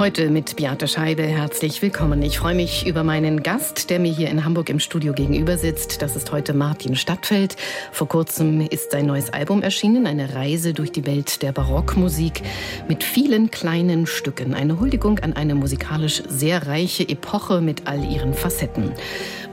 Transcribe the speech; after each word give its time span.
Heute 0.00 0.30
mit 0.30 0.56
Beate 0.56 0.88
Scheide. 0.88 1.24
Herzlich 1.24 1.82
willkommen. 1.82 2.22
Ich 2.22 2.38
freue 2.38 2.54
mich 2.54 2.86
über 2.86 3.04
meinen 3.04 3.42
Gast, 3.42 3.90
der 3.90 3.98
mir 3.98 4.10
hier 4.10 4.30
in 4.30 4.46
Hamburg 4.46 4.70
im 4.70 4.80
Studio 4.80 5.12
gegenüber 5.12 5.58
sitzt. 5.58 6.00
Das 6.00 6.16
ist 6.16 6.32
heute 6.32 6.54
Martin 6.54 6.96
Stadtfeld. 6.96 7.56
Vor 7.92 8.08
kurzem 8.08 8.62
ist 8.62 8.92
sein 8.92 9.04
neues 9.04 9.30
Album 9.30 9.60
erschienen, 9.60 10.06
eine 10.06 10.34
Reise 10.34 10.72
durch 10.72 10.90
die 10.90 11.04
Welt 11.04 11.42
der 11.42 11.52
Barockmusik 11.52 12.40
mit 12.88 13.04
vielen 13.04 13.50
kleinen 13.50 14.06
Stücken. 14.06 14.54
Eine 14.54 14.80
Huldigung 14.80 15.18
an 15.18 15.34
eine 15.34 15.54
musikalisch 15.54 16.22
sehr 16.26 16.66
reiche 16.66 17.06
Epoche 17.06 17.60
mit 17.60 17.86
all 17.86 18.02
ihren 18.02 18.32
Facetten. 18.32 18.92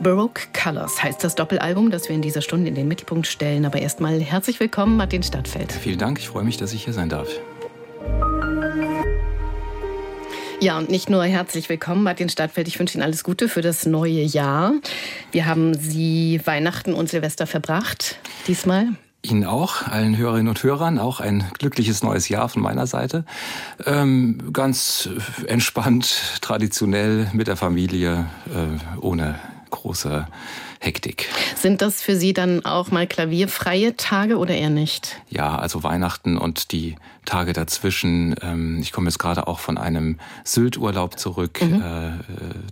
Baroque 0.02 0.48
Colors 0.54 1.04
heißt 1.04 1.26
das 1.26 1.36
Doppelalbum, 1.36 1.92
das 1.92 2.08
wir 2.08 2.16
in 2.16 2.22
dieser 2.22 2.42
Stunde 2.42 2.70
in 2.70 2.76
den 2.76 2.88
Mittelpunkt 2.88 3.28
stellen. 3.28 3.66
Aber 3.66 3.80
erstmal 3.80 4.22
herzlich 4.22 4.62
willkommen, 4.62 4.96
Martin 4.96 5.24
Stadtfeld. 5.24 5.74
Vielen 5.74 6.00
Dank. 6.00 6.20
Ich 6.20 6.30
freue 6.30 6.46
mich, 6.46 6.56
dass 6.56 6.72
ich 6.72 6.86
hier 6.86 6.94
sein 6.94 7.10
darf. 7.10 7.28
Ja, 10.60 10.80
und 10.80 10.90
nicht 10.90 11.08
nur 11.08 11.24
herzlich 11.24 11.70
willkommen, 11.70 12.02
Martin 12.02 12.30
Stadtfeld. 12.30 12.68
Ich 12.68 12.80
wünsche 12.80 12.98
Ihnen 12.98 13.04
alles 13.04 13.24
Gute 13.24 13.48
für 13.48 13.62
das 13.62 13.86
neue 13.86 14.24
Jahr. 14.24 14.74
Wir 15.32 15.46
haben 15.46 15.76
Sie 15.76 16.42
Weihnachten 16.46 16.94
und 16.94 17.10
Silvester 17.10 17.46
verbracht 17.46 18.18
diesmal. 18.48 18.88
Ihnen 19.22 19.46
auch, 19.46 19.84
allen 19.84 20.18
Hörerinnen 20.18 20.48
und 20.48 20.64
Hörern, 20.64 20.98
auch 20.98 21.20
ein 21.20 21.44
glückliches 21.60 22.02
neues 22.02 22.28
Jahr 22.28 22.50
von 22.50 22.64
meiner 22.64 22.88
Seite. 22.88 23.24
Ähm, 23.86 24.50
ganz 24.52 25.08
entspannt, 25.46 26.40
traditionell 26.42 27.30
mit 27.34 27.48
der 27.48 27.56
Familie, 27.56 28.26
äh, 28.48 29.00
ohne 29.00 29.40
große 29.70 30.28
Hektik. 30.80 31.30
Sind 31.56 31.82
das 31.82 32.02
für 32.02 32.16
Sie 32.16 32.34
dann 32.34 32.66
auch 32.66 32.92
mal 32.92 33.08
klavierfreie 33.08 33.98
Tage 33.98 34.38
oder 34.38 34.56
eher 34.56 34.70
nicht? 34.70 35.22
Ja, 35.30 35.58
also 35.58 35.84
Weihnachten 35.84 36.38
und 36.38 36.72
die 36.72 36.96
Tage 37.26 37.54
dazwischen. 37.54 38.36
Ähm, 38.42 38.80
ich 38.82 38.92
komme 38.92 39.08
jetzt 39.08 39.20
gerade 39.20 39.48
auch 39.48 39.60
von 39.60 39.78
einem 39.78 40.20
Sylt-Urlaub 40.44 41.20
zurück. 41.20 41.62
Mhm. 41.62 41.82
Äh, 41.82 42.12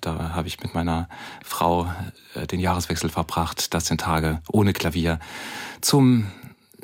da 0.01 0.31
habe 0.33 0.47
ich 0.47 0.61
mit 0.61 0.73
meiner 0.73 1.09
Frau 1.43 1.91
äh, 2.35 2.47
den 2.47 2.59
Jahreswechsel 2.59 3.09
verbracht. 3.09 3.73
Das 3.73 3.87
sind 3.87 4.01
Tage 4.01 4.41
ohne 4.51 4.73
Klavier 4.73 5.19
zum 5.81 6.27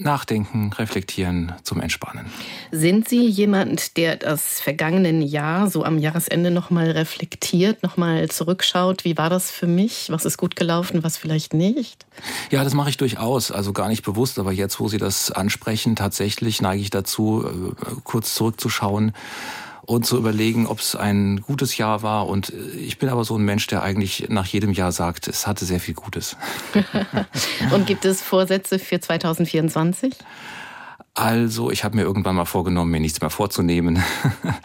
Nachdenken, 0.03 0.73
Reflektieren, 0.73 1.53
zum 1.63 1.79
Entspannen. 1.79 2.25
Sind 2.71 3.07
Sie 3.07 3.27
jemand, 3.27 3.97
der 3.97 4.15
das 4.15 4.59
vergangene 4.59 5.23
Jahr 5.23 5.69
so 5.69 5.83
am 5.83 5.97
Jahresende 5.97 6.51
nochmal 6.51 6.91
reflektiert, 6.91 7.83
nochmal 7.83 8.29
zurückschaut? 8.29 9.05
Wie 9.05 9.17
war 9.17 9.29
das 9.29 9.51
für 9.51 9.67
mich? 9.67 10.07
Was 10.09 10.25
ist 10.25 10.37
gut 10.37 10.55
gelaufen, 10.55 11.03
was 11.03 11.17
vielleicht 11.17 11.53
nicht? 11.53 12.05
Ja, 12.49 12.63
das 12.63 12.73
mache 12.73 12.89
ich 12.89 12.97
durchaus. 12.97 13.51
Also 13.51 13.73
gar 13.73 13.89
nicht 13.89 14.03
bewusst, 14.03 14.39
aber 14.39 14.51
jetzt, 14.51 14.79
wo 14.79 14.87
Sie 14.87 14.97
das 14.97 15.31
ansprechen, 15.31 15.95
tatsächlich 15.95 16.61
neige 16.61 16.81
ich 16.81 16.89
dazu, 16.89 17.45
äh, 17.45 17.95
kurz 18.03 18.35
zurückzuschauen 18.35 19.13
und 19.83 20.05
zu 20.05 20.17
überlegen, 20.17 20.67
ob 20.67 20.79
es 20.79 20.95
ein 20.95 21.41
gutes 21.41 21.77
Jahr 21.77 22.03
war. 22.03 22.27
Und 22.27 22.53
ich 22.77 22.97
bin 22.97 23.09
aber 23.09 23.23
so 23.23 23.37
ein 23.37 23.43
Mensch, 23.43 23.67
der 23.67 23.83
eigentlich 23.83 24.27
nach 24.29 24.45
jedem 24.45 24.71
Jahr 24.71 24.91
sagt, 24.91 25.27
es 25.27 25.47
hatte 25.47 25.65
sehr 25.65 25.79
viel 25.79 25.95
Gutes. 25.95 26.37
und 27.71 27.87
gibt 27.87 28.05
es 28.05 28.21
Vorsätze 28.21 28.79
für 28.79 28.99
2024? 28.99 30.13
Also, 31.13 31.71
ich 31.71 31.83
habe 31.83 31.97
mir 31.97 32.03
irgendwann 32.03 32.35
mal 32.35 32.45
vorgenommen, 32.45 32.89
mir 32.89 33.01
nichts 33.01 33.21
mehr 33.21 33.29
vorzunehmen. 33.29 34.01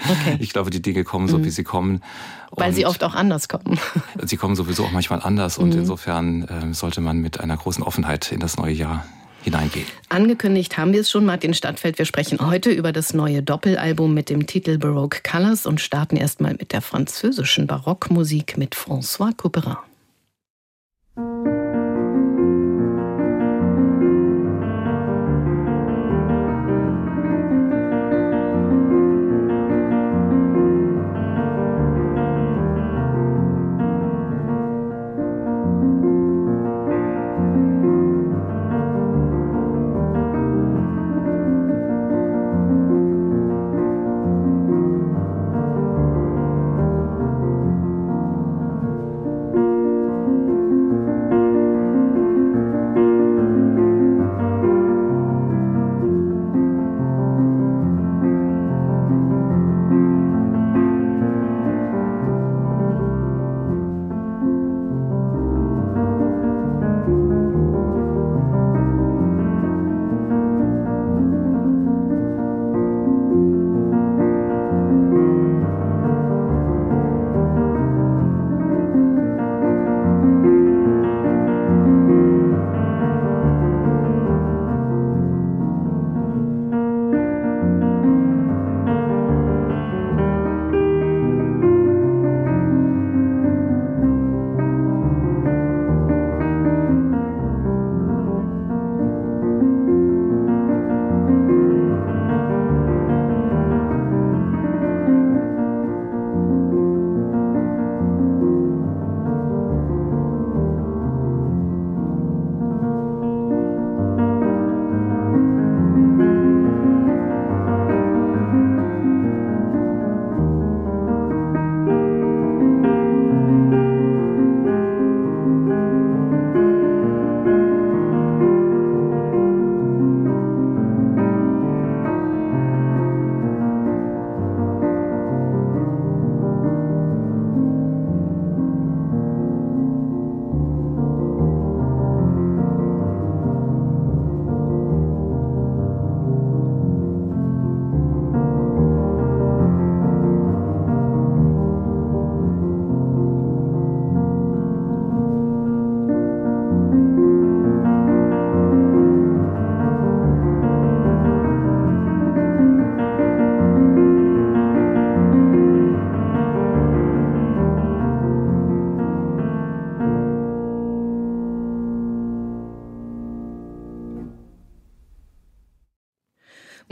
Okay. 0.08 0.36
Ich 0.38 0.52
glaube, 0.52 0.70
die 0.70 0.80
Dinge 0.80 1.02
kommen 1.02 1.26
so, 1.26 1.38
mhm. 1.38 1.44
wie 1.44 1.50
sie 1.50 1.64
kommen. 1.64 2.00
Weil 2.52 2.72
sie 2.72 2.86
oft 2.86 3.02
auch 3.02 3.14
anders 3.14 3.48
kommen. 3.48 3.78
Sie 4.22 4.36
kommen 4.36 4.54
sowieso 4.54 4.84
auch 4.84 4.92
manchmal 4.92 5.20
anders. 5.20 5.58
Und 5.58 5.70
mhm. 5.70 5.80
insofern 5.80 6.42
äh, 6.44 6.74
sollte 6.74 7.00
man 7.00 7.18
mit 7.18 7.40
einer 7.40 7.56
großen 7.56 7.82
Offenheit 7.82 8.30
in 8.30 8.38
das 8.38 8.56
neue 8.56 8.72
Jahr 8.72 9.04
hineingehen. 9.46 9.86
Angekündigt 10.10 10.76
haben 10.76 10.92
wir 10.92 11.00
es 11.00 11.10
schon, 11.10 11.24
Martin 11.24 11.54
Stadtfeld. 11.54 11.98
Wir 11.98 12.04
sprechen 12.04 12.38
heute 12.40 12.70
über 12.70 12.92
das 12.92 13.14
neue 13.14 13.42
Doppelalbum 13.42 14.12
mit 14.12 14.28
dem 14.28 14.46
Titel 14.46 14.76
Baroque 14.76 15.22
Colors 15.22 15.66
und 15.66 15.80
starten 15.80 16.16
erstmal 16.16 16.52
mit 16.52 16.72
der 16.72 16.82
französischen 16.82 17.66
Barockmusik 17.66 18.58
mit 18.58 18.74
François 18.74 19.34
Couperin. 19.34 19.76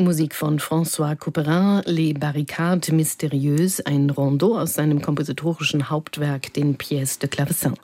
Musik 0.05 0.35
von 0.35 0.61
François 0.61 1.17
Couperin, 1.17 1.83
Les 1.87 2.13
Barricades 2.13 2.93
Mystérieuses, 2.93 3.81
ein 3.87 4.11
Rondeau 4.11 4.59
aus 4.59 4.75
seinem 4.75 5.01
kompositorischen 5.01 5.89
Hauptwerk, 5.89 6.53
den 6.53 6.77
Pièces 6.77 7.19
de 7.19 7.29
Clavecin. 7.31 7.75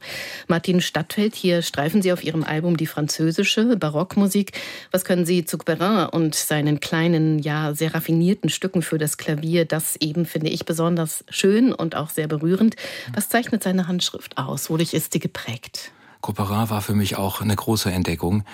Martin 0.46 0.82
Stadtfeld, 0.82 1.34
hier 1.34 1.62
streifen 1.62 2.02
Sie 2.02 2.12
auf 2.12 2.22
Ihrem 2.22 2.44
Album 2.44 2.76
die 2.76 2.86
französische 2.86 3.78
Barockmusik. 3.78 4.52
Was 4.90 5.04
können 5.04 5.24
Sie 5.24 5.46
zu 5.46 5.56
Couperin 5.56 6.10
und 6.10 6.34
seinen 6.34 6.78
kleinen, 6.80 7.38
ja, 7.38 7.72
sehr 7.74 7.94
raffinierten 7.94 8.50
Stücken 8.50 8.82
für 8.82 8.98
das 8.98 9.16
Klavier, 9.16 9.64
das 9.64 9.96
eben, 9.96 10.26
finde 10.26 10.50
ich, 10.50 10.66
besonders 10.66 11.24
schön 11.30 11.72
und 11.72 11.96
auch 11.96 12.10
sehr 12.10 12.28
berührend. 12.28 12.76
Was 13.14 13.30
zeichnet 13.30 13.62
seine 13.62 13.88
Handschrift 13.88 14.36
aus? 14.36 14.68
Wodurch 14.68 14.92
ist 14.92 15.14
sie 15.14 15.20
geprägt? 15.20 15.90
Couperin 16.20 16.68
war 16.68 16.82
für 16.82 16.94
mich 16.94 17.16
auch 17.16 17.40
eine 17.40 17.56
große 17.56 17.90
Entdeckung. 17.90 18.44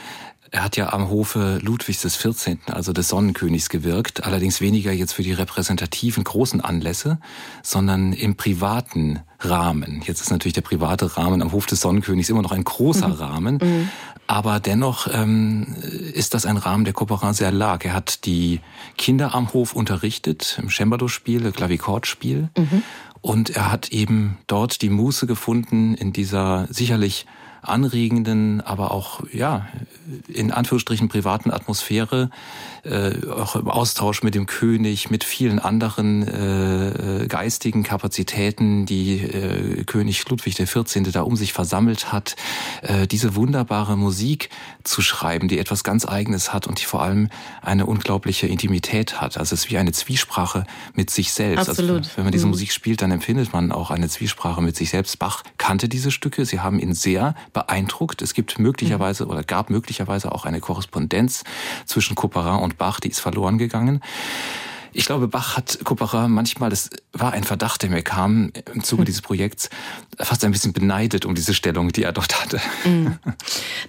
Er 0.51 0.63
hat 0.63 0.77
ja 0.77 0.93
am 0.93 1.09
Hofe 1.11 1.59
Ludwigs 1.63 2.03
des 2.03 2.17
14., 2.17 2.61
also 2.67 2.93
des 2.93 3.09
Sonnenkönigs, 3.09 3.69
gewirkt, 3.69 4.25
allerdings 4.25 4.61
weniger 4.61 4.93
jetzt 4.93 5.13
für 5.13 5.23
die 5.23 5.33
repräsentativen 5.33 6.25
großen 6.25 6.61
Anlässe, 6.61 7.19
sondern 7.63 8.13
im 8.13 8.37
privaten 8.37 9.21
Rahmen. 9.41 10.03
Jetzt 10.05 10.21
ist 10.21 10.31
natürlich 10.31 10.55
der 10.55 10.63
private 10.63 11.17
Rahmen 11.17 11.43
am 11.43 11.53
Hof 11.53 11.67
des 11.67 11.81
Sonnenkönigs 11.81 12.29
immer 12.31 12.43
noch 12.43 12.53
ein 12.53 12.65
großer 12.65 13.09
mhm. 13.09 13.15
Rahmen, 13.15 13.59
mhm. 13.61 13.89
aber 14.27 14.61
dennoch 14.61 15.09
ähm, 15.13 15.77
ist 16.13 16.35
das 16.35 16.47
ein 16.47 16.57
Rahmen, 16.57 16.85
der 16.85 16.95
Couperin 16.95 17.35
sehr 17.35 17.51
lag. 17.51 17.85
Er 17.85 17.93
hat 17.93 18.25
die 18.25 18.61
Kinder 18.97 19.35
am 19.35 19.53
Hof 19.53 19.75
unterrichtet, 19.75 20.59
im 20.63 20.71
Cembalo-Spiel, 20.71 21.51
Klavikordspiel, 21.51 22.49
mhm. 22.57 22.83
und 23.21 23.51
er 23.51 23.73
hat 23.73 23.89
eben 23.89 24.39
dort 24.47 24.81
die 24.81 24.91
Muße 24.91 25.27
gefunden, 25.27 25.95
in 25.95 26.13
dieser 26.13 26.69
sicherlich 26.71 27.27
anregenden, 27.67 28.61
aber 28.61 28.91
auch 28.91 29.21
ja 29.33 29.67
in 30.29 30.53
Anführungsstrichen 30.53 31.09
privaten 31.09 31.51
Atmosphäre, 31.51 32.31
äh, 32.85 33.27
auch 33.29 33.57
im 33.57 33.69
Austausch 33.69 34.23
mit 34.23 34.35
dem 34.35 34.47
König, 34.47 35.11
mit 35.11 35.25
vielen 35.25 35.59
anderen 35.59 36.27
äh, 36.27 37.23
äh 37.23 37.27
geistigen 37.27 37.83
Kapazitäten, 37.83 38.87
die 38.87 39.21
äh, 39.21 39.85
König 39.85 40.29
Ludwig 40.29 40.57
XIV. 40.57 41.13
da 41.13 41.23
um 41.23 41.37
sich 41.37 41.53
versammelt 41.53 42.13
hat, 42.13 42.37
äh, 42.83 43.07
diese 43.07 43.35
wunderbare 43.35 43.97
Musik 43.97 44.51
zu 44.87 45.03
schreiben, 45.03 45.49
die 45.49 45.59
etwas 45.59 45.85
ganz 45.85 46.06
Eigenes 46.06 46.53
hat 46.53 46.67
und 46.67 46.81
die 46.81 46.85
vor 46.85 47.03
allem 47.03 47.29
eine 47.62 47.87
unglaubliche 47.87 48.47
Intimität 48.47 49.21
hat. 49.21 49.37
Also 49.37 49.55
es 49.55 49.65
ist 49.65 49.71
wie 49.71 49.79
eine 49.79 49.93
Zwiesprache 49.93 50.65
mit 50.94 51.11
sich 51.11 51.33
selbst. 51.33 51.59
Also 51.69 51.73
Absolut. 51.73 51.99
Also, 51.99 52.11
wenn 52.17 52.25
man 52.25 52.33
diese 52.33 52.47
mhm. 52.47 52.53
Musik 52.53 52.73
spielt, 52.73 53.03
dann 53.03 53.11
empfindet 53.11 53.53
man 53.53 53.73
auch 53.73 53.91
eine 53.91 54.09
Zwiesprache 54.09 54.62
mit 54.62 54.77
sich 54.77 54.91
selbst. 54.91 55.19
Bach 55.19 55.43
kannte 55.59 55.88
diese 55.88 56.11
Stücke, 56.11 56.44
sie 56.44 56.61
haben 56.61 56.79
ihn 56.79 56.94
sehr 56.94 57.35
beeindruckt. 57.53 58.23
Es 58.23 58.35
gibt 58.35 58.59
möglicherweise 58.59 59.25
mhm. 59.25 59.31
oder 59.31 59.43
gab 59.43 59.71
möglicherweise 59.71 60.33
auch 60.33 60.44
eine 60.44 60.61
Korrespondenz 60.61 61.44
zwischen 61.85 62.15
Couperin 62.15 62.61
und 62.62 62.79
Bach, 62.79 63.00
die 63.00 63.09
ist 63.09 63.21
verloren 63.21 63.59
gegangen. 63.59 64.00
Ich 64.97 65.05
glaube, 65.05 65.29
Bach 65.29 65.59
hat 65.59 65.79
Couperin 65.85 66.31
manchmal, 66.31 66.71
das 66.71 66.89
war 67.13 67.35
ein 67.35 67.45
Verdacht, 67.45 67.83
der 67.83 67.91
mir 67.91 68.01
kam 68.01 68.51
im 68.73 68.83
Zuge 68.83 69.01
hm. 69.01 69.05
dieses 69.05 69.21
Projekts, 69.21 69.69
fast 70.19 70.43
ein 70.43 70.53
bisschen 70.53 70.73
beneidet 70.73 71.27
um 71.27 71.35
diese 71.35 71.53
Stellung, 71.53 71.93
die 71.93 72.03
er 72.03 72.13
dort 72.13 72.41
hatte. 72.41 72.61
Hm. 72.83 73.19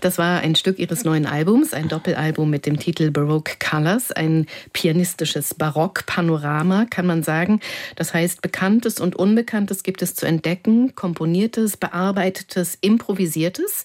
Das 0.01 0.19
war 0.19 0.41
ein 0.41 0.55
Stück 0.55 0.77
ihres 0.77 1.05
neuen 1.05 1.25
Albums, 1.25 1.73
ein 1.73 1.87
Doppelalbum 1.87 2.49
mit 2.49 2.67
dem 2.67 2.77
Titel 2.77 3.09
Baroque 3.09 3.57
Colors, 3.59 4.11
ein 4.11 4.45
pianistisches 4.71 5.55
Barock-Panorama, 5.55 6.85
kann 6.85 7.07
man 7.07 7.23
sagen. 7.23 7.61
Das 7.95 8.13
heißt, 8.13 8.41
Bekanntes 8.41 8.99
und 8.99 9.15
Unbekanntes 9.15 9.81
gibt 9.81 10.03
es 10.03 10.13
zu 10.13 10.27
entdecken, 10.27 10.93
Komponiertes, 10.93 11.77
Bearbeitetes, 11.77 12.77
Improvisiertes. 12.81 13.83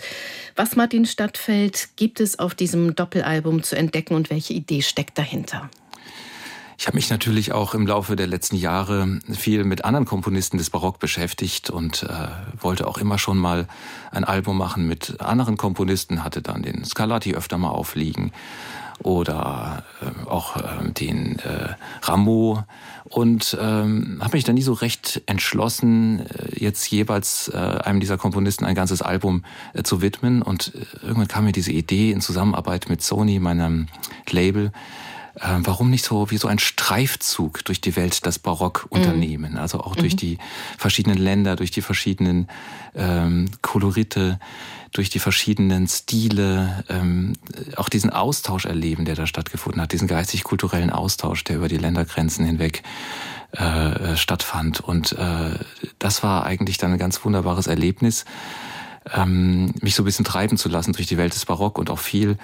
Was 0.55 0.77
Martin 0.77 1.07
Stadtfeld 1.07 1.91
gibt 1.97 2.21
es 2.21 2.39
auf 2.39 2.55
diesem 2.55 2.95
Doppelalbum 2.95 3.63
zu 3.63 3.77
entdecken 3.77 4.15
und 4.15 4.29
welche 4.29 4.53
Idee 4.53 4.83
steckt 4.83 5.17
dahinter? 5.17 5.71
Ich 6.79 6.87
habe 6.87 6.97
mich 6.97 7.11
natürlich 7.11 7.53
auch 7.53 7.75
im 7.75 7.87
Laufe 7.87 8.17
der 8.17 8.27
letzten 8.27 8.57
Jahre 8.57 9.21
viel 9.31 9.65
mit 9.65 9.85
anderen 9.85 10.07
Komponisten 10.07 10.59
des 10.59 10.71
Barock 10.71 10.99
beschäftigt 10.99 11.71
und 11.71 12.03
äh, 12.05 12.29
wollte 12.61 12.87
auch 12.87 12.99
immer 12.99 13.19
schon 13.19 13.39
mal 13.39 13.69
ein 14.11 14.25
Album 14.25 14.59
machen 14.59 14.87
mit 14.87 15.21
anderen 15.21 15.57
Komponisten, 15.57 16.25
hatte 16.25 16.43
dann 16.43 16.63
den 16.63 16.85
Scarlatti 16.85 17.35
öfter 17.35 17.59
mal 17.59 17.71
aufliegen 17.71 18.33
oder 19.03 19.85
äh, 20.01 20.29
auch 20.29 20.57
äh, 20.57 20.91
den 20.93 21.39
äh, 21.41 21.75
Rameau 22.03 22.65
und 23.05 23.57
ähm, 23.61 24.19
habe 24.23 24.37
mich 24.37 24.45
dann 24.45 24.55
nie 24.55 24.63
so 24.63 24.73
recht 24.73 25.23
entschlossen, 25.27 26.21
äh, 26.21 26.65
jetzt 26.65 26.91
jeweils 26.91 27.49
äh, 27.49 27.57
einem 27.57 28.01
dieser 28.01 28.19
Komponisten 28.19 28.65
ein 28.65 28.75
ganzes 28.75 29.03
Album 29.03 29.45
äh, 29.75 29.83
zu 29.83 30.03
widmen 30.03 30.43
und 30.43 30.75
äh, 30.75 31.07
irgendwann 31.07 31.29
kam 31.29 31.45
mir 31.45 31.53
diese 31.53 31.73
Idee 31.73 32.13
in 32.13 32.21
Zusammenarbeit 32.21 32.89
mit 32.89 33.03
Sony, 33.03 33.39
meinem 33.39 33.89
Label, 34.31 34.73
äh, 35.37 35.59
warum 35.61 35.91
nicht 35.91 36.05
so 36.05 36.31
wie 36.31 36.37
so 36.37 36.49
ein 36.49 36.59
Streifzug 36.59 37.65
durch 37.65 37.81
die 37.81 37.97
Welt 37.97 38.27
das 38.27 38.39
Barock 38.39 38.87
mhm. 38.91 38.99
unternehmen? 38.99 39.53
Mhm. 39.53 39.59
Also 39.59 39.81
auch 39.81 39.97
durch 39.97 40.15
mhm. 40.15 40.19
die 40.19 40.39
verschiedenen 40.79 41.19
Länder, 41.19 41.57
durch 41.57 41.71
die 41.71 41.83
verschiedenen 41.83 42.49
ähm, 42.95 43.51
Kolorite, 43.63 44.39
durch 44.93 45.09
die 45.09 45.19
verschiedenen 45.19 45.89
Stile, 45.89 46.85
ähm, 46.89 47.33
auch 47.77 47.89
diesen 47.89 48.11
Austausch 48.11 48.67
erleben, 48.67 49.05
der 49.05 49.15
da 49.15 49.27
stattgefunden 49.27 49.81
hat, 49.81 49.93
diesen 49.93 50.07
geistig-kulturellen 50.07 50.91
Austausch, 50.91 51.45
der 51.45 51.57
über 51.57 51.69
die 51.69 51.79
Ländergrenzen 51.79 52.45
hinweg 52.45 52.83
äh, 53.53 54.17
stattfand. 54.17 54.81
Und 54.81 55.13
äh, 55.13 55.59
das 55.99 56.23
war 56.23 56.45
eigentlich 56.45 56.77
dann 56.77 56.93
ein 56.93 56.99
ganz 56.99 57.25
wunderbares 57.25 57.67
Erlebnis 57.67 58.27
ähm, 59.15 59.73
mich 59.81 59.95
so 59.95 60.03
ein 60.03 60.07
bisschen 60.07 60.25
treiben 60.25 60.57
zu 60.57 60.69
lassen 60.69 60.93
durch 60.93 61.07
die 61.07 61.19
Welt 61.19 61.35
des 61.35 61.47
Barock 61.47 61.79
und 61.79 61.91
auch 61.91 61.99
viel 61.99 62.37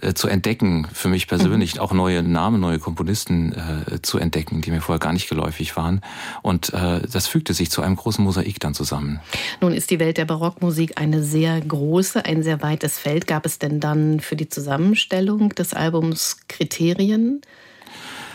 äh, 0.00 0.14
zu 0.14 0.28
entdecken, 0.28 0.86
für 0.92 1.08
mich 1.08 1.26
persönlich, 1.26 1.76
mhm. 1.76 1.80
auch 1.80 1.92
neue 1.92 2.22
Namen, 2.22 2.60
neue 2.60 2.78
Komponisten 2.78 3.52
äh, 3.52 4.02
zu 4.02 4.18
entdecken, 4.18 4.60
die 4.60 4.70
mir 4.70 4.80
vorher 4.80 5.00
gar 5.00 5.12
nicht 5.12 5.28
geläufig 5.28 5.76
waren. 5.76 6.00
Und 6.42 6.72
äh, 6.74 7.00
das 7.10 7.26
fügte 7.26 7.54
sich 7.54 7.70
zu 7.70 7.82
einem 7.82 7.96
großen 7.96 8.22
Mosaik 8.22 8.60
dann 8.60 8.74
zusammen. 8.74 9.20
Nun 9.60 9.72
ist 9.72 9.90
die 9.90 9.98
Welt 9.98 10.18
der 10.18 10.26
Barockmusik 10.26 11.00
eine 11.00 11.22
sehr 11.22 11.60
große, 11.60 12.24
ein 12.24 12.42
sehr 12.42 12.62
weites 12.62 12.98
Feld. 12.98 13.26
Gab 13.26 13.46
es 13.46 13.58
denn 13.58 13.80
dann 13.80 14.20
für 14.20 14.36
die 14.36 14.48
Zusammenstellung 14.48 15.50
des 15.50 15.74
Albums 15.74 16.38
Kriterien? 16.48 17.40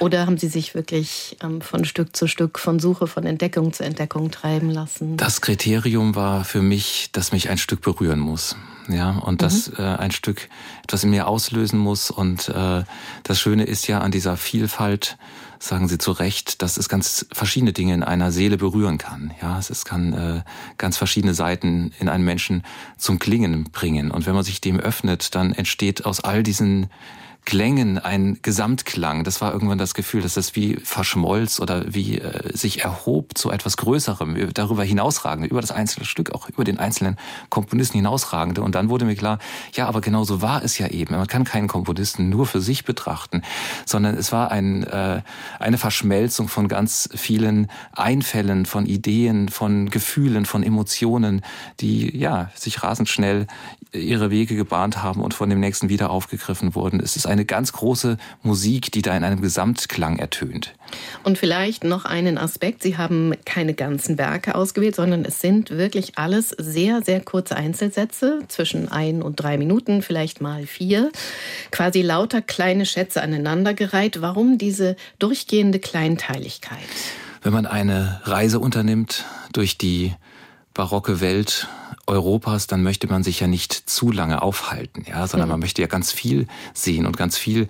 Oder 0.02 0.26
haben 0.26 0.40
Sie 0.40 0.48
sich 0.48 0.74
wirklich 0.74 1.38
ähm, 1.44 1.62
von 1.62 1.86
Stück 1.86 2.16
zu 2.16 2.26
Stück, 2.26 2.58
von 2.58 2.80
Suche, 2.80 3.06
von 3.06 3.24
Entdeckung 3.24 3.72
zu 3.72 3.84
Entdeckung 3.84 4.32
treiben 4.32 4.72
lassen? 4.72 5.16
Das 5.16 5.42
Kriterium 5.42 6.16
war 6.16 6.44
für 6.44 6.64
mich, 6.64 7.10
dass 7.12 7.32
mich 7.32 7.52
ein 7.52 7.60
Stück 7.60 7.82
berühren 7.82 8.20
muss. 8.20 8.56
Ja, 8.88 9.12
und 9.12 9.34
mhm. 9.34 9.38
dass 9.38 9.68
äh, 9.78 9.84
ein 9.84 10.10
Stück 10.10 10.50
etwas 10.84 11.04
in 11.04 11.12
mir 11.12 11.28
auslösen 11.28 11.78
muss. 11.78 12.10
Und 12.10 12.50
äh, 12.50 12.84
das 13.22 13.40
Schöne 13.40 13.66
ist 13.66 13.86
ja 13.86 14.00
an 14.00 14.10
dieser 14.10 14.38
Vielfalt, 14.38 15.20
sagen 15.60 15.88
Sie 15.88 16.00
zu 16.00 16.14
Recht, 16.14 16.64
dass 16.64 16.78
es 16.78 16.90
ganz 16.90 17.28
verschiedene 17.32 17.72
Dinge 17.72 17.94
in 17.94 18.02
einer 18.02 18.32
Seele 18.32 18.58
berühren 18.58 18.98
kann. 18.98 19.36
Ja, 19.40 19.60
es 19.60 19.86
kann 19.86 20.14
äh, 20.14 20.42
ganz 20.80 20.98
verschiedene 20.98 21.36
Seiten 21.36 21.94
in 22.00 22.10
einem 22.10 22.26
Menschen 22.26 22.64
zum 22.98 23.20
Klingen 23.20 23.66
bringen. 23.66 24.10
Und 24.10 24.26
wenn 24.26 24.34
man 24.34 24.44
sich 24.44 24.62
dem 24.62 24.80
öffnet, 24.80 25.36
dann 25.36 25.54
entsteht 25.54 26.06
aus 26.06 26.22
all 26.22 26.42
diesen 26.42 26.90
Klängen 27.46 27.98
ein 27.98 28.40
Gesamtklang. 28.44 29.24
Das 29.24 29.42
war 29.42 29.52
irgendwann 29.52 29.80
das 29.80 29.94
Gefühl, 29.94 30.22
dass 30.22 30.36
das 30.36 30.56
wie 30.56 30.76
verschmolz 30.76 31.60
oder 31.60 31.94
wie 31.94 32.20
äh, 32.20 32.56
sich 32.56 32.84
erhob 32.84 33.38
zu 33.38 33.50
etwas 33.52 33.78
Größerem, 33.78 34.38
darüber 34.54 34.84
hinausragende, 34.84 35.50
über 35.50 35.60
das 35.60 35.72
einzelne 35.72 36.06
Stück, 36.06 36.34
auch 36.34 36.50
über 36.50 36.64
den 36.64 36.78
einzelnen 36.78 37.18
Komponisten 37.50 37.98
hinausragende. 37.98 38.62
Und 38.62 38.76
dann 38.76 38.90
wurde 38.90 39.06
mir 39.06 39.16
klar, 39.16 39.40
ja, 39.74 39.88
aber 39.88 40.02
genau 40.02 40.24
so 40.24 40.42
war 40.42 40.64
es 40.64 40.78
ja 40.78 40.88
eben. 40.88 41.16
Man 41.16 41.28
kann 41.28 41.44
keinen 41.44 41.68
Komponisten 41.68 42.30
nur 42.30 42.46
für 42.46 42.62
sich 42.62 42.86
betrachten, 42.86 43.42
sondern 43.86 44.16
es 44.16 44.32
war 44.32 44.52
ein, 44.52 44.84
äh, 44.84 45.22
eine 45.60 45.78
Verschmelzung 45.78 46.48
von 46.48 46.68
ganz 46.68 47.10
vielen 47.16 47.68
Einfällen, 47.94 48.66
von 48.68 48.86
Ideen, 48.86 49.50
von 49.50 49.90
Gefühlen, 49.90 50.46
von 50.46 50.62
Emotionen, 50.62 51.42
die 51.80 52.16
ja 52.16 52.52
sich 52.56 52.84
rasend 52.84 53.10
schnell 53.10 53.48
ihre 53.94 54.32
Wege 54.32 54.56
gebahnt 54.56 55.04
haben 55.04 55.22
und 55.22 55.34
von 55.34 55.50
dem 55.50 55.60
nächsten 55.60 55.90
wieder 55.90 56.12
aufgegriffen 56.12 56.76
wurden. 56.76 57.02
Es 57.02 57.16
ist 57.16 57.26
eine 57.26 57.44
ganz 57.44 57.74
große 57.74 58.18
Musik, 58.42 58.92
die 58.92 59.02
da 59.02 59.16
in 59.16 59.24
einem 59.24 59.42
Gesamtklang 59.42 60.18
ertönt. 60.18 60.74
Und 61.24 61.38
vielleicht 61.38 61.84
noch 61.84 62.06
einen 62.06 62.38
Aspekt. 62.38 62.84
Sie 62.84 62.98
haben 62.98 63.34
keine 63.46 63.74
ganzen 63.74 64.18
Werke 64.18 64.56
ausgewählt, 64.56 64.96
sondern 64.96 65.26
es 65.26 65.42
sind 65.42 65.72
wirklich 65.72 66.18
alles 66.18 66.50
sehr, 66.50 67.02
sehr 67.02 67.20
kurze 67.20 67.56
Einzelsätze, 67.58 68.40
zwischen 68.48 68.90
ein 68.90 69.22
und 69.22 69.36
drei 69.36 69.58
Minuten, 69.58 70.02
vielleicht 70.02 70.40
mal 70.40 70.66
vier. 70.66 71.12
Quasi 71.72 72.02
lauter 72.02 72.42
kleine 72.42 72.86
Schätze 72.86 73.22
aneinandergereiht. 73.22 74.22
Warum 74.22 74.58
diese 74.58 74.96
durchgehende 75.20 75.80
Kleinteiligkeit? 75.80 76.80
Wenn 77.44 77.54
man 77.54 77.66
eine 77.66 78.22
Reise 78.24 78.60
unternimmt 78.60 79.26
durch 79.52 79.78
die 79.78 80.14
barocke 80.74 81.22
Welt 81.22 81.68
Europas, 82.08 82.68
dann 82.68 82.84
möchte 82.84 83.08
man 83.08 83.24
sich 83.24 83.40
ja 83.40 83.48
nicht 83.48 83.74
zu 83.74 84.12
lange 84.12 84.42
aufhalten, 84.42 85.06
ja, 85.08 85.28
sondern 85.28 85.48
mhm. 85.48 85.54
man 85.54 85.60
möchte 85.62 85.82
ja 85.82 85.88
ganz 85.88 86.12
viel 86.12 86.48
sehen 86.74 87.06
und 87.06 87.18
ganz 87.18 87.38
viel 87.38 87.68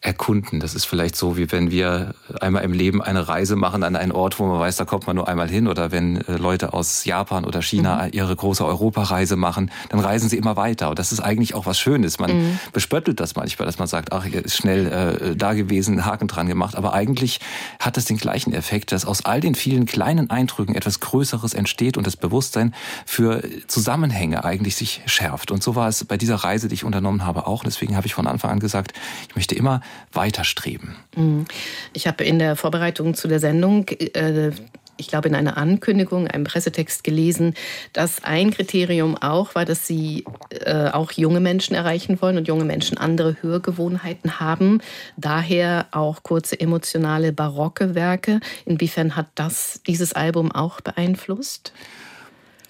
erkunden. 0.00 0.60
Das 0.60 0.74
ist 0.74 0.84
vielleicht 0.84 1.16
so, 1.16 1.36
wie 1.36 1.50
wenn 1.50 1.70
wir 1.72 2.14
einmal 2.40 2.62
im 2.62 2.72
Leben 2.72 3.02
eine 3.02 3.26
Reise 3.26 3.56
machen 3.56 3.82
an 3.82 3.96
einen 3.96 4.12
Ort, 4.12 4.38
wo 4.38 4.46
man 4.46 4.60
weiß, 4.60 4.76
da 4.76 4.84
kommt 4.84 5.08
man 5.08 5.16
nur 5.16 5.26
einmal 5.26 5.48
hin. 5.48 5.66
Oder 5.66 5.90
wenn 5.90 6.20
äh, 6.22 6.36
Leute 6.36 6.72
aus 6.72 7.04
Japan 7.04 7.44
oder 7.44 7.62
China 7.62 8.04
mhm. 8.04 8.10
ihre 8.12 8.34
große 8.34 8.64
Europareise 8.64 9.36
machen, 9.36 9.72
dann 9.88 9.98
reisen 9.98 10.28
sie 10.28 10.36
immer 10.36 10.56
weiter. 10.56 10.90
Und 10.90 10.98
das 11.00 11.10
ist 11.10 11.20
eigentlich 11.20 11.54
auch 11.54 11.66
was 11.66 11.80
Schönes. 11.80 12.20
Man 12.20 12.30
mhm. 12.30 12.58
bespöttelt 12.72 13.18
das 13.18 13.34
manchmal, 13.34 13.66
dass 13.66 13.78
man 13.78 13.88
sagt, 13.88 14.12
ach, 14.12 14.24
ist 14.26 14.56
schnell 14.56 14.86
äh, 14.86 15.36
da 15.36 15.54
gewesen, 15.54 16.04
Haken 16.04 16.28
dran 16.28 16.46
gemacht. 16.46 16.76
Aber 16.76 16.92
eigentlich 16.92 17.40
hat 17.80 17.96
es 17.96 18.04
den 18.04 18.18
gleichen 18.18 18.52
Effekt, 18.52 18.92
dass 18.92 19.04
aus 19.04 19.24
all 19.24 19.40
den 19.40 19.56
vielen 19.56 19.86
kleinen 19.86 20.30
Eindrücken 20.30 20.76
etwas 20.76 21.00
Größeres 21.00 21.54
entsteht 21.54 21.96
und 21.96 22.06
das 22.06 22.16
Bewusstsein 22.16 22.72
für 23.04 23.42
Zusammenhänge 23.66 24.44
eigentlich 24.44 24.76
sich 24.76 25.02
schärft. 25.06 25.50
Und 25.50 25.62
so 25.64 25.74
war 25.74 25.88
es 25.88 26.04
bei 26.04 26.16
dieser 26.16 26.36
Reise, 26.36 26.68
die 26.68 26.74
ich 26.74 26.84
unternommen 26.84 27.26
habe, 27.26 27.48
auch. 27.48 27.64
Deswegen 27.64 27.96
habe 27.96 28.06
ich 28.06 28.14
von 28.14 28.28
Anfang 28.28 28.52
an 28.52 28.60
gesagt, 28.60 28.92
ich 29.28 29.34
möchte 29.34 29.56
immer 29.56 29.80
weiterstreben. 30.12 30.96
Mhm. 31.16 31.46
Ich 31.92 32.06
habe 32.06 32.24
in 32.24 32.38
der 32.38 32.56
Vorbereitung 32.56 33.14
zu 33.14 33.28
der 33.28 33.40
Sendung 33.40 33.88
äh, 33.88 34.52
ich 34.98 35.08
glaube, 35.08 35.28
in 35.28 35.34
einer 35.34 35.56
Ankündigung, 35.56 36.26
einem 36.26 36.44
Pressetext 36.44 37.04
gelesen, 37.04 37.54
dass 37.92 38.24
ein 38.24 38.50
Kriterium 38.50 39.16
auch 39.16 39.54
war, 39.54 39.64
dass 39.64 39.86
Sie 39.86 40.24
äh, 40.50 40.88
auch 40.88 41.12
junge 41.12 41.40
Menschen 41.40 41.74
erreichen 41.74 42.20
wollen 42.20 42.36
und 42.36 42.48
junge 42.48 42.64
Menschen 42.64 42.98
andere 42.98 43.36
Hörgewohnheiten 43.40 44.40
haben. 44.40 44.80
Daher 45.16 45.86
auch 45.92 46.22
kurze 46.22 46.60
emotionale 46.60 47.32
barocke 47.32 47.94
Werke. 47.94 48.40
Inwiefern 48.66 49.16
hat 49.16 49.28
das 49.36 49.80
dieses 49.86 50.12
Album 50.12 50.52
auch 50.52 50.80
beeinflusst? 50.80 51.72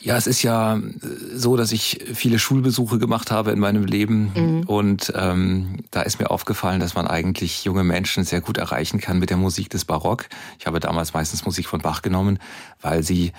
Ja, 0.00 0.16
es 0.16 0.26
ist 0.26 0.42
ja 0.42 0.76
äh, 0.76 0.80
so, 1.34 1.56
dass 1.56 1.72
ich 1.72 2.00
viele 2.14 2.38
Schulbesuche 2.38 2.98
gemacht 2.98 3.30
habe 3.30 3.50
in 3.50 3.58
meinem 3.58 3.84
Leben 3.84 4.32
mhm. 4.34 4.62
und 4.66 5.12
ähm, 5.16 5.78
da 5.90 6.02
ist 6.02 6.20
mir 6.20 6.30
aufgefallen, 6.30 6.80
dass 6.80 6.94
man 6.94 7.06
eigentlich 7.06 7.64
junge 7.64 7.84
Menschen 7.84 8.24
sehr 8.24 8.40
gut 8.40 8.58
erreichen 8.58 9.00
kann 9.00 9.18
mit 9.18 9.30
der 9.30 9.36
Musik 9.36 9.70
des 9.70 9.84
Barock. 9.84 10.26
Ich 10.58 10.66
habe 10.66 10.80
damals 10.80 11.14
meistens 11.14 11.44
Musik 11.44 11.66
von 11.66 11.80
Bach 11.80 12.02
genommen, 12.02 12.38
weil 12.80 13.02
sie 13.02 13.32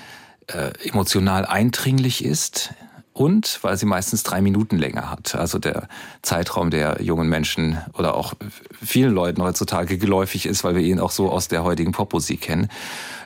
äh, 0.48 0.72
emotional 0.88 1.46
eindringlich 1.46 2.24
ist 2.24 2.74
und 3.20 3.60
weil 3.64 3.76
sie 3.76 3.86
meistens 3.86 4.24
drei 4.24 4.40
Minuten 4.40 4.78
länger 4.78 5.12
hat. 5.12 5.36
Also 5.36 5.60
der 5.60 5.90
Zeitraum, 6.22 6.70
der 6.70 7.02
jungen 7.02 7.28
Menschen 7.28 7.78
oder 7.98 8.16
auch 8.16 8.34
vielen 8.82 9.14
Leuten 9.14 9.44
heutzutage 9.44 9.98
geläufig 9.98 10.46
ist, 10.46 10.64
weil 10.64 10.76
wir 10.76 10.84
ihn 10.84 11.02
auch 11.02 11.12
so 11.12 11.30
aus 11.30 11.50
der 11.50 11.66
heutigen 11.66 11.92
Popmusik 11.92 12.40
kennen. 12.40 12.70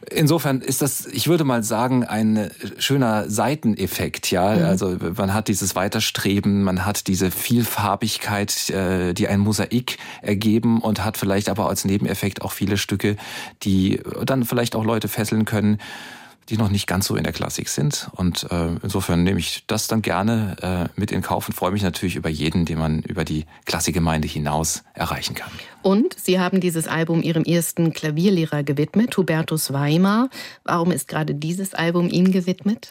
Insofern 0.09 0.61
ist 0.61 0.81
das, 0.81 1.05
ich 1.05 1.27
würde 1.27 1.43
mal 1.43 1.61
sagen, 1.61 2.03
ein 2.05 2.49
schöner 2.79 3.29
Seiteneffekt, 3.29 4.31
ja. 4.31 4.55
Mhm. 4.55 4.65
Also 4.65 4.97
man 5.15 5.31
hat 5.31 5.47
dieses 5.47 5.75
Weiterstreben, 5.75 6.63
man 6.63 6.85
hat 6.85 7.05
diese 7.05 7.29
Vielfarbigkeit, 7.29 8.71
äh, 8.71 9.13
die 9.13 9.27
ein 9.27 9.41
Mosaik 9.41 9.99
ergeben 10.23 10.81
und 10.81 11.05
hat 11.05 11.17
vielleicht 11.17 11.49
aber 11.49 11.69
als 11.69 11.85
Nebeneffekt 11.85 12.41
auch 12.41 12.51
viele 12.51 12.77
Stücke, 12.77 13.15
die 13.61 14.01
dann 14.25 14.43
vielleicht 14.43 14.75
auch 14.75 14.85
Leute 14.85 15.07
fesseln 15.07 15.45
können 15.45 15.77
die 16.49 16.57
noch 16.57 16.69
nicht 16.69 16.87
ganz 16.87 17.07
so 17.07 17.15
in 17.15 17.23
der 17.23 17.33
Klassik 17.33 17.69
sind. 17.69 18.09
Und 18.15 18.47
äh, 18.51 18.75
insofern 18.81 19.23
nehme 19.23 19.39
ich 19.39 19.63
das 19.67 19.87
dann 19.87 20.01
gerne 20.01 20.89
äh, 20.95 20.99
mit 20.99 21.11
in 21.11 21.21
Kauf 21.21 21.47
und 21.47 21.53
freue 21.53 21.71
mich 21.71 21.83
natürlich 21.83 22.15
über 22.15 22.29
jeden, 22.29 22.65
den 22.65 22.79
man 22.79 23.01
über 23.01 23.23
die 23.23 23.45
Klassikgemeinde 23.65 24.27
hinaus 24.27 24.83
erreichen 24.93 25.35
kann. 25.35 25.51
Und 25.81 26.15
Sie 26.17 26.39
haben 26.39 26.59
dieses 26.59 26.87
Album 26.87 27.21
Ihrem 27.21 27.43
ersten 27.43 27.93
Klavierlehrer 27.93 28.63
gewidmet, 28.63 29.15
Hubertus 29.17 29.73
Weimar. 29.73 30.29
Warum 30.63 30.91
ist 30.91 31.07
gerade 31.07 31.35
dieses 31.35 31.73
Album 31.73 32.09
ihm 32.09 32.31
gewidmet? 32.31 32.89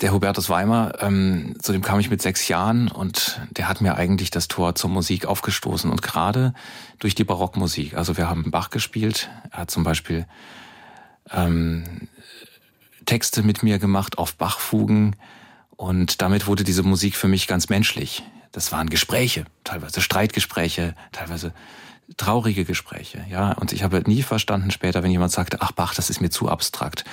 Der 0.00 0.12
Hubertus 0.12 0.50
Weimar, 0.50 1.02
ähm, 1.02 1.54
zu 1.62 1.72
dem 1.72 1.80
kam 1.80 2.00
ich 2.00 2.10
mit 2.10 2.20
sechs 2.20 2.48
Jahren 2.48 2.88
und 2.88 3.40
der 3.52 3.68
hat 3.68 3.80
mir 3.80 3.94
eigentlich 3.94 4.30
das 4.30 4.48
Tor 4.48 4.74
zur 4.74 4.90
Musik 4.90 5.26
aufgestoßen. 5.26 5.88
Und 5.88 6.02
gerade 6.02 6.52
durch 6.98 7.14
die 7.14 7.22
Barockmusik. 7.22 7.96
Also 7.96 8.16
wir 8.16 8.28
haben 8.28 8.50
Bach 8.50 8.70
gespielt. 8.70 9.30
Er 9.52 9.60
hat 9.60 9.70
zum 9.70 9.84
Beispiel 9.84 10.26
ähm, 11.30 12.08
Texte 13.06 13.42
mit 13.42 13.62
mir 13.62 13.78
gemacht 13.78 14.18
auf 14.18 14.34
Bachfugen 14.36 15.16
und 15.76 16.22
damit 16.22 16.46
wurde 16.46 16.64
diese 16.64 16.82
Musik 16.82 17.16
für 17.16 17.28
mich 17.28 17.46
ganz 17.46 17.68
menschlich. 17.68 18.22
Das 18.52 18.70
waren 18.72 18.88
Gespräche, 18.88 19.44
teilweise 19.64 20.00
Streitgespräche, 20.00 20.94
teilweise 21.12 21.52
traurige 22.16 22.64
Gespräche, 22.64 23.24
ja. 23.30 23.52
Und 23.52 23.72
ich 23.72 23.82
habe 23.82 24.02
nie 24.06 24.22
verstanden 24.22 24.70
später, 24.70 25.02
wenn 25.02 25.10
jemand 25.10 25.32
sagte, 25.32 25.58
ach 25.60 25.72
Bach, 25.72 25.94
das 25.94 26.10
ist 26.10 26.20
mir 26.20 26.30
zu 26.30 26.48
abstrakt. 26.48 27.04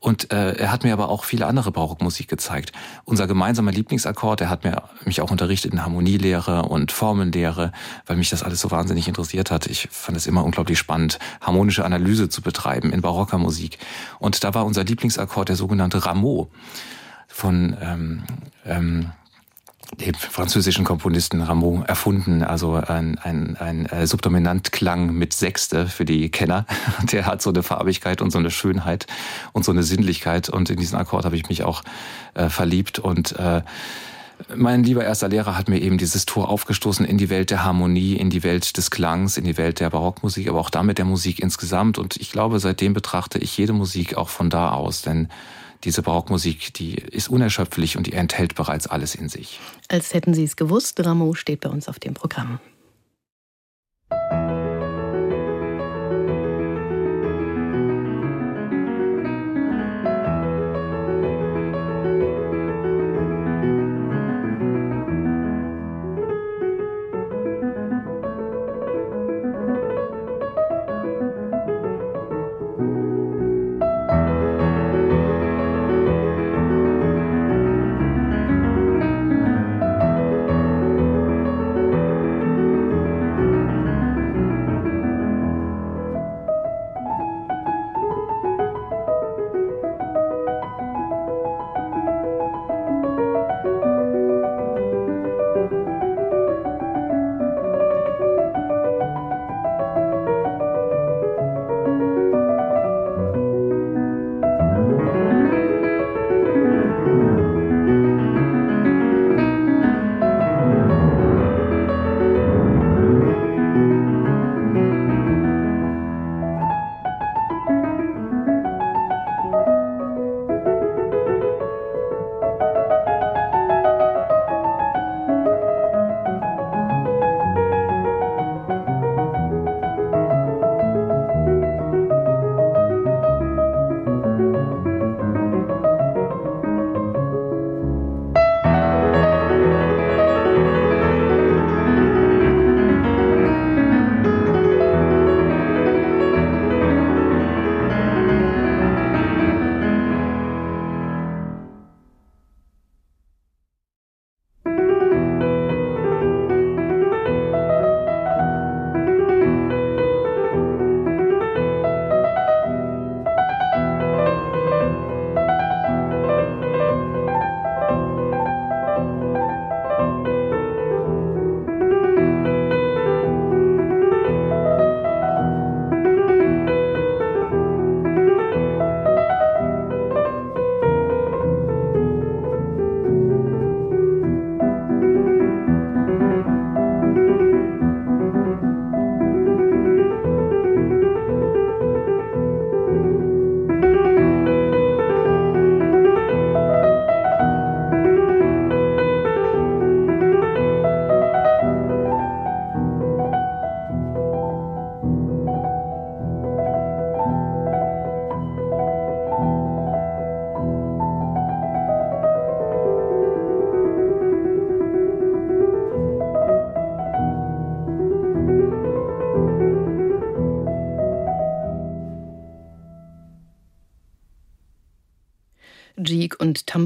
Und 0.00 0.32
äh, 0.32 0.52
er 0.52 0.72
hat 0.72 0.84
mir 0.84 0.92
aber 0.92 1.08
auch 1.08 1.24
viele 1.24 1.46
andere 1.46 1.70
Barockmusik 1.70 2.28
gezeigt. 2.28 2.72
Unser 3.04 3.26
gemeinsamer 3.26 3.72
Lieblingsakkord, 3.72 4.40
er 4.40 4.48
hat 4.48 4.64
mir 4.64 4.82
mich 5.04 5.20
auch 5.20 5.30
unterrichtet 5.30 5.72
in 5.72 5.82
Harmonielehre 5.82 6.62
und 6.62 6.92
Formenlehre, 6.92 7.72
weil 8.06 8.16
mich 8.16 8.30
das 8.30 8.42
alles 8.42 8.60
so 8.60 8.70
wahnsinnig 8.70 9.08
interessiert 9.08 9.50
hat. 9.50 9.66
Ich 9.66 9.88
fand 9.90 10.16
es 10.16 10.26
immer 10.26 10.44
unglaublich 10.44 10.78
spannend, 10.78 11.18
harmonische 11.40 11.84
Analyse 11.84 12.28
zu 12.28 12.42
betreiben 12.42 12.92
in 12.92 13.00
barocker 13.00 13.38
Musik. 13.38 13.78
Und 14.18 14.44
da 14.44 14.54
war 14.54 14.64
unser 14.64 14.84
Lieblingsakkord 14.84 15.48
der 15.48 15.56
sogenannte 15.56 16.06
Rameau 16.06 16.50
von 17.26 17.76
ähm, 17.80 18.22
ähm, 18.64 19.12
dem 19.96 20.14
französischen 20.14 20.84
Komponisten 20.84 21.42
Rameau 21.42 21.82
erfunden, 21.82 22.42
also 22.42 22.74
ein, 22.74 23.18
ein, 23.18 23.56
ein 23.56 23.86
äh, 23.86 24.06
Subdominantklang 24.06 25.12
mit 25.12 25.32
Sechste 25.32 25.86
für 25.86 26.04
die 26.04 26.30
Kenner. 26.30 26.66
Der 27.12 27.26
hat 27.26 27.42
so 27.42 27.50
eine 27.50 27.62
Farbigkeit 27.62 28.20
und 28.20 28.30
so 28.30 28.38
eine 28.38 28.50
Schönheit 28.50 29.06
und 29.52 29.64
so 29.64 29.72
eine 29.72 29.82
Sinnlichkeit 29.82 30.48
und 30.48 30.70
in 30.70 30.78
diesen 30.78 30.98
Akkord 30.98 31.24
habe 31.24 31.36
ich 31.36 31.48
mich 31.48 31.64
auch 31.64 31.82
äh, 32.34 32.48
verliebt 32.48 32.98
und 32.98 33.32
äh, 33.38 33.62
mein 34.54 34.84
lieber 34.84 35.04
erster 35.04 35.28
Lehrer 35.28 35.56
hat 35.56 35.68
mir 35.68 35.80
eben 35.80 35.98
dieses 35.98 36.24
Tor 36.24 36.48
aufgestoßen 36.48 37.04
in 37.04 37.18
die 37.18 37.28
Welt 37.28 37.50
der 37.50 37.64
Harmonie, 37.64 38.14
in 38.14 38.30
die 38.30 38.44
Welt 38.44 38.76
des 38.76 38.90
Klangs, 38.90 39.36
in 39.36 39.44
die 39.44 39.56
Welt 39.56 39.80
der 39.80 39.90
Barockmusik, 39.90 40.48
aber 40.48 40.60
auch 40.60 40.70
damit 40.70 40.98
der 40.98 41.04
Musik 41.04 41.40
insgesamt. 41.40 41.98
Und 41.98 42.16
ich 42.16 42.30
glaube, 42.30 42.60
seitdem 42.60 42.92
betrachte 42.92 43.38
ich 43.38 43.56
jede 43.56 43.72
Musik 43.72 44.16
auch 44.16 44.28
von 44.28 44.48
da 44.48 44.70
aus, 44.70 45.02
denn 45.02 45.28
diese 45.84 46.02
Barockmusik, 46.02 46.74
die 46.74 46.94
ist 46.94 47.28
unerschöpflich 47.28 47.96
und 47.96 48.06
die 48.06 48.12
enthält 48.12 48.54
bereits 48.54 48.86
alles 48.86 49.14
in 49.14 49.28
sich. 49.28 49.60
Als 49.88 50.14
hätten 50.14 50.34
Sie 50.34 50.44
es 50.44 50.56
gewusst, 50.56 51.04
Rameau 51.04 51.34
steht 51.34 51.60
bei 51.60 51.68
uns 51.68 51.88
auf 51.88 51.98
dem 51.98 52.14
Programm. 52.14 52.60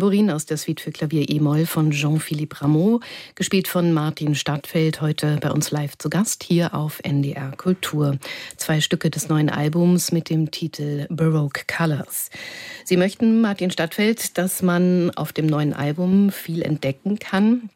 Tambourin 0.02 0.32
aus 0.32 0.46
der 0.46 0.56
Suite 0.56 0.80
für 0.80 0.90
Klavier 0.90 1.30
E-Moll 1.30 1.64
von 1.64 1.92
Jean-Philippe 1.92 2.60
Rameau, 2.60 2.98
gespielt 3.36 3.68
von 3.68 3.92
Martin 3.92 4.34
Stadtfeld, 4.34 5.00
heute 5.00 5.38
bei 5.40 5.48
uns 5.52 5.70
live 5.70 5.96
zu 5.96 6.10
Gast 6.10 6.42
hier 6.42 6.74
auf 6.74 6.98
NDR 7.04 7.52
Kultur. 7.56 8.18
Zwei 8.56 8.80
Stücke 8.80 9.10
des 9.10 9.28
neuen 9.28 9.48
Albums 9.48 10.10
mit 10.10 10.28
dem 10.28 10.50
Titel 10.50 11.06
Baroque 11.08 11.68
Colors. 11.68 12.30
Sie 12.84 12.96
möchten, 12.96 13.42
Martin 13.42 13.70
Stadtfeld, 13.70 14.36
dass 14.38 14.60
man 14.60 15.12
auf 15.14 15.32
dem 15.32 15.46
neuen 15.46 15.72
Album 15.72 16.32
viel 16.32 16.62
entdecken 16.62 17.20
kann. 17.20 17.70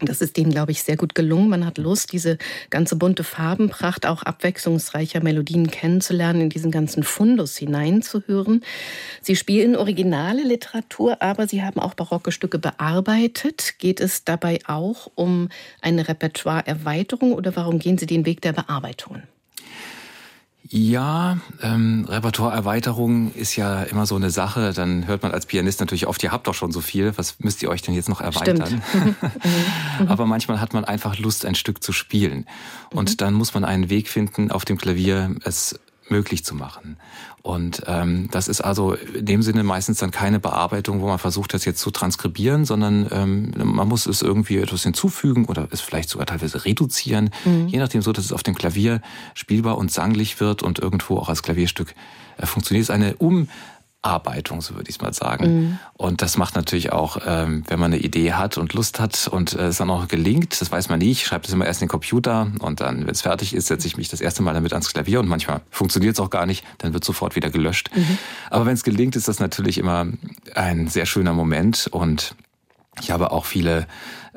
Das 0.00 0.20
ist 0.20 0.36
Ihnen, 0.36 0.50
glaube 0.50 0.72
ich, 0.72 0.82
sehr 0.82 0.98
gut 0.98 1.14
gelungen. 1.14 1.48
Man 1.48 1.64
hat 1.64 1.78
Lust, 1.78 2.12
diese 2.12 2.36
ganze 2.68 2.96
bunte 2.96 3.24
Farbenpracht 3.24 4.04
auch 4.04 4.22
abwechslungsreicher 4.24 5.22
Melodien 5.22 5.70
kennenzulernen, 5.70 6.42
in 6.42 6.50
diesen 6.50 6.70
ganzen 6.70 7.02
Fundus 7.02 7.56
hineinzuhören. 7.56 8.62
Sie 9.22 9.36
spielen 9.36 9.74
originale 9.74 10.42
Literatur, 10.42 11.22
aber 11.22 11.48
Sie 11.48 11.62
haben 11.62 11.80
auch 11.80 11.94
barocke 11.94 12.30
Stücke 12.30 12.58
bearbeitet. 12.58 13.78
Geht 13.78 14.00
es 14.00 14.24
dabei 14.24 14.58
auch 14.66 15.10
um 15.14 15.48
eine 15.80 16.06
Repertoireerweiterung 16.06 17.32
oder 17.32 17.56
warum 17.56 17.78
gehen 17.78 17.96
Sie 17.96 18.06
den 18.06 18.26
Weg 18.26 18.42
der 18.42 18.52
Bearbeitungen? 18.52 19.22
Ja, 20.68 21.38
ähm, 21.62 22.06
Repertoireerweiterung 22.08 23.32
ist 23.34 23.56
ja 23.56 23.82
immer 23.84 24.06
so 24.06 24.16
eine 24.16 24.30
Sache. 24.30 24.72
Dann 24.72 25.06
hört 25.06 25.22
man 25.22 25.32
als 25.32 25.46
Pianist 25.46 25.80
natürlich 25.80 26.06
oft, 26.06 26.22
ihr 26.22 26.32
habt 26.32 26.46
doch 26.46 26.54
schon 26.54 26.72
so 26.72 26.80
viel, 26.80 27.16
was 27.16 27.38
müsst 27.38 27.62
ihr 27.62 27.68
euch 27.68 27.82
denn 27.82 27.94
jetzt 27.94 28.08
noch 28.08 28.20
erweitern? 28.20 28.82
Aber 30.08 30.26
manchmal 30.26 30.60
hat 30.60 30.74
man 30.74 30.84
einfach 30.84 31.18
Lust, 31.18 31.44
ein 31.44 31.54
Stück 31.54 31.82
zu 31.82 31.92
spielen. 31.92 32.46
Und 32.92 33.10
mhm. 33.10 33.16
dann 33.18 33.34
muss 33.34 33.54
man 33.54 33.64
einen 33.64 33.90
Weg 33.90 34.08
finden, 34.08 34.50
auf 34.50 34.64
dem 34.64 34.78
Klavier 34.78 35.36
es 35.44 35.78
möglich 36.08 36.44
zu 36.44 36.54
machen. 36.54 36.96
Und 37.42 37.82
ähm, 37.86 38.28
das 38.32 38.48
ist 38.48 38.60
also 38.60 38.94
in 38.94 39.24
dem 39.24 39.42
Sinne 39.42 39.62
meistens 39.62 39.98
dann 39.98 40.10
keine 40.10 40.40
Bearbeitung, 40.40 41.00
wo 41.00 41.06
man 41.06 41.18
versucht, 41.18 41.54
das 41.54 41.64
jetzt 41.64 41.80
zu 41.80 41.90
transkribieren, 41.90 42.64
sondern 42.64 43.06
ähm, 43.12 43.52
man 43.56 43.86
muss 43.86 44.06
es 44.06 44.22
irgendwie 44.22 44.58
etwas 44.58 44.82
hinzufügen 44.82 45.44
oder 45.44 45.68
es 45.70 45.80
vielleicht 45.80 46.08
sogar 46.08 46.26
teilweise 46.26 46.64
reduzieren, 46.64 47.30
mhm. 47.44 47.68
je 47.68 47.78
nachdem 47.78 48.02
so, 48.02 48.12
dass 48.12 48.24
es 48.24 48.32
auf 48.32 48.42
dem 48.42 48.56
Klavier 48.56 49.00
spielbar 49.34 49.78
und 49.78 49.92
sanglich 49.92 50.40
wird 50.40 50.62
und 50.62 50.80
irgendwo 50.80 51.18
auch 51.18 51.28
als 51.28 51.42
Klavierstück 51.42 51.94
äh, 52.38 52.46
funktioniert. 52.46 52.82
Es 52.82 52.88
ist 52.88 52.94
eine 52.94 53.14
um 53.16 53.48
Arbeitung, 54.06 54.60
so 54.60 54.74
würde 54.74 54.88
ich 54.88 54.96
es 54.96 55.02
mal 55.02 55.12
sagen. 55.12 55.44
Mhm. 55.46 55.78
Und 55.94 56.22
das 56.22 56.36
macht 56.38 56.54
natürlich 56.54 56.92
auch, 56.92 57.18
ähm, 57.26 57.64
wenn 57.68 57.78
man 57.78 57.92
eine 57.92 58.00
Idee 58.00 58.32
hat 58.32 58.56
und 58.56 58.72
Lust 58.72 59.00
hat 59.00 59.28
und 59.28 59.54
äh, 59.54 59.66
es 59.66 59.78
dann 59.78 59.90
auch 59.90 60.08
gelingt, 60.08 60.60
das 60.60 60.70
weiß 60.70 60.88
man 60.88 60.98
nicht, 60.98 61.22
ich 61.22 61.26
schreibe 61.26 61.42
das 61.42 61.52
immer 61.52 61.66
erst 61.66 61.82
in 61.82 61.86
den 61.86 61.90
Computer 61.90 62.50
und 62.60 62.80
dann, 62.80 63.00
wenn 63.06 63.12
es 63.12 63.22
fertig 63.22 63.54
ist, 63.54 63.66
setze 63.66 63.86
ich 63.86 63.96
mich 63.96 64.08
das 64.08 64.20
erste 64.20 64.42
Mal 64.42 64.54
damit 64.54 64.72
ans 64.72 64.92
Klavier 64.92 65.20
und 65.20 65.28
manchmal 65.28 65.60
funktioniert 65.70 66.14
es 66.14 66.20
auch 66.20 66.30
gar 66.30 66.46
nicht, 66.46 66.64
dann 66.78 66.94
wird 66.94 67.04
sofort 67.04 67.36
wieder 67.36 67.50
gelöscht. 67.50 67.90
Mhm. 67.94 68.18
Aber 68.50 68.66
wenn 68.66 68.74
es 68.74 68.84
gelingt, 68.84 69.16
ist 69.16 69.28
das 69.28 69.40
natürlich 69.40 69.78
immer 69.78 70.06
ein 70.54 70.88
sehr 70.88 71.06
schöner 71.06 71.32
Moment 71.32 71.88
und 71.90 72.34
ich 73.00 73.10
habe 73.10 73.30
auch 73.30 73.44
viele 73.44 73.86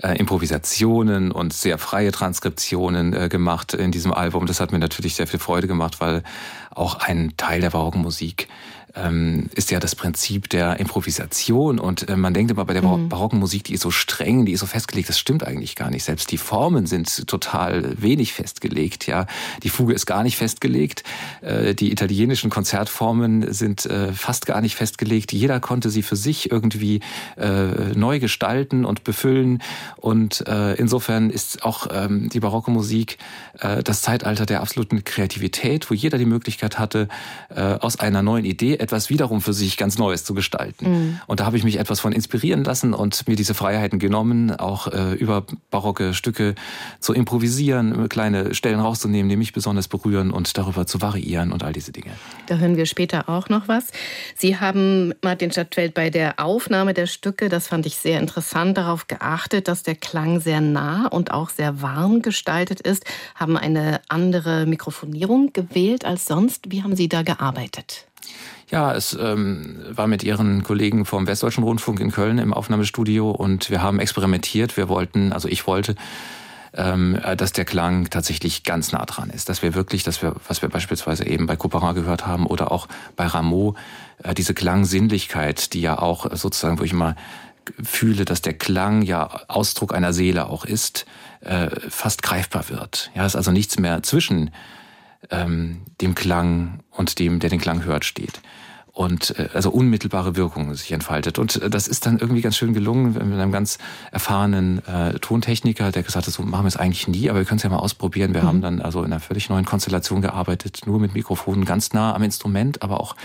äh, 0.01 0.17
Improvisationen 0.17 1.31
und 1.31 1.53
sehr 1.53 1.77
freie 1.77 2.11
Transkriptionen 2.11 3.13
äh, 3.13 3.29
gemacht 3.29 3.73
in 3.73 3.91
diesem 3.91 4.13
Album. 4.13 4.45
Das 4.45 4.59
hat 4.59 4.71
mir 4.71 4.79
natürlich 4.79 5.15
sehr 5.15 5.27
viel 5.27 5.39
Freude 5.39 5.67
gemacht, 5.67 6.01
weil 6.01 6.23
auch 6.71 6.95
ein 6.95 7.33
Teil 7.37 7.61
der 7.61 7.69
barocken 7.69 8.01
Musik 8.01 8.47
ähm, 8.95 9.49
ist 9.55 9.71
ja 9.71 9.79
das 9.79 9.95
Prinzip 9.95 10.49
der 10.49 10.79
Improvisation. 10.79 11.79
Und 11.79 12.09
äh, 12.09 12.15
man 12.15 12.33
denkt 12.33 12.51
immer 12.51 12.65
bei 12.65 12.73
der 12.73 12.83
mhm. 12.83 13.09
barocken 13.09 13.39
Musik, 13.39 13.63
die 13.65 13.73
ist 13.73 13.81
so 13.81 13.91
streng, 13.91 14.45
die 14.45 14.53
ist 14.53 14.61
so 14.61 14.65
festgelegt. 14.65 15.09
Das 15.09 15.19
stimmt 15.19 15.45
eigentlich 15.45 15.75
gar 15.75 15.89
nicht. 15.89 16.03
Selbst 16.03 16.31
die 16.31 16.37
Formen 16.37 16.87
sind 16.87 17.27
total 17.27 18.01
wenig 18.01 18.33
festgelegt. 18.33 19.07
Ja, 19.07 19.27
die 19.63 19.69
Fuge 19.69 19.93
ist 19.93 20.05
gar 20.05 20.23
nicht 20.23 20.37
festgelegt. 20.37 21.03
Äh, 21.41 21.75
die 21.75 21.91
italienischen 21.91 22.49
Konzertformen 22.49 23.53
sind 23.53 23.85
äh, 23.85 24.11
fast 24.13 24.45
gar 24.45 24.61
nicht 24.61 24.75
festgelegt. 24.75 25.31
Jeder 25.33 25.59
konnte 25.59 25.89
sie 25.89 26.01
für 26.01 26.15
sich 26.15 26.51
irgendwie 26.51 27.01
äh, 27.37 27.93
neu 27.95 28.19
gestalten 28.19 28.85
und 28.85 29.03
befüllen. 29.03 29.61
Und 29.97 30.47
äh, 30.47 30.73
insofern 30.75 31.29
ist 31.29 31.63
auch 31.63 31.87
ähm, 31.91 32.29
die 32.29 32.39
barocke 32.39 32.71
Musik 32.71 33.17
äh, 33.59 33.83
das 33.83 34.01
Zeitalter 34.01 34.45
der 34.45 34.61
absoluten 34.61 35.03
Kreativität, 35.03 35.89
wo 35.89 35.93
jeder 35.93 36.17
die 36.17 36.25
Möglichkeit 36.25 36.79
hatte, 36.79 37.07
aus 37.49 37.99
einer 37.99 38.21
neuen 38.21 38.45
Idee 38.45 38.78
etwas 38.79 39.09
wiederum 39.09 39.41
für 39.41 39.53
sich 39.53 39.77
ganz 39.77 39.97
Neues 39.97 40.23
zu 40.23 40.33
gestalten. 40.33 40.89
Mhm. 40.89 41.19
Und 41.27 41.39
da 41.39 41.45
habe 41.45 41.57
ich 41.57 41.63
mich 41.63 41.79
etwas 41.79 41.99
von 41.99 42.11
inspirieren 42.11 42.63
lassen 42.63 42.93
und 42.93 43.27
mir 43.27 43.35
diese 43.35 43.53
Freiheiten 43.53 43.99
genommen, 43.99 44.51
auch 44.51 44.87
äh, 44.87 45.13
über 45.13 45.45
barocke 45.71 46.13
Stücke 46.13 46.55
zu 46.99 47.13
improvisieren, 47.13 48.09
kleine 48.09 48.53
Stellen 48.53 48.79
rauszunehmen, 48.79 49.29
die 49.29 49.35
mich 49.35 49.53
besonders 49.53 49.87
berühren 49.87 50.31
und 50.31 50.57
darüber 50.57 50.85
zu 50.85 51.01
variieren 51.01 51.51
und 51.51 51.63
all 51.63 51.73
diese 51.73 51.91
Dinge. 51.91 52.11
Da 52.47 52.57
hören 52.57 52.77
wir 52.77 52.85
später 52.85 53.29
auch 53.29 53.49
noch 53.49 53.67
was. 53.67 53.87
Sie 54.35 54.57
haben, 54.57 55.13
Martin 55.21 55.51
Stadtfeld, 55.51 55.93
bei 55.93 56.09
der 56.09 56.39
Aufnahme 56.39 56.93
der 56.93 57.07
Stücke, 57.07 57.49
das 57.49 57.67
fand 57.67 57.85
ich 57.85 57.97
sehr 57.97 58.19
interessant, 58.19 58.77
darauf 58.77 59.07
geachtet, 59.07 59.67
dass 59.67 59.83
der 59.83 59.95
Klang 59.95 60.39
sehr 60.39 60.61
nah 60.61 61.07
und 61.07 61.31
auch 61.31 61.49
sehr 61.49 61.81
warm 61.81 62.21
gestaltet 62.21 62.81
ist, 62.81 63.05
haben 63.35 63.57
eine 63.57 64.01
andere 64.07 64.65
Mikrofonierung 64.65 65.53
gewählt 65.53 66.05
als 66.05 66.25
sonst. 66.25 66.71
Wie 66.71 66.83
haben 66.83 66.95
Sie 66.95 67.09
da 67.09 67.23
gearbeitet? 67.23 68.05
Ja, 68.71 68.93
es 68.93 69.17
ähm, 69.19 69.77
war 69.89 70.05
mit 70.05 70.23
Ihren 70.23 70.63
Kollegen 70.63 71.05
vom 71.05 71.25
Westdeutschen 71.25 71.63
Rundfunk 71.63 71.99
in 71.99 72.11
Köln 72.11 72.37
im 72.37 72.53
Aufnahmestudio 72.53 73.31
und 73.31 73.71
wir 73.71 73.81
haben 73.81 73.99
experimentiert. 73.99 74.77
Wir 74.77 74.89
wollten, 74.89 75.33
also 75.33 75.47
ich 75.47 75.65
wollte, 75.65 75.95
ähm, 76.75 77.19
dass 77.35 77.51
der 77.51 77.65
Klang 77.65 78.11
tatsächlich 78.11 78.63
ganz 78.63 78.91
nah 78.91 79.03
dran 79.05 79.31
ist. 79.31 79.49
Dass 79.49 79.63
wir 79.63 79.73
wirklich, 79.73 80.03
dass 80.03 80.21
wir, 80.21 80.35
was 80.47 80.61
wir 80.61 80.69
beispielsweise 80.69 81.25
eben 81.25 81.47
bei 81.47 81.55
Couperin 81.55 81.95
gehört 81.95 82.27
haben 82.27 82.45
oder 82.45 82.71
auch 82.71 82.87
bei 83.15 83.25
Rameau, 83.25 83.73
äh, 84.21 84.35
diese 84.35 84.53
Klangsinnlichkeit, 84.53 85.73
die 85.73 85.81
ja 85.81 85.97
auch 85.97 86.27
sozusagen, 86.35 86.77
wo 86.79 86.83
ich 86.83 86.91
immer 86.91 87.15
fühle, 87.83 88.23
dass 88.23 88.43
der 88.43 88.53
Klang 88.53 89.01
ja 89.01 89.41
Ausdruck 89.47 89.95
einer 89.95 90.13
Seele 90.13 90.47
auch 90.47 90.63
ist, 90.63 91.07
äh, 91.41 91.69
fast 91.89 92.21
greifbar 92.21 92.69
wird. 92.69 93.09
Ja, 93.15 93.25
es 93.25 93.33
ist 93.33 93.37
also 93.37 93.51
nichts 93.51 93.79
mehr 93.79 94.03
zwischen 94.03 94.51
ähm, 95.29 95.81
dem 96.01 96.15
Klang 96.15 96.79
und 96.91 97.19
dem, 97.19 97.39
der 97.39 97.49
den 97.49 97.59
Klang 97.59 97.83
hört, 97.83 98.05
steht. 98.05 98.41
Und 98.91 99.37
äh, 99.39 99.49
also 99.53 99.69
unmittelbare 99.69 100.35
Wirkung 100.35 100.73
sich 100.73 100.91
entfaltet. 100.91 101.39
Und 101.39 101.61
äh, 101.61 101.69
das 101.69 101.87
ist 101.87 102.05
dann 102.05 102.19
irgendwie 102.19 102.41
ganz 102.41 102.57
schön 102.57 102.73
gelungen 102.73 103.13
mit 103.13 103.21
einem 103.21 103.51
ganz 103.51 103.77
erfahrenen 104.11 104.85
äh, 104.87 105.13
Tontechniker, 105.19 105.91
der 105.91 106.03
gesagt 106.03 106.27
hat, 106.27 106.33
so 106.33 106.43
machen 106.43 106.63
wir 106.63 106.69
es 106.69 106.77
eigentlich 106.77 107.07
nie, 107.07 107.29
aber 107.29 107.39
wir 107.39 107.45
können 107.45 107.57
es 107.57 107.63
ja 107.63 107.69
mal 107.69 107.77
ausprobieren. 107.77 108.33
Wir 108.33 108.41
mhm. 108.41 108.47
haben 108.47 108.61
dann 108.61 108.81
also 108.81 108.99
in 108.99 109.13
einer 109.13 109.19
völlig 109.19 109.49
neuen 109.49 109.65
Konstellation 109.65 110.21
gearbeitet, 110.21 110.81
nur 110.85 110.99
mit 110.99 111.13
Mikrofonen 111.13 111.65
ganz 111.65 111.93
nah 111.93 112.13
am 112.13 112.23
Instrument, 112.23 112.81
aber 112.81 112.99
auch 112.99 113.15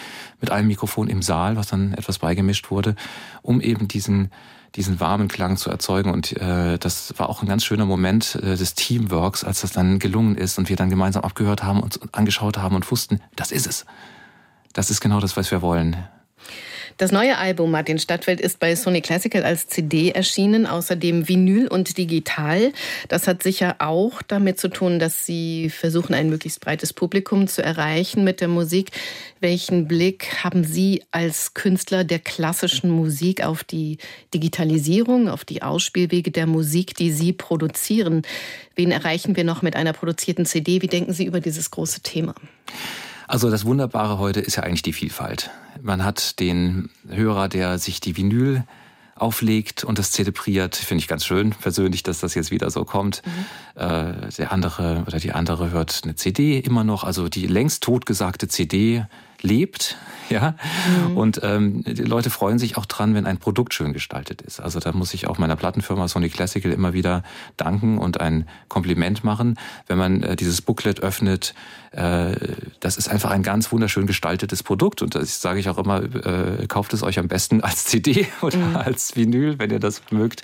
mit 0.40 0.50
einem 0.50 0.68
Mikrofon 0.68 1.08
im 1.08 1.22
Saal, 1.22 1.56
was 1.56 1.68
dann 1.68 1.94
etwas 1.94 2.18
beigemischt 2.18 2.70
wurde, 2.70 2.94
um 3.42 3.60
eben 3.60 3.88
diesen 3.88 4.30
diesen 4.76 5.00
warmen 5.00 5.28
Klang 5.28 5.56
zu 5.56 5.70
erzeugen. 5.70 6.10
Und 6.12 6.32
äh, 6.32 6.78
das 6.78 7.14
war 7.16 7.28
auch 7.28 7.42
ein 7.42 7.48
ganz 7.48 7.64
schöner 7.64 7.86
Moment 7.86 8.36
äh, 8.36 8.56
des 8.56 8.74
Teamworks, 8.74 9.44
als 9.44 9.60
das 9.60 9.72
dann 9.72 9.98
gelungen 9.98 10.36
ist 10.36 10.58
und 10.58 10.68
wir 10.68 10.76
dann 10.76 10.90
gemeinsam 10.90 11.22
abgehört 11.22 11.62
haben 11.62 11.80
und 11.80 12.00
angeschaut 12.12 12.58
haben 12.58 12.74
und 12.74 12.90
wussten, 12.90 13.20
das 13.36 13.52
ist 13.52 13.66
es. 13.66 13.86
Das 14.72 14.90
ist 14.90 15.00
genau 15.00 15.20
das, 15.20 15.36
was 15.36 15.50
wir 15.50 15.62
wollen. 15.62 15.96
Das 16.96 17.10
neue 17.10 17.36
Album 17.38 17.72
Martin 17.72 17.98
Stadtfeld 17.98 18.40
ist 18.40 18.60
bei 18.60 18.76
Sony 18.76 19.00
Classical 19.00 19.42
als 19.42 19.66
CD 19.66 20.10
erschienen, 20.10 20.64
außerdem 20.64 21.28
Vinyl 21.28 21.66
und 21.66 21.98
digital. 21.98 22.72
Das 23.08 23.26
hat 23.26 23.42
sicher 23.42 23.76
auch 23.80 24.22
damit 24.22 24.60
zu 24.60 24.68
tun, 24.68 25.00
dass 25.00 25.26
Sie 25.26 25.70
versuchen, 25.70 26.14
ein 26.14 26.30
möglichst 26.30 26.60
breites 26.60 26.92
Publikum 26.92 27.48
zu 27.48 27.64
erreichen 27.64 28.22
mit 28.22 28.40
der 28.40 28.46
Musik. 28.46 28.92
Welchen 29.40 29.88
Blick 29.88 30.44
haben 30.44 30.62
Sie 30.62 31.02
als 31.10 31.54
Künstler 31.54 32.04
der 32.04 32.20
klassischen 32.20 32.90
Musik 32.90 33.44
auf 33.44 33.64
die 33.64 33.98
Digitalisierung, 34.32 35.28
auf 35.28 35.44
die 35.44 35.62
Ausspielwege 35.62 36.30
der 36.30 36.46
Musik, 36.46 36.94
die 36.94 37.10
Sie 37.10 37.32
produzieren? 37.32 38.22
Wen 38.76 38.92
erreichen 38.92 39.34
wir 39.34 39.42
noch 39.42 39.62
mit 39.62 39.74
einer 39.74 39.94
produzierten 39.94 40.46
CD? 40.46 40.80
Wie 40.80 40.86
denken 40.86 41.12
Sie 41.12 41.24
über 41.24 41.40
dieses 41.40 41.72
große 41.72 42.02
Thema? 42.02 42.36
Also 43.26 43.50
das 43.50 43.64
Wunderbare 43.64 44.18
heute 44.18 44.40
ist 44.40 44.56
ja 44.56 44.62
eigentlich 44.62 44.82
die 44.82 44.92
Vielfalt. 44.92 45.50
Man 45.80 46.04
hat 46.04 46.38
den 46.40 46.90
Hörer, 47.08 47.48
der 47.48 47.78
sich 47.78 48.00
die 48.00 48.16
Vinyl 48.16 48.64
auflegt 49.16 49.84
und 49.84 49.98
das 49.98 50.10
zelebriert, 50.10 50.74
finde 50.74 51.00
ich 51.00 51.08
ganz 51.08 51.24
schön 51.24 51.50
persönlich, 51.50 52.02
dass 52.02 52.20
das 52.20 52.34
jetzt 52.34 52.50
wieder 52.50 52.70
so 52.70 52.84
kommt. 52.84 53.22
Mhm. 53.24 53.80
Äh, 53.80 54.30
der 54.36 54.52
andere 54.52 55.04
oder 55.06 55.18
die 55.18 55.32
andere 55.32 55.70
hört 55.70 56.00
eine 56.04 56.16
CD 56.16 56.58
immer 56.58 56.84
noch, 56.84 57.04
also 57.04 57.28
die 57.28 57.46
längst 57.46 57.82
totgesagte 57.84 58.48
CD 58.48 59.04
lebt, 59.44 59.96
ja. 60.30 60.54
Mhm. 61.08 61.16
Und 61.16 61.40
ähm, 61.42 61.84
die 61.84 62.02
Leute 62.02 62.30
freuen 62.30 62.58
sich 62.58 62.76
auch 62.76 62.86
dran, 62.86 63.14
wenn 63.14 63.26
ein 63.26 63.38
Produkt 63.38 63.74
schön 63.74 63.92
gestaltet 63.92 64.42
ist. 64.42 64.58
Also 64.58 64.80
da 64.80 64.92
muss 64.92 65.14
ich 65.14 65.26
auch 65.28 65.38
meiner 65.38 65.56
Plattenfirma 65.56 66.08
Sony 66.08 66.30
Classical 66.30 66.72
immer 66.72 66.94
wieder 66.94 67.22
danken 67.56 67.98
und 67.98 68.20
ein 68.20 68.48
Kompliment 68.68 69.22
machen, 69.22 69.58
wenn 69.86 69.98
man 69.98 70.22
äh, 70.22 70.36
dieses 70.36 70.62
Booklet 70.62 71.00
öffnet. 71.00 71.54
Äh, 71.92 72.36
das 72.80 72.96
ist 72.96 73.08
einfach 73.08 73.30
ein 73.30 73.42
ganz 73.42 73.70
wunderschön 73.70 74.06
gestaltetes 74.06 74.62
Produkt 74.62 75.02
und 75.02 75.14
das 75.14 75.40
sage 75.40 75.60
ich 75.60 75.68
auch 75.68 75.78
immer, 75.78 76.02
äh, 76.02 76.66
kauft 76.66 76.94
es 76.94 77.02
euch 77.02 77.18
am 77.18 77.28
besten 77.28 77.60
als 77.60 77.84
CD 77.84 78.26
oder 78.40 78.58
mhm. 78.58 78.76
als 78.76 79.16
Vinyl, 79.16 79.58
wenn 79.58 79.70
ihr 79.70 79.80
das 79.80 80.02
mögt 80.10 80.42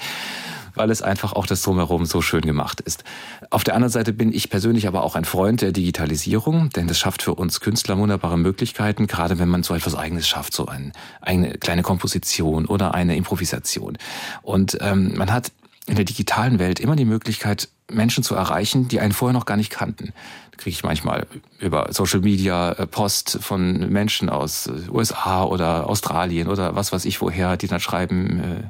weil 0.75 0.91
es 0.91 1.03
einfach 1.03 1.33
auch 1.33 1.47
das 1.47 1.63
Drumherum 1.63 2.07
so 2.07 2.23
schön 2.23 2.43
gemacht 2.43 2.81
ist. 2.81 3.05
Auf 3.51 3.65
der 3.65 3.75
anderen 3.75 3.93
Seite 3.93 4.13
bin 4.13 4.33
ich 4.33 4.51
persönlich 4.51 4.87
aber 4.87 5.03
auch 5.03 5.17
ein 5.17 5.25
Freund 5.25 5.63
der 5.63 5.73
Digitalisierung, 5.73 6.71
denn 6.71 6.87
das 6.87 6.99
schafft 6.99 7.23
für 7.23 7.35
uns 7.35 7.61
Künstler 7.61 7.99
wunderbare 7.99 8.39
Möglichkeiten, 8.39 9.07
gerade 9.07 9.39
wenn 9.39 9.49
man 9.49 9.63
so 9.63 9.75
etwas 9.75 9.95
Eigenes 9.95 10.29
schafft, 10.29 10.55
so 10.55 10.67
ein, 10.67 10.93
eine 11.21 11.59
kleine 11.59 11.83
Komposition 11.83 12.67
oder 12.67 12.95
eine 12.95 13.17
Improvisation. 13.17 13.99
Und 14.43 14.79
ähm, 14.81 15.17
man 15.17 15.33
hat 15.33 15.53
in 15.87 15.97
der 15.97 16.05
digitalen 16.05 16.59
Welt 16.59 16.79
immer 16.79 16.97
die 16.97 17.05
Möglichkeit, 17.05 17.69
Menschen 17.91 18.23
zu 18.23 18.35
erreichen, 18.35 18.89
die 18.89 19.01
einen 19.01 19.13
vorher 19.13 19.33
noch 19.33 19.47
gar 19.47 19.57
nicht 19.57 19.71
kannten. 19.71 20.13
Kriege 20.57 20.71
ich 20.71 20.85
manchmal 20.85 21.27
über 21.59 21.89
Social 21.93 22.21
Media 22.21 22.73
äh, 22.73 22.87
Post 22.87 23.39
von 23.41 23.91
Menschen 23.91 24.29
aus 24.29 24.67
äh, 24.67 24.91
USA 24.91 25.45
oder 25.45 25.89
Australien 25.89 26.49
oder 26.49 26.77
was 26.77 26.93
weiß 26.93 27.05
ich 27.07 27.21
woher, 27.21 27.57
die 27.57 27.67
dann 27.67 27.81
schreiben, 27.81 28.41
äh, 28.41 28.63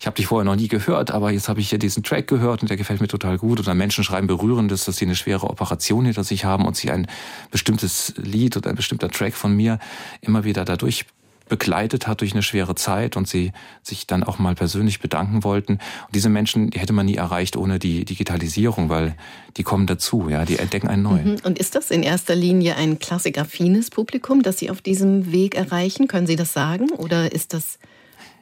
ich 0.00 0.06
habe 0.06 0.16
dich 0.16 0.26
vorher 0.26 0.44
noch 0.44 0.56
nie 0.56 0.68
gehört, 0.68 1.10
aber 1.10 1.30
jetzt 1.30 1.48
habe 1.48 1.60
ich 1.60 1.70
hier 1.70 1.78
diesen 1.78 2.02
Track 2.02 2.26
gehört 2.26 2.62
und 2.62 2.68
der 2.68 2.76
gefällt 2.76 3.00
mir 3.00 3.08
total 3.08 3.38
gut. 3.38 3.60
Oder 3.60 3.74
Menschen 3.74 4.04
schreiben 4.04 4.26
berührendes, 4.26 4.84
dass 4.84 4.96
sie 4.96 5.04
eine 5.04 5.16
schwere 5.16 5.48
Operation 5.48 6.04
hinter 6.04 6.24
sich 6.24 6.44
haben 6.44 6.64
und 6.66 6.76
sie 6.76 6.90
ein 6.90 7.06
bestimmtes 7.50 8.14
Lied 8.16 8.56
oder 8.56 8.70
ein 8.70 8.76
bestimmter 8.76 9.08
Track 9.08 9.34
von 9.34 9.54
mir 9.54 9.78
immer 10.20 10.44
wieder 10.44 10.64
dadurch 10.64 11.06
begleitet 11.48 12.06
hat 12.06 12.20
durch 12.20 12.32
eine 12.32 12.42
schwere 12.42 12.74
Zeit 12.74 13.16
und 13.16 13.28
sie 13.28 13.52
sich 13.82 14.06
dann 14.06 14.24
auch 14.24 14.38
mal 14.38 14.54
persönlich 14.54 15.00
bedanken 15.00 15.44
wollten. 15.44 15.74
Und 15.74 16.14
diese 16.14 16.28
Menschen, 16.28 16.70
die 16.70 16.80
hätte 16.80 16.92
man 16.92 17.06
nie 17.06 17.14
erreicht 17.14 17.56
ohne 17.56 17.78
die 17.78 18.04
Digitalisierung, 18.04 18.88
weil 18.88 19.14
die 19.56 19.62
kommen 19.62 19.86
dazu, 19.86 20.28
ja, 20.28 20.44
die 20.44 20.58
entdecken 20.58 20.88
einen 20.88 21.02
neuen. 21.02 21.32
Mhm. 21.32 21.40
Und 21.44 21.58
ist 21.58 21.74
das 21.74 21.90
in 21.90 22.02
erster 22.02 22.34
Linie 22.34 22.76
ein 22.76 22.98
klassikaffines 22.98 23.90
Publikum, 23.90 24.42
das 24.42 24.58
Sie 24.58 24.70
auf 24.70 24.82
diesem 24.82 25.32
Weg 25.32 25.54
erreichen? 25.54 26.08
Können 26.08 26.26
Sie 26.26 26.36
das 26.36 26.52
sagen? 26.52 26.90
Oder 26.90 27.32
ist 27.32 27.54
das 27.54 27.78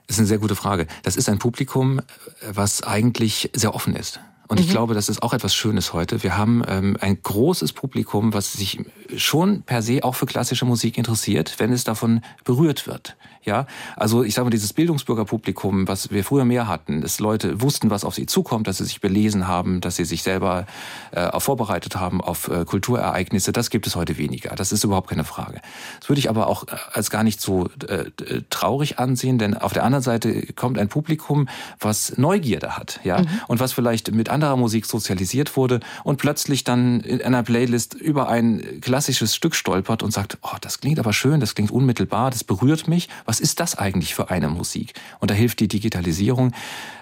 das 0.06 0.16
ist 0.16 0.20
eine 0.20 0.28
sehr 0.28 0.38
gute 0.38 0.56
Frage. 0.56 0.86
Das 1.02 1.16
ist 1.16 1.28
ein 1.28 1.38
Publikum, 1.38 2.00
was 2.46 2.82
eigentlich 2.82 3.50
sehr 3.54 3.74
offen 3.74 3.96
ist. 3.96 4.20
Und 4.54 4.60
ich 4.60 4.68
mhm. 4.68 4.72
glaube, 4.72 4.94
das 4.94 5.08
ist 5.08 5.20
auch 5.20 5.32
etwas 5.32 5.52
Schönes 5.52 5.94
heute. 5.94 6.22
Wir 6.22 6.36
haben 6.36 6.62
ähm, 6.68 6.96
ein 7.00 7.20
großes 7.20 7.72
Publikum, 7.72 8.34
was 8.34 8.52
sich 8.52 8.78
schon 9.16 9.62
per 9.62 9.82
se 9.82 10.04
auch 10.04 10.14
für 10.14 10.26
klassische 10.26 10.64
Musik 10.64 10.96
interessiert, 10.96 11.56
wenn 11.58 11.72
es 11.72 11.82
davon 11.82 12.20
berührt 12.44 12.86
wird. 12.86 13.16
Ja, 13.44 13.66
also 13.96 14.22
ich 14.22 14.34
sage 14.34 14.46
mal, 14.46 14.50
dieses 14.50 14.72
Bildungsbürgerpublikum, 14.72 15.86
was 15.86 16.10
wir 16.10 16.24
früher 16.24 16.46
mehr 16.46 16.66
hatten, 16.66 17.02
dass 17.02 17.20
Leute 17.20 17.60
wussten, 17.60 17.90
was 17.90 18.04
auf 18.04 18.14
sie 18.14 18.24
zukommt, 18.24 18.66
dass 18.66 18.78
sie 18.78 18.84
sich 18.84 19.02
belesen 19.02 19.46
haben, 19.46 19.82
dass 19.82 19.96
sie 19.96 20.06
sich 20.06 20.22
selber 20.22 20.64
äh, 21.10 21.38
vorbereitet 21.38 21.96
haben 21.96 22.22
auf 22.22 22.48
äh, 22.48 22.64
Kulturereignisse, 22.64 23.52
das 23.52 23.68
gibt 23.68 23.86
es 23.86 23.96
heute 23.96 24.16
weniger. 24.16 24.54
Das 24.54 24.72
ist 24.72 24.82
überhaupt 24.82 25.10
keine 25.10 25.24
Frage. 25.24 25.60
Das 26.00 26.08
würde 26.08 26.20
ich 26.20 26.30
aber 26.30 26.46
auch 26.46 26.66
äh, 26.68 26.76
als 26.94 27.10
gar 27.10 27.22
nicht 27.22 27.40
so 27.42 27.68
äh, 27.86 28.10
traurig 28.48 28.98
ansehen, 28.98 29.36
denn 29.36 29.54
auf 29.54 29.74
der 29.74 29.84
anderen 29.84 30.02
Seite 30.02 30.52
kommt 30.54 30.78
ein 30.78 30.88
Publikum, 30.88 31.46
was 31.78 32.16
Neugierde 32.16 32.78
hat, 32.78 33.00
ja, 33.04 33.20
mhm. 33.20 33.28
und 33.48 33.60
was 33.60 33.74
vielleicht 33.74 34.10
mit 34.12 34.30
anderer 34.44 34.56
Musik 34.56 34.86
sozialisiert 34.86 35.56
wurde 35.56 35.80
und 36.04 36.18
plötzlich 36.18 36.64
dann 36.64 37.00
in 37.00 37.22
einer 37.22 37.42
Playlist 37.42 37.94
über 37.94 38.28
ein 38.28 38.80
klassisches 38.80 39.34
Stück 39.34 39.54
stolpert 39.54 40.02
und 40.02 40.12
sagt, 40.12 40.38
oh, 40.42 40.56
das 40.60 40.80
klingt 40.80 40.98
aber 40.98 41.12
schön, 41.12 41.40
das 41.40 41.54
klingt 41.54 41.70
unmittelbar, 41.70 42.30
das 42.30 42.44
berührt 42.44 42.86
mich. 42.86 43.08
Was 43.24 43.40
ist 43.40 43.60
das 43.60 43.76
eigentlich 43.76 44.14
für 44.14 44.30
eine 44.30 44.48
Musik? 44.48 44.94
Und 45.20 45.30
da 45.30 45.34
hilft 45.34 45.60
die 45.60 45.68
Digitalisierung, 45.68 46.52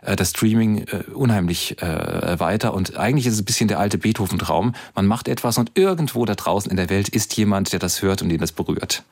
äh, 0.02 0.16
das 0.16 0.30
Streaming 0.30 0.78
äh, 0.78 1.04
unheimlich 1.12 1.82
äh, 1.82 2.38
weiter. 2.38 2.74
Und 2.74 2.96
eigentlich 2.96 3.26
ist 3.26 3.34
es 3.34 3.40
ein 3.40 3.44
bisschen 3.44 3.68
der 3.68 3.78
alte 3.78 3.98
Beethoven-Traum. 3.98 4.74
Man 4.94 5.06
macht 5.06 5.28
etwas 5.28 5.58
und 5.58 5.72
irgendwo 5.74 6.24
da 6.24 6.34
draußen 6.34 6.70
in 6.70 6.76
der 6.76 6.90
Welt 6.90 7.08
ist 7.08 7.36
jemand, 7.36 7.72
der 7.72 7.80
das 7.80 8.02
hört 8.02 8.22
und 8.22 8.28
den 8.28 8.38
das 8.38 8.52
berührt. 8.52 9.02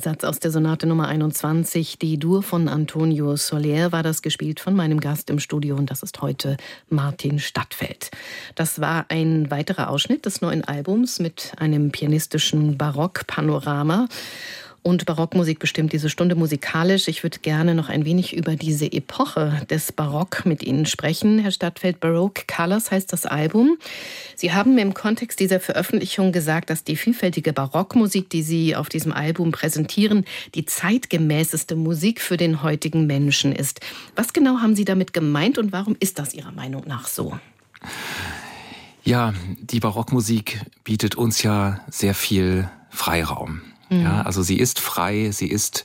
Satz 0.00 0.24
aus 0.24 0.40
der 0.40 0.50
Sonate 0.50 0.88
Nummer 0.88 1.06
21, 1.06 2.00
die 2.00 2.18
Dur 2.18 2.42
von 2.42 2.66
Antonio 2.66 3.36
Soler, 3.36 3.92
war 3.92 4.02
das 4.02 4.22
gespielt 4.22 4.58
von 4.58 4.74
meinem 4.74 4.98
Gast 4.98 5.30
im 5.30 5.38
Studio 5.38 5.76
und 5.76 5.92
das 5.92 6.02
ist 6.02 6.20
heute 6.20 6.56
Martin 6.88 7.38
Stadtfeld. 7.38 8.10
Das 8.56 8.80
war 8.80 9.06
ein 9.08 9.52
weiterer 9.52 9.90
Ausschnitt 9.90 10.26
des 10.26 10.40
neuen 10.40 10.64
Albums 10.64 11.20
mit 11.20 11.52
einem 11.58 11.92
pianistischen 11.92 12.76
Barockpanorama 12.76 14.08
und 14.88 15.04
Barockmusik 15.04 15.58
bestimmt 15.58 15.92
diese 15.92 16.08
Stunde 16.08 16.34
musikalisch. 16.34 17.08
Ich 17.08 17.22
würde 17.22 17.40
gerne 17.40 17.74
noch 17.74 17.90
ein 17.90 18.06
wenig 18.06 18.34
über 18.34 18.56
diese 18.56 18.90
Epoche 18.90 19.66
des 19.68 19.92
Barock 19.92 20.46
mit 20.46 20.62
Ihnen 20.62 20.86
sprechen. 20.86 21.38
Herr 21.38 21.50
Stadtfeld, 21.50 22.00
Baroque 22.00 22.46
Colors 22.48 22.90
heißt 22.90 23.12
das 23.12 23.26
Album. 23.26 23.76
Sie 24.34 24.54
haben 24.54 24.78
im 24.78 24.94
Kontext 24.94 25.40
dieser 25.40 25.60
Veröffentlichung 25.60 26.32
gesagt, 26.32 26.70
dass 26.70 26.84
die 26.84 26.96
vielfältige 26.96 27.52
Barockmusik, 27.52 28.30
die 28.30 28.42
Sie 28.42 28.74
auf 28.74 28.88
diesem 28.88 29.12
Album 29.12 29.52
präsentieren, 29.52 30.24
die 30.54 30.64
zeitgemäßeste 30.64 31.76
Musik 31.76 32.22
für 32.22 32.38
den 32.38 32.62
heutigen 32.62 33.06
Menschen 33.06 33.52
ist. 33.52 33.80
Was 34.16 34.32
genau 34.32 34.60
haben 34.60 34.74
Sie 34.74 34.86
damit 34.86 35.12
gemeint 35.12 35.58
und 35.58 35.70
warum 35.70 35.96
ist 36.00 36.18
das 36.18 36.32
Ihrer 36.32 36.52
Meinung 36.52 36.84
nach 36.86 37.06
so? 37.08 37.38
Ja, 39.04 39.34
die 39.60 39.80
Barockmusik 39.80 40.60
bietet 40.82 41.14
uns 41.14 41.42
ja 41.42 41.80
sehr 41.90 42.14
viel 42.14 42.70
Freiraum. 42.88 43.60
Mhm. 43.88 44.02
Ja, 44.02 44.22
also 44.22 44.42
sie 44.42 44.58
ist 44.58 44.80
frei, 44.80 45.30
sie 45.32 45.48
ist 45.48 45.84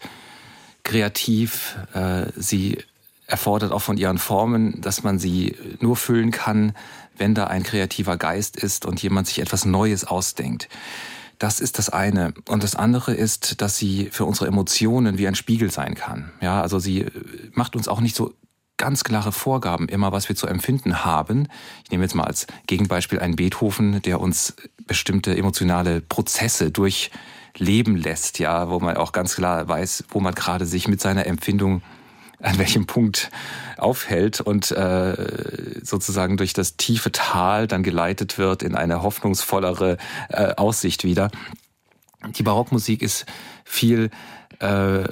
kreativ, 0.84 1.78
äh, 1.94 2.28
sie 2.36 2.78
erfordert 3.26 3.72
auch 3.72 3.82
von 3.82 3.98
ihren 3.98 4.18
Formen, 4.18 4.82
dass 4.82 5.04
man 5.04 5.18
sie 5.18 5.56
nur 5.80 5.96
füllen 5.96 6.32
kann, 6.32 6.74
wenn 7.18 7.34
da 7.34 7.46
ein 7.46 7.64
kreativer 7.64 8.18
Geist 8.18 8.58
ist 8.58 8.86
und 8.86 9.02
jemand 9.02 9.28
sich 9.28 9.40
etwas 9.40 9.66
Neues 9.66 10.04
ausdenkt. 10.04 10.68
Das 11.40 11.60
ist 11.60 11.78
das 11.78 11.90
eine. 11.90 12.34
Und 12.48 12.64
das 12.64 12.76
andere 12.76 13.14
ist, 13.14 13.62
dass 13.62 13.78
sie 13.78 14.10
für 14.12 14.26
unsere 14.26 14.48
Emotionen 14.48 15.18
wie 15.18 15.28
ein 15.28 15.36
Spiegel 15.36 15.72
sein 15.72 15.96
kann. 15.96 16.32
Ja, 16.42 16.62
also 16.62 16.80
sie 16.80 17.02
äh, 17.02 17.12
macht 17.54 17.76
uns 17.76 17.88
auch 17.88 18.02
nicht 18.02 18.16
so 18.16 18.34
ganz 18.78 19.04
klare 19.04 19.32
Vorgaben 19.32 19.88
immer, 19.88 20.12
was 20.12 20.30
wir 20.30 20.36
zu 20.36 20.48
empfinden 20.48 21.06
haben. 21.06 21.48
Ich 21.84 21.92
nehme 21.92 22.04
jetzt 22.04 22.16
mal 22.16 22.26
als 22.26 22.48
Gegenbeispiel 22.68 23.20
einen 23.20 23.36
Beethoven, 23.36 24.02
der 24.02 24.20
uns 24.20 24.56
bestimmte 24.88 25.36
emotionale 25.36 26.02
Prozesse 26.02 26.72
durchleben 27.54 27.96
lässt, 27.96 28.40
ja, 28.40 28.70
wo 28.70 28.80
man 28.80 28.98
auch 28.98 29.12
ganz 29.12 29.36
klar 29.36 29.68
weiß, 29.68 30.06
wo 30.10 30.20
man 30.20 30.34
gerade 30.34 30.66
sich 30.66 30.88
mit 30.88 31.02
seiner 31.02 31.26
Empfindung 31.26 31.82
an 32.42 32.58
welchem 32.58 32.86
Punkt 32.86 33.32
aufhält 33.78 34.42
und 34.42 34.72
äh, 34.72 35.80
sozusagen 35.82 36.36
durch 36.36 36.52
das 36.54 36.76
tiefe 36.76 37.12
Tal 37.12 37.68
dann 37.68 37.84
geleitet 37.84 38.38
wird 38.38 38.64
in 38.64 38.76
eine 38.76 39.02
hoffnungsvollere 39.02 39.98
äh, 40.30 40.54
Aussicht 40.56 41.06
wieder. 41.06 41.32
Die 42.38 42.44
Barockmusik 42.44 43.02
ist 43.02 43.26
viel 43.64 44.10
äh, 44.64 45.04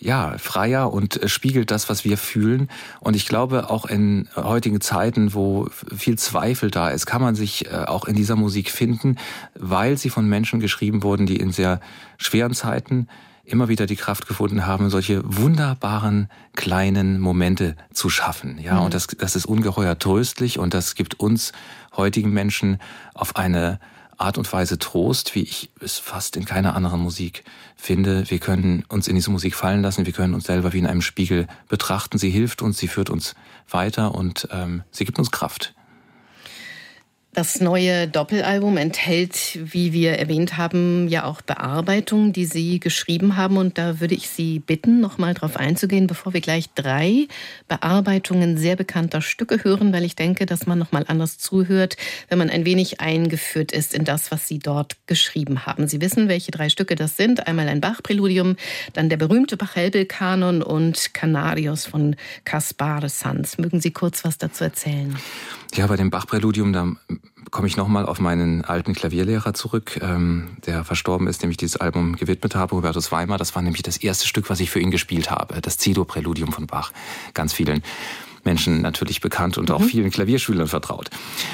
ja 0.00 0.36
freier 0.38 0.92
und 0.92 1.20
spiegelt 1.26 1.70
das, 1.70 1.88
was 1.88 2.04
wir 2.04 2.18
fühlen. 2.18 2.68
Und 3.00 3.16
ich 3.16 3.26
glaube, 3.26 3.70
auch 3.70 3.86
in 3.86 4.28
heutigen 4.36 4.80
Zeiten, 4.80 5.32
wo 5.32 5.68
viel 5.96 6.18
Zweifel 6.18 6.70
da 6.70 6.90
ist, 6.90 7.06
kann 7.06 7.22
man 7.22 7.34
sich 7.34 7.66
äh, 7.66 7.84
auch 7.86 8.04
in 8.04 8.14
dieser 8.14 8.36
Musik 8.36 8.70
finden, 8.70 9.16
weil 9.54 9.96
sie 9.96 10.10
von 10.10 10.28
Menschen 10.28 10.60
geschrieben 10.60 11.02
wurden, 11.02 11.26
die 11.26 11.36
in 11.36 11.52
sehr 11.52 11.80
schweren 12.18 12.52
Zeiten 12.52 13.08
immer 13.44 13.68
wieder 13.68 13.86
die 13.86 13.96
Kraft 13.96 14.28
gefunden 14.28 14.66
haben, 14.66 14.90
solche 14.90 15.22
wunderbaren 15.24 16.28
kleinen 16.54 17.18
Momente 17.18 17.76
zu 17.94 18.10
schaffen. 18.10 18.58
Ja, 18.60 18.74
mhm. 18.74 18.82
und 18.82 18.94
das, 18.94 19.06
das 19.06 19.36
ist 19.36 19.46
ungeheuer 19.46 19.98
tröstlich 19.98 20.58
und 20.58 20.74
das 20.74 20.94
gibt 20.94 21.18
uns 21.18 21.52
heutigen 21.96 22.30
Menschen 22.30 22.78
auf 23.14 23.36
eine 23.36 23.80
Art 24.18 24.36
und 24.36 24.52
Weise 24.52 24.78
Trost, 24.78 25.34
wie 25.34 25.42
ich 25.42 25.70
es 25.80 25.98
fast 25.98 26.36
in 26.36 26.44
keiner 26.44 26.74
anderen 26.74 27.00
Musik 27.00 27.44
finde. 27.76 28.28
Wir 28.28 28.40
können 28.40 28.84
uns 28.88 29.08
in 29.08 29.14
diese 29.14 29.30
Musik 29.30 29.54
fallen 29.54 29.80
lassen, 29.82 30.06
wir 30.06 30.12
können 30.12 30.34
uns 30.34 30.44
selber 30.44 30.72
wie 30.72 30.78
in 30.78 30.86
einem 30.86 31.02
Spiegel 31.02 31.46
betrachten. 31.68 32.18
Sie 32.18 32.30
hilft 32.30 32.60
uns, 32.60 32.78
sie 32.78 32.88
führt 32.88 33.10
uns 33.10 33.34
weiter 33.70 34.14
und 34.14 34.48
ähm, 34.50 34.82
sie 34.90 35.04
gibt 35.04 35.18
uns 35.18 35.30
Kraft. 35.30 35.74
Das 37.34 37.60
neue 37.60 38.08
Doppelalbum 38.08 38.78
enthält, 38.78 39.58
wie 39.62 39.92
wir 39.92 40.12
erwähnt 40.12 40.56
haben, 40.56 41.08
ja 41.08 41.24
auch 41.24 41.42
Bearbeitungen, 41.42 42.32
die 42.32 42.46
Sie 42.46 42.80
geschrieben 42.80 43.36
haben. 43.36 43.58
Und 43.58 43.76
da 43.76 44.00
würde 44.00 44.14
ich 44.14 44.30
Sie 44.30 44.58
bitten, 44.58 45.00
noch 45.00 45.18
mal 45.18 45.34
drauf 45.34 45.56
einzugehen, 45.56 46.06
bevor 46.06 46.32
wir 46.32 46.40
gleich 46.40 46.70
drei 46.74 47.28
Bearbeitungen 47.68 48.56
sehr 48.56 48.76
bekannter 48.76 49.20
Stücke 49.20 49.62
hören, 49.62 49.92
weil 49.92 50.04
ich 50.04 50.16
denke, 50.16 50.46
dass 50.46 50.66
man 50.66 50.78
noch 50.78 50.90
mal 50.90 51.04
anders 51.06 51.38
zuhört, 51.38 51.96
wenn 52.28 52.38
man 52.38 52.48
ein 52.48 52.64
wenig 52.64 53.00
eingeführt 53.00 53.72
ist 53.72 53.94
in 53.94 54.04
das, 54.04 54.32
was 54.32 54.48
Sie 54.48 54.58
dort 54.58 54.96
geschrieben 55.06 55.66
haben. 55.66 55.86
Sie 55.86 56.00
wissen, 56.00 56.28
welche 56.28 56.50
drei 56.50 56.70
Stücke 56.70 56.96
das 56.96 57.18
sind. 57.18 57.46
Einmal 57.46 57.68
ein 57.68 57.82
Bach-Präludium, 57.82 58.56
dann 58.94 59.10
der 59.10 59.18
berühmte 59.18 59.58
Bach-Helbel-Kanon 59.58 60.62
und 60.62 61.12
Canarios 61.12 61.84
von 61.84 62.16
Caspar 62.44 63.06
Sanz. 63.10 63.58
Mögen 63.58 63.80
Sie 63.80 63.92
kurz 63.92 64.24
was 64.24 64.38
dazu 64.38 64.64
erzählen? 64.64 65.16
Ja, 65.74 65.86
bei 65.86 65.96
dem 65.96 66.10
Bach-Präludium, 66.10 66.72
da 66.72 66.92
komme 67.50 67.66
ich 67.66 67.76
nochmal 67.76 68.06
auf 68.06 68.20
meinen 68.20 68.64
alten 68.64 68.94
Klavierlehrer 68.94 69.54
zurück, 69.54 69.98
ähm, 70.02 70.56
der 70.66 70.84
verstorben 70.84 71.26
ist, 71.26 71.42
dem 71.42 71.50
ich 71.50 71.56
dieses 71.56 71.76
Album 71.76 72.16
gewidmet 72.16 72.54
habe, 72.54 72.76
Hubertus 72.76 73.12
Weimar. 73.12 73.38
Das 73.38 73.54
war 73.54 73.62
nämlich 73.62 73.82
das 73.82 73.96
erste 73.96 74.26
Stück, 74.26 74.50
was 74.50 74.60
ich 74.60 74.70
für 74.70 74.80
ihn 74.80 74.90
gespielt 74.90 75.30
habe, 75.30 75.60
das 75.60 75.78
Cedo-Präludium 75.78 76.52
von 76.52 76.66
Bach. 76.66 76.92
Ganz 77.34 77.52
vielen 77.52 77.82
Menschen 78.44 78.80
natürlich 78.82 79.20
bekannt 79.20 79.58
und 79.58 79.70
auch 79.70 79.80
mhm. 79.80 79.88
vielen 79.88 80.10
Klavierschülern 80.10 80.68
vertraut. 80.68 81.10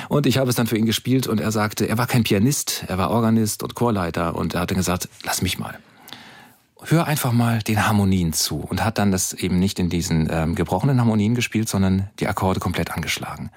Und 0.09 0.27
ich 0.27 0.39
habe 0.39 0.49
es 0.49 0.57
dann 0.57 0.67
für 0.67 0.79
ihn 0.79 0.87
gespielt 0.87 1.27
und 1.27 1.41
er 1.41 1.51
sagte, 1.51 1.89
er 1.89 1.99
war 1.99 2.07
kein 2.07 2.25
Pianist, 2.25 2.85
er 2.87 2.99
war 2.99 3.11
Organist 3.11 3.63
und 3.63 3.75
Chorleiter 3.75 4.37
und 4.37 4.55
er 4.55 4.61
hat 4.61 4.71
dann 4.71 4.79
gesagt, 4.79 5.09
lass 5.25 5.43
mich 5.43 5.59
mal 5.59 5.79
hör 6.87 7.07
einfach 7.07 7.33
mal 7.33 7.63
den 7.63 7.87
Harmonien 7.87 8.33
zu 8.33 8.59
und 8.59 8.85
hat 8.85 8.99
dann 8.99 9.11
das 9.11 9.33
eben 9.33 9.59
nicht 9.59 9.79
in 9.79 9.89
diesen 9.89 10.29
ähm, 10.31 10.55
gebrochenen 10.55 11.01
Harmonien 11.01 11.35
gespielt, 11.35 11.69
sondern 11.69 12.11
die 12.21 12.29
Akkorde 12.29 12.61
komplett 12.61 12.91
angeschlagen. 12.91 13.51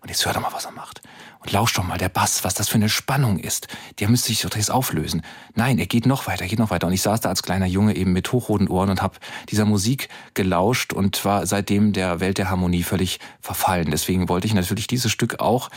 Und 0.00 0.08
jetzt 0.08 0.24
hör 0.24 0.32
doch 0.32 0.40
mal, 0.40 0.52
was 0.52 0.64
er 0.64 0.72
macht. 0.72 1.02
Und 1.40 1.52
lausch 1.52 1.72
doch 1.74 1.84
mal 1.84 1.98
der 1.98 2.08
Bass, 2.08 2.44
was 2.44 2.54
das 2.54 2.68
für 2.68 2.76
eine 2.76 2.88
Spannung 2.88 3.38
ist. 3.38 3.68
Der 4.00 4.08
müsste 4.08 4.28
sich 4.28 4.42
doch 4.42 4.54
jetzt 4.54 4.70
auflösen. 4.70 5.22
Nein, 5.54 5.78
er 5.78 5.86
geht 5.86 6.06
noch 6.06 6.26
weiter, 6.26 6.42
er 6.42 6.48
geht 6.48 6.58
noch 6.58 6.70
weiter. 6.70 6.86
Und 6.86 6.92
ich 6.92 7.02
saß 7.02 7.20
da 7.20 7.28
als 7.28 7.42
kleiner 7.42 7.66
Junge 7.66 7.94
eben 7.96 8.12
mit 8.12 8.30
hochroten 8.32 8.68
Ohren 8.68 8.90
und 8.90 9.02
habe 9.02 9.18
dieser 9.48 9.64
Musik 9.64 10.08
gelauscht 10.34 10.92
und 10.92 11.24
war 11.24 11.46
seitdem 11.46 11.92
der 11.92 12.20
Welt 12.20 12.38
der 12.38 12.50
Harmonie 12.50 12.82
völlig 12.82 13.20
verfallen. 13.40 13.90
Deswegen 13.90 14.28
wollte 14.28 14.46
ich 14.46 14.54
natürlich 14.54 14.86
dieses 14.86 15.12
Stück 15.12 15.40
auch 15.40 15.70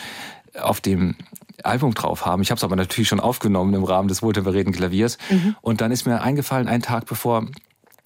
auf 0.59 0.81
dem 0.81 1.15
Album 1.63 1.93
drauf 1.93 2.25
haben. 2.25 2.41
Ich 2.41 2.51
habe 2.51 2.57
es 2.57 2.63
aber 2.63 2.75
natürlich 2.75 3.07
schon 3.07 3.19
aufgenommen 3.19 3.73
im 3.73 3.83
Rahmen 3.83 4.07
des 4.07 4.21
wohltemperierten 4.21 4.73
Klaviers. 4.73 5.17
Mhm. 5.29 5.55
Und 5.61 5.81
dann 5.81 5.91
ist 5.91 6.05
mir 6.05 6.21
eingefallen, 6.21 6.67
einen 6.67 6.81
Tag 6.81 7.05
bevor 7.05 7.47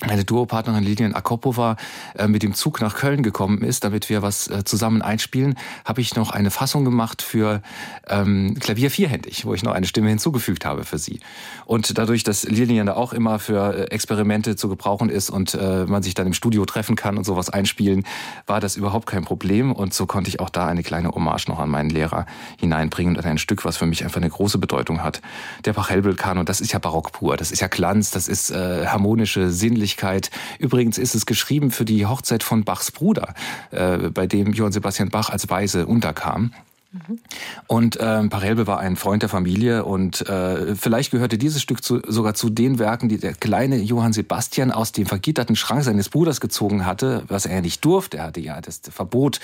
meine 0.01 0.25
Duopartnerin 0.25 0.83
Lilian 0.83 1.15
Akopova 1.15 1.77
äh, 2.17 2.27
mit 2.27 2.43
dem 2.43 2.53
Zug 2.53 2.81
nach 2.81 2.95
Köln 2.95 3.23
gekommen 3.23 3.61
ist, 3.61 3.85
damit 3.85 4.09
wir 4.09 4.21
was 4.21 4.49
äh, 4.49 4.65
zusammen 4.65 5.01
einspielen, 5.01 5.55
habe 5.85 6.01
ich 6.01 6.15
noch 6.15 6.31
eine 6.31 6.51
Fassung 6.51 6.83
gemacht 6.83 7.21
für 7.21 7.61
ähm, 8.09 8.57
Klavier 8.59 8.91
vierhändig, 8.91 9.45
wo 9.45 9.53
ich 9.53 9.63
noch 9.63 9.71
eine 9.71 9.85
Stimme 9.85 10.09
hinzugefügt 10.09 10.65
habe 10.65 10.83
für 10.83 10.97
sie. 10.97 11.21
Und 11.65 11.97
dadurch, 11.97 12.23
dass 12.23 12.43
Lilian 12.43 12.87
da 12.87 12.95
auch 12.95 13.13
immer 13.13 13.39
für 13.39 13.73
äh, 13.73 13.83
Experimente 13.85 14.57
zu 14.57 14.67
gebrauchen 14.67 15.09
ist 15.09 15.29
und 15.29 15.53
äh, 15.53 15.85
man 15.85 16.03
sich 16.03 16.13
dann 16.13 16.27
im 16.27 16.33
Studio 16.33 16.65
treffen 16.65 16.97
kann 16.97 17.17
und 17.17 17.23
sowas 17.23 17.49
einspielen, 17.49 18.05
war 18.47 18.59
das 18.59 18.75
überhaupt 18.75 19.05
kein 19.05 19.23
Problem. 19.23 19.71
Und 19.71 19.93
so 19.93 20.05
konnte 20.05 20.27
ich 20.27 20.41
auch 20.41 20.49
da 20.49 20.67
eine 20.67 20.83
kleine 20.83 21.09
Hommage 21.11 21.47
noch 21.47 21.59
an 21.59 21.69
meinen 21.69 21.89
Lehrer 21.89 22.25
hineinbringen 22.59 23.15
und 23.15 23.25
ein 23.25 23.37
Stück, 23.37 23.63
was 23.63 23.77
für 23.77 23.85
mich 23.85 24.03
einfach 24.03 24.19
eine 24.19 24.29
große 24.29 24.57
Bedeutung 24.57 25.03
hat. 25.03 25.21
Der 25.63 25.71
Pachelbel-Kanon, 25.71 26.45
das 26.45 26.59
ist 26.59 26.73
ja 26.73 26.79
Barock 26.79 27.13
pur, 27.13 27.37
das 27.37 27.51
ist 27.51 27.61
ja 27.61 27.67
Glanz, 27.67 28.11
das 28.11 28.27
ist 28.27 28.51
äh, 28.51 28.87
harmonische, 28.87 29.51
sinnliche 29.51 29.84
Öffentlichkeit. 29.85 30.31
Übrigens 30.57 30.97
ist 30.97 31.13
es 31.13 31.25
geschrieben 31.27 31.69
für 31.69 31.85
die 31.85 32.07
Hochzeit 32.07 32.41
von 32.41 32.63
Bachs 32.63 32.91
Bruder, 32.91 33.35
äh, 33.69 34.09
bei 34.09 34.25
dem 34.25 34.51
Johann 34.53 34.71
Sebastian 34.71 35.09
Bach 35.09 35.29
als 35.29 35.47
Weise 35.49 35.85
unterkam. 35.85 36.51
Und 37.67 37.97
ähm, 37.99 38.29
Parelbe 38.29 38.67
war 38.67 38.79
ein 38.79 38.95
Freund 38.95 39.21
der 39.21 39.29
Familie 39.29 39.85
und 39.85 40.27
äh, 40.29 40.75
vielleicht 40.75 41.11
gehörte 41.11 41.37
dieses 41.37 41.61
Stück 41.61 41.83
zu, 41.83 42.01
sogar 42.07 42.33
zu 42.33 42.49
den 42.49 42.79
Werken, 42.79 43.09
die 43.09 43.17
der 43.17 43.33
kleine 43.33 43.77
Johann 43.77 44.13
Sebastian 44.13 44.71
aus 44.71 44.91
dem 44.91 45.05
vergitterten 45.05 45.55
Schrank 45.55 45.83
seines 45.83 46.09
Bruders 46.09 46.41
gezogen 46.41 46.85
hatte, 46.85 47.23
was 47.27 47.45
er 47.45 47.61
nicht 47.61 47.83
durfte. 47.83 48.17
Er 48.17 48.23
hatte 48.25 48.39
ja 48.39 48.61
das 48.61 48.81
Verbot 48.89 49.39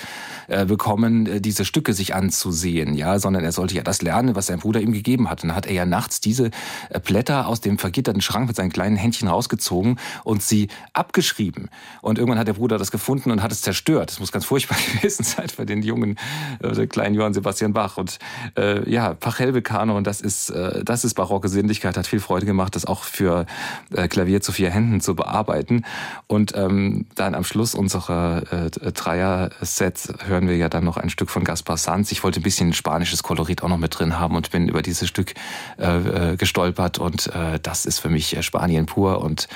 äh, 0.48 0.64
bekommen, 0.64 1.26
äh, 1.26 1.40
diese 1.40 1.64
Stücke 1.64 1.94
sich 1.94 2.14
anzusehen, 2.14 2.94
ja, 2.94 3.18
sondern 3.18 3.44
er 3.44 3.52
sollte 3.52 3.74
ja 3.74 3.82
das 3.82 4.02
lernen, 4.02 4.34
was 4.34 4.46
sein 4.46 4.58
Bruder 4.58 4.80
ihm 4.80 4.92
gegeben 4.92 5.28
hat. 5.28 5.42
Und 5.42 5.48
dann 5.48 5.56
hat 5.56 5.66
er 5.66 5.74
ja 5.74 5.84
nachts 5.84 6.20
diese 6.20 6.50
äh, 6.90 7.00
Blätter 7.00 7.46
aus 7.46 7.60
dem 7.60 7.78
vergitterten 7.78 8.22
Schrank 8.22 8.46
mit 8.46 8.56
seinen 8.56 8.72
kleinen 8.72 8.96
Händchen 8.96 9.28
rausgezogen 9.28 9.98
und 10.24 10.42
sie 10.42 10.68
abgeschrieben. 10.92 11.68
Und 12.00 12.18
irgendwann 12.18 12.38
hat 12.38 12.48
der 12.48 12.54
Bruder 12.54 12.78
das 12.78 12.90
gefunden 12.90 13.30
und 13.30 13.42
hat 13.42 13.52
es 13.52 13.62
zerstört. 13.62 14.10
Das 14.10 14.20
muss 14.20 14.32
ganz 14.32 14.44
furchtbar 14.44 14.78
gewesen 14.94 15.24
sein 15.24 15.48
für 15.48 15.66
den 15.66 15.82
jungen, 15.82 16.18
äh, 16.62 16.86
kleinen 16.86 17.14
Johann 17.14 17.34
Sebastian. 17.34 17.41
Sebastian 17.42 17.72
Bach. 17.72 17.96
Und 17.96 18.18
äh, 18.56 18.88
ja, 18.88 19.14
Pachelbel-Kanon, 19.14 20.04
das 20.04 20.20
ist, 20.20 20.50
äh, 20.50 20.84
das 20.84 21.04
ist 21.04 21.14
barocke 21.14 21.48
Sinnlichkeit, 21.48 21.96
hat 21.96 22.06
viel 22.06 22.20
Freude 22.20 22.46
gemacht, 22.46 22.76
das 22.76 22.86
auch 22.86 23.02
für 23.02 23.46
äh, 23.92 24.06
Klavier 24.08 24.40
zu 24.40 24.52
vier 24.52 24.70
Händen 24.70 25.00
zu 25.00 25.16
bearbeiten. 25.16 25.84
Und 26.28 26.56
ähm, 26.56 27.06
dann 27.16 27.34
am 27.34 27.44
Schluss 27.44 27.74
unserer 27.74 28.42
äh, 28.52 28.70
Dreier-Sets 28.70 30.14
hören 30.24 30.48
wir 30.48 30.56
ja 30.56 30.68
dann 30.68 30.84
noch 30.84 30.96
ein 30.96 31.10
Stück 31.10 31.30
von 31.30 31.44
Gaspar 31.44 31.76
Sanz. 31.76 32.12
Ich 32.12 32.22
wollte 32.22 32.40
ein 32.40 32.44
bisschen 32.44 32.72
spanisches 32.72 33.22
Kolorit 33.22 33.62
auch 33.62 33.68
noch 33.68 33.78
mit 33.78 33.98
drin 33.98 34.18
haben 34.18 34.36
und 34.36 34.50
bin 34.50 34.68
über 34.68 34.82
dieses 34.82 35.08
Stück 35.08 35.34
äh, 35.78 36.32
äh 36.32 36.36
gestolpert. 36.36 36.98
Und 36.98 37.26
äh, 37.34 37.58
das 37.60 37.86
ist 37.86 37.98
für 37.98 38.08
mich 38.08 38.36
äh, 38.36 38.42
Spanien 38.42 38.86
pur 38.86 39.20
und 39.20 39.48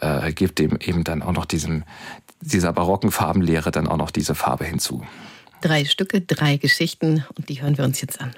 äh, 0.00 0.32
gibt 0.32 0.58
dem 0.58 0.76
eben 0.80 1.04
dann 1.04 1.22
auch 1.22 1.32
noch 1.32 1.46
diesem, 1.46 1.84
dieser 2.40 2.72
barocken 2.72 3.10
Farbenlehre 3.10 3.70
dann 3.70 3.88
auch 3.88 3.96
noch 3.96 4.10
diese 4.10 4.34
Farbe 4.34 4.64
hinzu. 4.64 5.02
Drei 5.62 5.84
Stücke, 5.84 6.20
drei 6.20 6.56
Geschichten 6.56 7.24
und 7.36 7.48
die 7.48 7.62
hören 7.62 7.78
wir 7.78 7.84
uns 7.84 8.00
jetzt 8.00 8.20
an. 8.20 8.34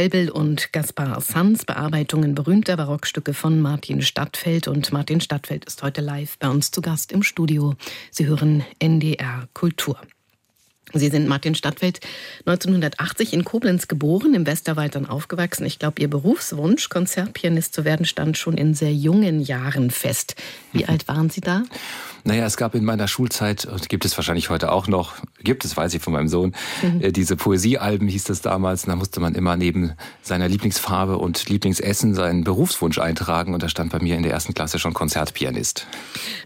Pachelbel 0.00 0.30
und 0.30 0.72
Gaspar 0.72 1.20
Sanz, 1.20 1.66
Bearbeitungen 1.66 2.34
berühmter 2.34 2.74
Barockstücke 2.78 3.34
von 3.34 3.60
Martin 3.60 4.00
Stadtfeld. 4.00 4.66
Und 4.66 4.92
Martin 4.92 5.20
Stadtfeld 5.20 5.66
ist 5.66 5.82
heute 5.82 6.00
live 6.00 6.38
bei 6.38 6.48
uns 6.48 6.70
zu 6.70 6.80
Gast 6.80 7.12
im 7.12 7.22
Studio. 7.22 7.74
Sie 8.10 8.26
hören 8.26 8.64
NDR 8.78 9.46
Kultur. 9.52 10.00
Sie 10.94 11.08
sind 11.08 11.28
Martin 11.28 11.54
Stadtfeld 11.54 12.00
1980 12.46 13.34
in 13.34 13.44
Koblenz 13.44 13.88
geboren, 13.88 14.32
im 14.32 14.46
Westerwald 14.46 14.94
dann 14.94 15.04
aufgewachsen. 15.04 15.66
Ich 15.66 15.78
glaube, 15.78 16.00
Ihr 16.00 16.08
Berufswunsch, 16.08 16.88
Konzertpianist 16.88 17.74
zu 17.74 17.84
werden, 17.84 18.06
stand 18.06 18.38
schon 18.38 18.56
in 18.56 18.72
sehr 18.72 18.94
jungen 18.94 19.42
Jahren 19.42 19.90
fest. 19.90 20.34
Wie 20.72 20.86
alt 20.86 21.08
waren 21.08 21.28
Sie 21.28 21.42
da? 21.42 21.64
Naja, 22.24 22.44
es 22.44 22.56
gab 22.56 22.74
in 22.74 22.84
meiner 22.84 23.08
Schulzeit, 23.08 23.64
und 23.64 23.88
gibt 23.88 24.04
es 24.04 24.16
wahrscheinlich 24.16 24.50
heute 24.50 24.72
auch 24.72 24.86
noch, 24.86 25.14
gibt 25.42 25.64
es, 25.64 25.76
weiß 25.76 25.94
ich 25.94 26.02
von 26.02 26.12
meinem 26.12 26.28
Sohn, 26.28 26.54
mhm. 26.82 27.00
Äh, 27.00 27.12
diese 27.12 27.36
Poesiealben 27.36 28.08
hieß 28.08 28.24
das 28.24 28.40
damals. 28.40 28.84
Und 28.84 28.90
da 28.90 28.96
musste 28.96 29.20
man 29.20 29.34
immer 29.34 29.56
neben 29.56 29.92
seiner 30.22 30.48
Lieblingsfarbe 30.48 31.18
und 31.18 31.48
Lieblingsessen 31.48 32.14
seinen 32.14 32.44
Berufswunsch 32.44 32.98
eintragen. 32.98 33.54
Und 33.54 33.62
da 33.62 33.68
stand 33.68 33.92
bei 33.92 34.00
mir 34.00 34.16
in 34.16 34.22
der 34.22 34.32
ersten 34.32 34.54
Klasse 34.54 34.78
schon 34.78 34.92
Konzertpianist. 34.92 35.86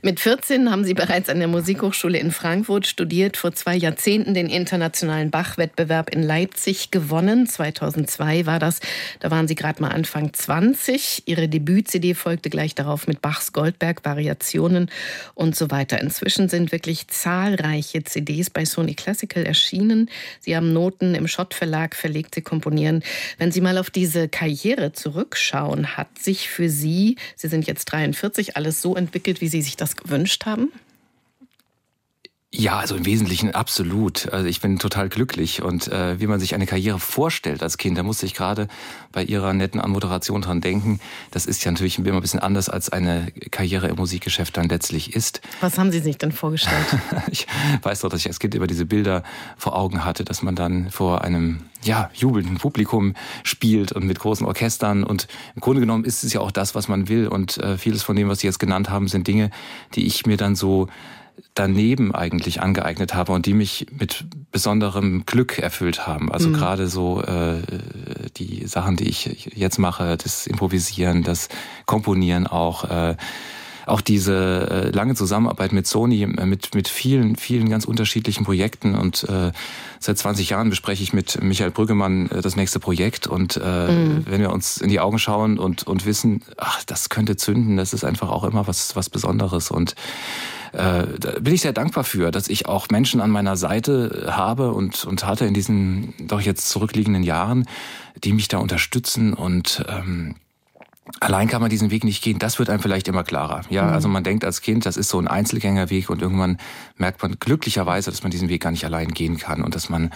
Mit 0.03 0.21
14 0.21 0.71
haben 0.71 0.85
Sie 0.85 0.95
bereits 0.95 1.29
an 1.29 1.39
der 1.39 1.49
Musikhochschule 1.49 2.19
in 2.19 2.31
Frankfurt 2.31 2.87
studiert, 2.87 3.37
vor 3.37 3.53
zwei 3.53 3.77
Jahrzehnten 3.77 4.35
den 4.35 4.49
internationalen 4.49 5.31
Bach-Wettbewerb 5.31 6.11
in 6.11 6.23
Leipzig 6.23 6.91
gewonnen. 6.91 7.47
2002 7.49 8.47
war 8.47 8.59
das. 8.59 8.81
Da 9.21 9.31
waren 9.31 9.49
Sie 9.49 9.55
gerade 9.55 9.83
mal 9.83 9.89
Anfang 9.89 10.33
20. 10.33 11.25
Ihre 11.27 11.49
Debüt-CD 11.49 12.15
folgte 12.15 12.51
gleich 12.51 12.75
darauf 12.75 13.07
mit 13.07 13.23
Bachs 13.23 13.53
Goldberg-Variationen 13.53 14.91
und 15.35 15.57
so 15.57 15.64
so 15.65 15.71
weiter. 15.71 16.01
Inzwischen 16.01 16.49
sind 16.49 16.73
wirklich 16.73 17.09
zahlreiche 17.09 18.05
CDs 18.05 18.51
bei 18.51 18.65
Sony 18.65 18.95
Classical 18.95 19.45
erschienen. 19.45 20.11
Sie 20.41 20.55
haben 20.57 20.73
Noten 20.73 21.15
im 21.15 21.27
Schott 21.27 21.55
Verlag 21.55 21.95
verlegt, 21.95 22.35
sie 22.35 22.43
komponieren. 22.43 23.03
Wenn 23.39 23.51
Sie 23.51 23.61
mal 23.61 23.79
auf 23.79 23.91
diese 23.91 24.29
Karriere 24.29 24.93
zurückschauen, 24.93 25.97
hat 25.97 26.19
sich 26.19 26.49
für 26.49 26.69
Sie, 26.69 27.17
Sie 27.37 27.49
sind 27.49 27.67
jetzt 27.67 27.87
43, 27.87 28.57
alles 28.57 28.83
so 28.83 28.95
entwickelt, 28.95 29.41
wie 29.41 29.49
Sie 29.49 29.63
sich 29.63 29.77
das 29.77 29.97
gewünscht 29.97 30.45
haben? 30.45 30.71
Ja, 32.57 32.79
also 32.79 32.95
im 32.95 33.05
Wesentlichen 33.05 33.53
absolut. 33.53 34.33
Also 34.33 34.47
ich 34.47 34.61
bin 34.61 34.79
total 34.79 35.09
glücklich 35.09 35.61
und 35.61 35.89
äh, 35.89 36.21
wie 36.21 36.29
man 36.29 36.39
sich 36.39 36.55
eine 36.55 36.67
Karriere 36.67 37.01
vorstellt 37.01 37.65
als 37.65 37.79
Kind, 37.79 37.99
da 37.99 38.05
musste 38.05 38.27
ich 38.27 38.35
gerade 38.35 38.69
bei 39.11 39.25
Ihrer 39.25 39.53
netten 39.53 39.81
Anmoderation 39.81 40.41
dran 40.41 40.61
denken. 40.61 41.01
Das 41.33 41.47
ist 41.47 41.65
ja 41.65 41.73
natürlich 41.73 41.99
immer 41.99 42.13
ein 42.13 42.21
bisschen 42.21 42.39
anders 42.39 42.69
als 42.69 42.91
eine 42.91 43.33
Karriere 43.51 43.89
im 43.89 43.97
Musikgeschäft 43.97 44.57
dann 44.57 44.69
letztlich 44.69 45.17
ist. 45.17 45.41
Was 45.63 45.79
haben 45.79 45.91
Sie 45.91 45.99
sich 45.99 46.17
denn 46.17 46.31
vorgestellt? 46.31 46.87
ich 47.33 47.49
weiß 47.83 48.01
doch, 48.01 48.09
dass 48.09 48.21
ich 48.21 48.29
als 48.29 48.39
Kind 48.39 48.55
immer 48.55 48.69
diese 48.69 48.87
Bilder 48.87 49.25
vor 49.57 49.77
Augen 49.77 50.05
hatte, 50.05 50.25
dass 50.25 50.43
man 50.43 50.55
dann 50.55 50.93
vor 50.93 51.25
einem 51.25 51.63
ja 51.83 52.09
jubelnden 52.15 52.59
Publikum 52.59 53.15
spielt 53.43 53.91
und 53.91 54.07
mit 54.07 54.21
großen 54.21 54.47
Orchestern 54.47 55.03
und 55.03 55.27
im 55.57 55.61
Grunde 55.61 55.81
genommen 55.81 56.05
ist 56.05 56.23
es 56.23 56.33
ja 56.33 56.41
auch 56.41 56.53
das, 56.53 56.77
was 56.77 56.87
man 56.87 57.09
will 57.09 57.27
und 57.27 57.59
äh, 57.59 57.77
vieles 57.79 58.05
von 58.05 58.15
dem, 58.15 58.29
was 58.29 58.39
Sie 58.39 58.47
jetzt 58.47 58.61
genannt 58.61 58.91
haben, 58.91 59.09
sind 59.09 59.27
Dinge, 59.27 59.51
die 59.97 60.07
ich 60.07 60.25
mir 60.25 60.37
dann 60.37 60.55
so 60.55 60.87
daneben 61.55 62.15
eigentlich 62.15 62.61
angeeignet 62.61 63.15
habe 63.15 63.33
und 63.33 63.47
die 63.47 63.55
mich 63.55 63.87
mit 63.97 64.25
besonderem 64.51 65.25
Glück 65.25 65.59
erfüllt 65.59 66.07
haben. 66.07 66.33
Also 66.33 66.49
mhm. 66.49 66.55
gerade 66.55 66.89
so 66.89 67.23
äh, 67.23 67.63
die 68.37 68.67
Sachen, 68.67 68.97
die 68.97 69.09
ich 69.09 69.51
jetzt 69.55 69.79
mache, 69.79 70.17
das 70.17 70.47
Improvisieren, 70.47 71.23
das 71.23 71.49
Komponieren 71.87 72.47
auch. 72.47 72.85
Äh, 72.85 73.17
auch 73.87 74.01
diese 74.01 74.69
äh, 74.71 74.91
lange 74.91 75.15
Zusammenarbeit 75.15 75.73
mit 75.73 75.87
Sony, 75.87 76.23
äh, 76.23 76.47
mit, 76.47 76.75
mit 76.75 76.89
vielen, 76.89 77.37
vielen 77.37 77.69
ganz 77.69 77.85
unterschiedlichen 77.85 78.45
Projekten 78.45 78.95
und 78.95 79.25
äh, 79.25 79.53
seit 80.01 80.19
20 80.19 80.51
Jahren 80.51 80.71
bespreche 80.71 81.03
ich 81.03 81.13
mit 81.13 81.43
Michael 81.43 81.71
Brüggemann 81.71 82.31
äh, 82.31 82.41
das 82.41 82.57
nächste 82.57 82.81
Projekt 82.81 83.27
und 83.27 83.61
äh, 83.63 83.93
mhm. 83.93 84.25
wenn 84.27 84.41
wir 84.41 84.53
uns 84.53 84.79
in 84.79 84.89
die 84.89 85.01
Augen 85.01 85.19
schauen 85.19 85.59
und, 85.59 85.87
und 85.87 86.07
wissen, 86.07 86.43
ach, 86.57 86.83
das 86.85 87.09
könnte 87.09 87.37
zünden, 87.37 87.77
das 87.77 87.93
ist 87.93 88.05
einfach 88.05 88.31
auch 88.31 88.45
immer 88.45 88.67
was, 88.67 88.97
was 88.97 89.11
Besonderes 89.11 89.71
und 89.71 89.95
da 90.77 91.39
bin 91.41 91.55
ich 91.55 91.61
sehr 91.61 91.73
dankbar 91.73 92.05
für, 92.05 92.31
dass 92.31 92.49
ich 92.49 92.67
auch 92.67 92.89
Menschen 92.91 93.21
an 93.21 93.31
meiner 93.31 93.57
Seite 93.57 94.27
habe 94.31 94.73
und, 94.73 95.05
und 95.05 95.25
hatte 95.25 95.47
in 95.47 95.55
diesen 95.55 96.15
doch 96.27 96.41
jetzt 96.41 96.69
zurückliegenden 96.69 97.23
Jahren, 97.23 97.67
die 98.23 98.33
mich 98.33 98.49
da 98.49 98.59
unterstützen 98.59 99.35
und 99.35 99.85
ähm, 99.89 100.37
Allein 101.21 101.49
kann 101.49 101.61
man 101.61 101.69
diesen 101.69 101.91
Weg 101.91 102.03
nicht 102.03 102.25
gehen. 102.25 102.39
Das 102.39 102.59
wird 102.59 102.71
einem 102.71 102.81
vielleicht 102.81 103.09
immer 103.09 103.25
klarer. 103.25 103.61
Ja, 103.69 103.83
mhm. 103.85 103.93
also 103.93 104.09
man 104.09 104.25
denkt 104.25 104.43
als 104.43 104.63
Kind, 104.63 104.87
das 104.87 104.97
ist 104.97 105.11
so 105.11 105.19
ein 105.19 105.29
Einzelgängerweg 105.29 106.09
und 106.09 106.23
irgendwann 106.23 106.57
merkt 106.97 107.23
man 107.23 107.37
glücklicherweise, 107.39 108.11
dass 108.11 108.23
man 108.23 108.31
diesen 108.31 108.49
Weg 108.49 108.63
gar 108.63 108.71
nicht 108.71 108.87
allein 108.87 109.09
gehen 109.09 109.37
kann 109.37 109.63
und 109.63 109.75
dass 109.75 109.91
man 109.91 110.11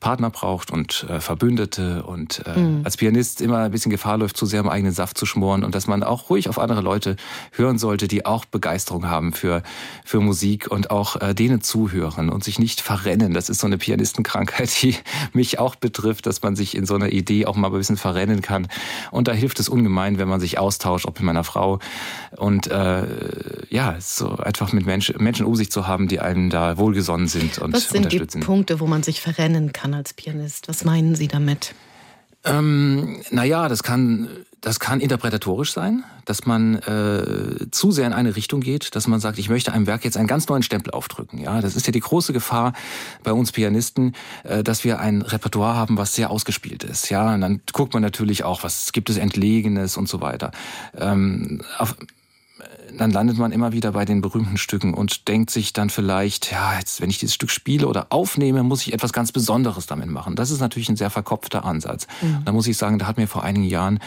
Partner 0.00 0.30
braucht 0.30 0.70
und 0.70 1.06
äh, 1.08 1.20
Verbündete 1.20 2.02
und 2.02 2.42
äh, 2.46 2.58
mhm. 2.58 2.80
als 2.84 2.96
Pianist 2.96 3.42
immer 3.42 3.58
ein 3.58 3.70
bisschen 3.70 3.90
Gefahr 3.90 4.16
läuft, 4.16 4.36
zu 4.36 4.46
sehr 4.46 4.60
im 4.60 4.68
eigenen 4.68 4.94
Saft 4.94 5.18
zu 5.18 5.26
schmoren 5.26 5.62
und 5.62 5.74
dass 5.74 5.86
man 5.86 6.02
auch 6.02 6.30
ruhig 6.30 6.48
auf 6.48 6.58
andere 6.58 6.80
Leute 6.80 7.16
hören 7.52 7.78
sollte, 7.78 8.08
die 8.08 8.24
auch 8.24 8.46
Begeisterung 8.46 9.08
haben 9.10 9.34
für, 9.34 9.62
für 10.02 10.20
Musik 10.20 10.68
und 10.70 10.90
auch 10.90 11.20
äh, 11.20 11.34
denen 11.34 11.60
zuhören 11.60 12.30
und 12.30 12.42
sich 12.42 12.58
nicht 12.58 12.80
verrennen. 12.80 13.34
Das 13.34 13.50
ist 13.50 13.60
so 13.60 13.66
eine 13.66 13.76
Pianistenkrankheit, 13.76 14.82
die 14.82 14.96
mich 15.34 15.58
auch 15.58 15.74
betrifft, 15.74 16.24
dass 16.24 16.40
man 16.42 16.56
sich 16.56 16.74
in 16.74 16.86
so 16.86 16.94
einer 16.94 17.12
Idee 17.12 17.44
auch 17.44 17.56
mal 17.56 17.68
ein 17.68 17.74
bisschen 17.74 17.98
verrennen 17.98 18.40
kann. 18.40 18.68
Und 19.10 19.28
da 19.28 19.32
hilft 19.32 19.60
es 19.60 19.68
ungemein, 19.68 20.18
wenn 20.18 20.28
man 20.28 20.40
sich 20.40 20.58
austauscht, 20.58 21.04
ob 21.04 21.18
mit 21.20 21.26
meiner 21.26 21.44
Frau 21.44 21.78
und 22.38 22.68
äh, 22.68 23.06
ja, 23.68 23.96
so 24.00 24.36
einfach 24.36 24.72
mit 24.72 24.86
Menschen, 24.86 25.22
Menschen 25.22 25.44
um 25.44 25.54
sich 25.56 25.70
zu 25.70 25.86
haben, 25.86 26.08
die 26.08 26.20
einem 26.20 26.48
da 26.48 26.78
wohlgesonnen 26.78 27.28
sind 27.28 27.58
und 27.58 27.74
Was 27.74 27.90
sind 27.90 28.10
die 28.10 28.18
Punkte, 28.40 28.80
wo 28.80 28.86
man 28.86 29.02
sich 29.02 29.20
verrennen 29.20 29.72
kann? 29.72 29.89
Kann 29.90 29.98
als 29.98 30.14
Pianist. 30.14 30.68
Was 30.68 30.84
meinen 30.84 31.14
Sie 31.14 31.28
damit? 31.28 31.74
Ähm, 32.44 33.20
naja, 33.30 33.68
das 33.68 33.82
kann, 33.82 34.28
das 34.62 34.80
kann 34.80 35.00
interpretatorisch 35.00 35.72
sein, 35.72 36.04
dass 36.24 36.46
man 36.46 36.76
äh, 36.76 37.70
zu 37.70 37.90
sehr 37.90 38.06
in 38.06 38.14
eine 38.14 38.34
Richtung 38.34 38.60
geht, 38.60 38.94
dass 38.94 39.06
man 39.06 39.20
sagt, 39.20 39.38
ich 39.38 39.50
möchte 39.50 39.72
einem 39.72 39.86
Werk 39.86 40.04
jetzt 40.04 40.16
einen 40.16 40.26
ganz 40.26 40.48
neuen 40.48 40.62
Stempel 40.62 40.92
aufdrücken. 40.92 41.38
Ja, 41.38 41.60
das 41.60 41.76
ist 41.76 41.86
ja 41.86 41.92
die 41.92 42.00
große 42.00 42.32
Gefahr 42.32 42.72
bei 43.22 43.32
uns 43.32 43.52
Pianisten, 43.52 44.14
äh, 44.44 44.62
dass 44.62 44.84
wir 44.84 45.00
ein 45.00 45.20
Repertoire 45.20 45.74
haben, 45.74 45.98
was 45.98 46.14
sehr 46.14 46.30
ausgespielt 46.30 46.82
ist. 46.82 47.10
Ja, 47.10 47.34
und 47.34 47.42
dann 47.42 47.60
guckt 47.72 47.92
man 47.92 48.02
natürlich 48.02 48.44
auch, 48.44 48.62
was 48.62 48.92
gibt 48.92 49.10
es 49.10 49.18
Entlegenes 49.18 49.98
und 49.98 50.08
so 50.08 50.22
weiter. 50.22 50.52
Ähm, 50.96 51.60
auf, 51.76 51.94
dann 53.00 53.12
landet 53.12 53.38
man 53.38 53.50
immer 53.50 53.72
wieder 53.72 53.92
bei 53.92 54.04
den 54.04 54.20
berühmten 54.20 54.58
Stücken 54.58 54.92
und 54.92 55.26
denkt 55.26 55.48
sich 55.48 55.72
dann 55.72 55.88
vielleicht, 55.88 56.52
ja, 56.52 56.78
jetzt, 56.78 57.00
wenn 57.00 57.08
ich 57.08 57.18
dieses 57.18 57.34
Stück 57.34 57.50
spiele 57.50 57.88
oder 57.88 58.08
aufnehme, 58.10 58.62
muss 58.62 58.86
ich 58.86 58.92
etwas 58.92 59.14
ganz 59.14 59.32
Besonderes 59.32 59.86
damit 59.86 60.10
machen. 60.10 60.36
Das 60.36 60.50
ist 60.50 60.60
natürlich 60.60 60.90
ein 60.90 60.96
sehr 60.96 61.08
verkopfter 61.08 61.64
Ansatz. 61.64 62.06
Mhm. 62.20 62.42
Da 62.44 62.52
muss 62.52 62.66
ich 62.66 62.76
sagen, 62.76 62.98
da 62.98 63.06
hat 63.06 63.16
mir 63.16 63.26
vor 63.26 63.42
einigen 63.42 63.64
Jahren 63.64 64.00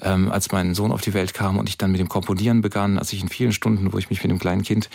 ähm, 0.00 0.32
als 0.32 0.50
mein 0.50 0.74
Sohn 0.74 0.92
auf 0.92 1.02
die 1.02 1.12
Welt 1.12 1.34
kam 1.34 1.58
und 1.58 1.68
ich 1.68 1.76
dann 1.76 1.92
mit 1.92 2.00
dem 2.00 2.08
Komponieren 2.08 2.62
begann, 2.62 2.98
als 2.98 3.12
ich 3.12 3.20
in 3.20 3.28
vielen 3.28 3.52
Stunden, 3.52 3.92
wo 3.92 3.98
ich 3.98 4.08
mich 4.08 4.22
mit 4.22 4.30
dem 4.30 4.38
kleinen 4.38 4.62
Kind 4.62 4.88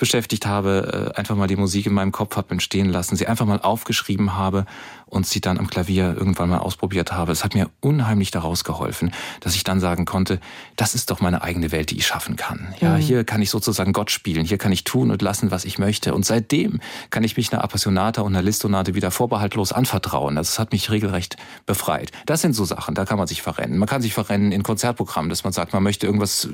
beschäftigt 0.00 0.46
habe, 0.46 1.12
äh, 1.14 1.18
einfach 1.18 1.36
mal 1.36 1.46
die 1.46 1.56
Musik 1.56 1.86
in 1.86 1.92
meinem 1.92 2.10
Kopf 2.10 2.36
habe 2.36 2.50
entstehen 2.50 2.90
lassen, 2.90 3.14
sie 3.14 3.28
einfach 3.28 3.46
mal 3.46 3.60
aufgeschrieben 3.60 4.34
habe 4.34 4.64
und 5.06 5.26
sie 5.26 5.40
dann 5.40 5.58
am 5.58 5.68
Klavier 5.68 6.16
irgendwann 6.16 6.48
mal 6.48 6.58
ausprobiert 6.58 7.12
habe. 7.12 7.32
Es 7.32 7.44
hat 7.44 7.54
mir 7.54 7.68
unheimlich 7.80 8.30
daraus 8.30 8.64
geholfen, 8.64 9.12
dass 9.40 9.54
ich 9.54 9.62
dann 9.62 9.78
sagen 9.78 10.06
konnte, 10.06 10.40
das 10.76 10.94
ist 10.94 11.10
doch 11.10 11.20
meine 11.20 11.42
eigene 11.42 11.70
Welt, 11.70 11.90
die 11.90 11.98
ich 11.98 12.06
schaffen 12.06 12.36
kann. 12.36 12.74
Ja, 12.80 12.96
mhm. 12.96 13.00
hier 13.00 13.24
kann 13.24 13.42
ich 13.42 13.50
sozusagen 13.50 13.92
Gott 13.92 14.10
spielen, 14.10 14.44
hier 14.44 14.58
kann 14.58 14.72
ich 14.72 14.84
tun 14.84 15.10
und 15.10 15.20
lassen, 15.20 15.50
was 15.50 15.64
ich 15.64 15.78
möchte. 15.78 16.14
Und 16.14 16.24
seitdem 16.24 16.80
kann 17.10 17.22
ich 17.22 17.36
mich 17.36 17.52
einer 17.52 17.62
Appassionata 17.62 18.22
und 18.22 18.34
einer 18.34 18.42
Listonate 18.42 18.94
wieder 18.94 19.10
vorbehaltlos 19.10 19.72
anvertrauen. 19.72 20.36
Das 20.36 20.58
hat 20.58 20.72
mich 20.72 20.90
regelrecht 20.90 21.36
befreit. 21.66 22.10
Das 22.24 22.40
sind 22.40 22.54
so 22.54 22.64
Sachen, 22.64 22.94
da 22.94 23.04
kann 23.04 23.18
man 23.18 23.26
sich 23.26 23.42
verrennen. 23.42 23.78
Man 23.78 23.88
kann 23.88 24.00
sich 24.00 24.14
verrennen 24.14 24.50
in 24.50 24.62
Konzertprogrammen, 24.62 25.28
dass 25.28 25.44
man 25.44 25.52
sagt, 25.52 25.74
man 25.74 25.82
möchte 25.82 26.06
irgendwas 26.06 26.46
äh, 26.46 26.48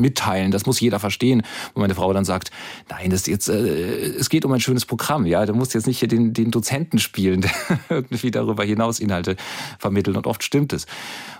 mitteilen, 0.00 0.50
das 0.50 0.64
muss 0.64 0.80
jeder 0.80 0.98
verstehen. 0.98 1.42
Und 1.74 1.82
meine 1.82 1.94
Frau 1.94 2.12
dann 2.12 2.24
sagt, 2.24 2.50
nein, 2.88 3.10
das 3.10 3.26
jetzt, 3.26 3.48
äh, 3.48 4.16
es 4.18 4.28
geht 4.28 4.44
um 4.44 4.52
ein 4.52 4.60
schönes 4.60 4.86
Programm, 4.86 5.26
ja. 5.26 5.44
Du 5.46 5.54
musst 5.54 5.74
jetzt 5.74 5.86
nicht 5.86 5.98
hier 5.98 6.08
den, 6.08 6.32
den 6.32 6.50
Dozenten 6.50 6.98
spielen, 6.98 7.40
der 7.42 7.50
irgendwie 7.88 8.30
darüber 8.30 8.64
hinaus 8.64 9.00
Inhalte 9.00 9.36
vermittelt. 9.78 10.16
Und 10.16 10.26
oft 10.26 10.42
stimmt 10.42 10.72
es. 10.72 10.86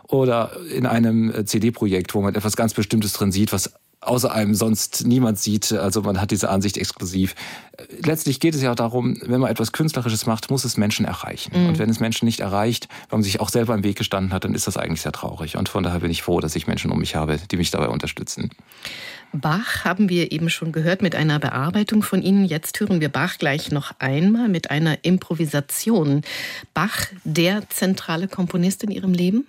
Oder 0.08 0.52
in 0.74 0.86
einem 0.86 1.30
äh, 1.30 1.44
CD-Projekt, 1.44 2.14
wo 2.14 2.22
man 2.22 2.34
etwas 2.34 2.56
ganz 2.56 2.74
Bestimmtes 2.74 3.12
drin 3.12 3.32
sieht, 3.32 3.52
was 3.52 3.72
außer 4.00 4.32
einem 4.32 4.54
sonst 4.54 5.06
niemand 5.06 5.38
sieht. 5.38 5.72
Also 5.72 6.02
man 6.02 6.20
hat 6.20 6.30
diese 6.30 6.48
Ansicht 6.48 6.76
exklusiv. 6.76 7.34
Letztlich 8.04 8.40
geht 8.40 8.54
es 8.54 8.62
ja 8.62 8.70
auch 8.70 8.76
darum, 8.76 9.18
wenn 9.22 9.40
man 9.40 9.50
etwas 9.50 9.72
Künstlerisches 9.72 10.26
macht, 10.26 10.50
muss 10.50 10.64
es 10.64 10.76
Menschen 10.76 11.04
erreichen. 11.04 11.52
Mhm. 11.58 11.68
Und 11.70 11.78
wenn 11.78 11.90
es 11.90 11.98
Menschen 11.98 12.26
nicht 12.26 12.40
erreicht, 12.40 12.88
weil 13.08 13.18
man 13.18 13.24
sich 13.24 13.40
auch 13.40 13.48
selber 13.48 13.74
im 13.74 13.84
Weg 13.84 13.96
gestanden 13.96 14.32
hat, 14.32 14.44
dann 14.44 14.54
ist 14.54 14.66
das 14.66 14.76
eigentlich 14.76 15.02
sehr 15.02 15.12
traurig. 15.12 15.56
Und 15.56 15.68
von 15.68 15.82
daher 15.82 16.00
bin 16.00 16.10
ich 16.10 16.22
froh, 16.22 16.40
dass 16.40 16.54
ich 16.56 16.66
Menschen 16.66 16.92
um 16.92 16.98
mich 16.98 17.16
habe, 17.16 17.38
die 17.50 17.56
mich 17.56 17.70
dabei 17.70 17.88
unterstützen. 17.88 18.50
Bach 19.32 19.84
haben 19.84 20.08
wir 20.08 20.32
eben 20.32 20.50
schon 20.50 20.72
gehört 20.72 21.02
mit 21.02 21.14
einer 21.14 21.38
Bearbeitung 21.38 22.02
von 22.02 22.22
Ihnen. 22.22 22.44
Jetzt 22.44 22.80
hören 22.80 23.00
wir 23.00 23.08
Bach 23.08 23.38
gleich 23.38 23.70
noch 23.70 23.92
einmal 23.98 24.48
mit 24.48 24.70
einer 24.70 25.04
Improvisation. 25.04 26.22
Bach, 26.74 27.06
der 27.24 27.68
zentrale 27.68 28.28
Komponist 28.28 28.84
in 28.84 28.90
Ihrem 28.90 29.12
Leben? 29.12 29.46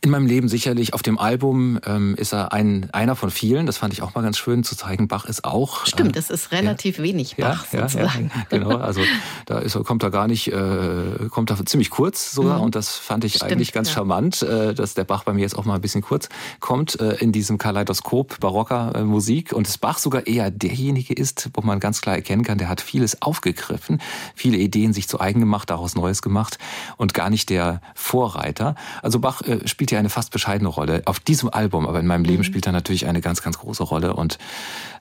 In 0.00 0.10
meinem 0.10 0.26
Leben 0.26 0.48
sicherlich. 0.48 0.94
Auf 0.94 1.02
dem 1.02 1.18
Album 1.18 1.80
ähm, 1.84 2.14
ist 2.16 2.32
er 2.32 2.52
ein, 2.52 2.88
einer 2.92 3.16
von 3.16 3.30
vielen. 3.30 3.66
Das 3.66 3.78
fand 3.78 3.92
ich 3.92 4.02
auch 4.02 4.14
mal 4.14 4.22
ganz 4.22 4.38
schön 4.38 4.62
zu 4.62 4.76
zeigen. 4.76 5.08
Bach 5.08 5.24
ist 5.24 5.44
auch. 5.44 5.86
Stimmt, 5.86 6.14
äh, 6.14 6.18
es 6.18 6.30
ist 6.30 6.52
relativ 6.52 6.98
ja, 6.98 7.04
wenig 7.04 7.36
Bach 7.36 7.66
ja, 7.72 7.88
sozusagen. 7.88 8.30
Ja, 8.34 8.46
genau, 8.58 8.76
also 8.76 9.02
da 9.46 9.58
ist, 9.58 9.78
kommt 9.84 10.02
er 10.02 10.10
gar 10.10 10.28
nicht, 10.28 10.48
äh, 10.52 11.28
kommt 11.30 11.50
er 11.50 11.64
ziemlich 11.66 11.90
kurz 11.90 12.32
sogar. 12.32 12.58
Mhm. 12.58 12.64
Und 12.64 12.74
das 12.74 12.96
fand 12.96 13.24
ich 13.24 13.34
Stimmt, 13.34 13.52
eigentlich 13.52 13.72
ganz 13.72 13.90
charmant, 13.90 14.42
äh, 14.42 14.72
dass 14.74 14.94
der 14.94 15.04
Bach 15.04 15.24
bei 15.24 15.32
mir 15.32 15.40
jetzt 15.40 15.58
auch 15.58 15.64
mal 15.64 15.74
ein 15.74 15.80
bisschen 15.80 16.02
kurz 16.02 16.28
kommt 16.60 17.00
äh, 17.00 17.14
in 17.16 17.32
diesem 17.32 17.58
Kaleidoskop 17.58 18.38
barocker 18.40 18.92
äh, 18.94 19.02
Musik. 19.02 19.52
Und 19.52 19.66
das 19.66 19.78
Bach 19.78 19.98
sogar 19.98 20.26
eher 20.26 20.50
derjenige 20.50 21.14
ist, 21.14 21.50
wo 21.54 21.62
man 21.62 21.80
ganz 21.80 22.00
klar 22.00 22.14
erkennen 22.14 22.44
kann, 22.44 22.58
der 22.58 22.68
hat 22.68 22.80
vieles 22.80 23.20
aufgegriffen, 23.22 24.00
viele 24.34 24.58
Ideen 24.58 24.92
sich 24.92 25.08
zu 25.08 25.20
eigen 25.20 25.40
gemacht, 25.40 25.70
daraus 25.70 25.96
Neues 25.96 26.22
gemacht 26.22 26.58
und 26.96 27.14
gar 27.14 27.30
nicht 27.30 27.50
der 27.50 27.80
Vorreiter. 27.94 28.76
Also 29.02 29.18
Bach 29.18 29.42
äh, 29.42 29.66
spielt 29.66 29.87
spielt 29.88 29.96
ja 29.96 30.00
eine 30.00 30.10
fast 30.10 30.32
bescheidene 30.32 30.68
Rolle 30.68 31.00
auf 31.06 31.18
diesem 31.18 31.48
Album, 31.48 31.86
aber 31.86 31.98
in 31.98 32.06
meinem 32.06 32.24
Leben 32.24 32.40
mhm. 32.40 32.44
spielt 32.44 32.66
er 32.66 32.72
natürlich 32.72 33.06
eine 33.06 33.22
ganz, 33.22 33.40
ganz 33.40 33.56
große 33.58 33.82
Rolle. 33.82 34.14
Und 34.14 34.36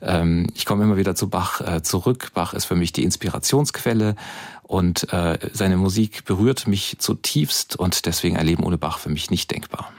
ähm, 0.01 0.47
ich 0.55 0.65
komme 0.65 0.85
immer 0.85 0.95
wieder 0.95 1.13
zu 1.13 1.29
Bach 1.29 1.59
äh, 1.59 1.81
zurück. 1.81 2.31
Bach 2.33 2.53
ist 2.53 2.63
für 2.63 2.75
mich 2.75 2.93
die 2.93 3.03
Inspirationsquelle 3.03 4.15
und 4.63 5.11
äh, 5.11 5.39
seine 5.51 5.75
Musik 5.75 6.23
berührt 6.23 6.67
mich 6.67 6.95
zutiefst 6.99 7.75
und 7.75 8.05
deswegen 8.05 8.37
ein 8.37 8.45
Leben 8.45 8.63
ohne 8.63 8.77
Bach 8.77 8.99
für 8.99 9.09
mich 9.09 9.29
nicht 9.29 9.51
denkbar. 9.51 9.91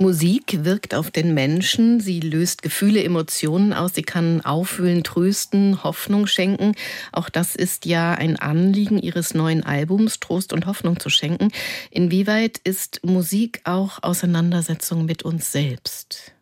Musik 0.00 0.64
wirkt 0.64 0.94
auf 0.94 1.10
den 1.10 1.34
Menschen, 1.34 1.98
sie 1.98 2.20
löst 2.20 2.62
Gefühle, 2.62 3.02
Emotionen 3.02 3.72
aus, 3.72 3.94
sie 3.94 4.02
kann 4.02 4.40
aufwühlen, 4.42 5.02
trösten, 5.02 5.82
Hoffnung 5.82 6.28
schenken. 6.28 6.76
Auch 7.10 7.28
das 7.28 7.56
ist 7.56 7.84
ja 7.84 8.12
ein 8.12 8.36
Anliegen 8.38 8.98
Ihres 8.98 9.34
neuen 9.34 9.64
Albums, 9.64 10.20
Trost 10.20 10.52
und 10.52 10.66
Hoffnung 10.66 11.00
zu 11.00 11.10
schenken. 11.10 11.50
Inwieweit 11.90 12.58
ist 12.58 13.00
Musik 13.04 13.60
auch 13.64 14.00
Auseinandersetzung 14.04 15.04
mit 15.04 15.24
uns 15.24 15.50
selbst? 15.50 16.32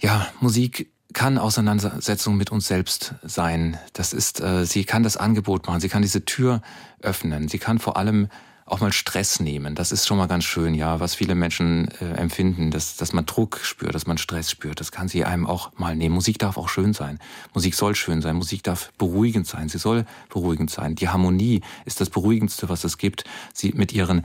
Ja, 0.00 0.26
Musik 0.40 0.90
kann 1.12 1.36
Auseinandersetzung 1.36 2.38
mit 2.38 2.50
uns 2.50 2.66
selbst 2.66 3.14
sein. 3.22 3.78
Das 3.92 4.14
ist, 4.14 4.40
äh, 4.40 4.64
sie 4.64 4.84
kann 4.84 5.02
das 5.02 5.18
Angebot 5.18 5.66
machen, 5.66 5.80
sie 5.80 5.90
kann 5.90 6.00
diese 6.00 6.24
Tür 6.24 6.62
öffnen, 7.02 7.48
sie 7.48 7.58
kann 7.58 7.78
vor 7.78 7.98
allem 7.98 8.28
auch 8.70 8.80
mal 8.80 8.92
Stress 8.92 9.40
nehmen. 9.40 9.74
Das 9.74 9.92
ist 9.92 10.06
schon 10.06 10.16
mal 10.16 10.26
ganz 10.26 10.44
schön, 10.44 10.74
ja, 10.74 11.00
was 11.00 11.14
viele 11.14 11.34
Menschen 11.34 11.88
äh, 12.00 12.12
empfinden, 12.14 12.70
dass, 12.70 12.96
dass 12.96 13.12
man 13.12 13.26
Druck 13.26 13.60
spürt, 13.62 13.94
dass 13.94 14.06
man 14.06 14.18
Stress 14.18 14.50
spürt. 14.50 14.80
Das 14.80 14.92
kann 14.92 15.08
sie 15.08 15.24
einem 15.24 15.46
auch 15.46 15.72
mal 15.76 15.96
nehmen. 15.96 16.14
Musik 16.14 16.38
darf 16.38 16.56
auch 16.56 16.68
schön 16.68 16.92
sein. 16.92 17.18
Musik 17.52 17.74
soll 17.74 17.94
schön 17.94 18.22
sein. 18.22 18.36
Musik 18.36 18.62
darf 18.62 18.92
beruhigend 18.96 19.46
sein. 19.46 19.68
Sie 19.68 19.78
soll 19.78 20.06
beruhigend 20.28 20.70
sein. 20.70 20.94
Die 20.94 21.08
Harmonie 21.08 21.62
ist 21.84 22.00
das 22.00 22.10
Beruhigendste, 22.10 22.68
was 22.68 22.84
es 22.84 22.96
gibt. 22.96 23.24
Sie 23.52 23.72
mit 23.72 23.92
ihren 23.92 24.24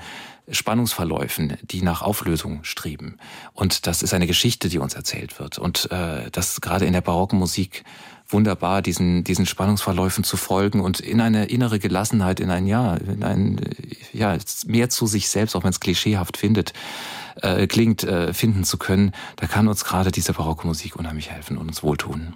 Spannungsverläufen, 0.50 1.58
die 1.64 1.82
nach 1.82 2.04
Auflösung 2.04 2.64
streben. 2.64 3.18
Und 3.54 3.88
das 3.88 4.04
ist 4.04 4.14
eine 4.14 4.28
Geschichte, 4.28 4.70
die 4.70 4.78
uns 4.78 4.94
erzählt 4.94 5.40
wird. 5.40 5.58
Und 5.58 5.90
äh, 5.92 6.30
das 6.32 6.62
gerade 6.62 6.86
in 6.86 6.94
der 6.94 7.02
barocken 7.02 7.40
Musik 7.40 7.84
wunderbar, 8.28 8.82
diesen, 8.82 9.24
diesen 9.24 9.46
Spannungsverläufen 9.46 10.24
zu 10.24 10.38
folgen 10.38 10.82
und 10.82 11.00
in 11.00 11.22
eine 11.22 11.46
innere 11.46 11.80
Gelassenheit, 11.80 12.40
in 12.40 12.50
ein 12.50 12.66
Ja, 12.66 12.96
in 12.96 13.24
ein 13.24 13.60
ja 14.14 14.38
mehr 14.66 14.90
zu 14.90 15.08
sich 15.08 15.30
selbst, 15.30 15.56
auch 15.56 15.64
wenn 15.64 15.70
es 15.70 15.80
klischeehaft 15.80 16.38
findet, 16.38 16.74
äh, 17.42 17.68
klingt, 17.68 18.04
äh, 18.04 18.34
finden 18.34 18.64
zu 18.64 18.78
können. 18.78 19.12
Da 19.36 19.48
kann 19.48 19.68
uns 19.68 19.84
gerade 19.86 20.12
diese 20.12 20.34
barocke 20.34 20.66
Musik 20.66 20.96
unheimlich 20.96 21.32
helfen 21.32 21.58
und 21.58 21.68
uns 21.68 21.84
wohltun. 21.84 22.34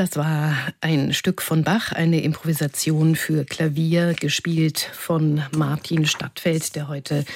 Das 0.00 0.16
war 0.16 0.56
ein 0.80 1.12
Stück 1.12 1.42
von 1.42 1.62
Bach, 1.62 1.92
eine 1.92 2.22
Improvisation 2.22 3.16
für 3.16 3.44
Klavier, 3.44 4.14
gespielt 4.14 4.78
von 4.94 5.42
Martin 5.54 6.06
Stadtfeld, 6.06 6.74
der 6.74 6.88
heute 6.88 7.26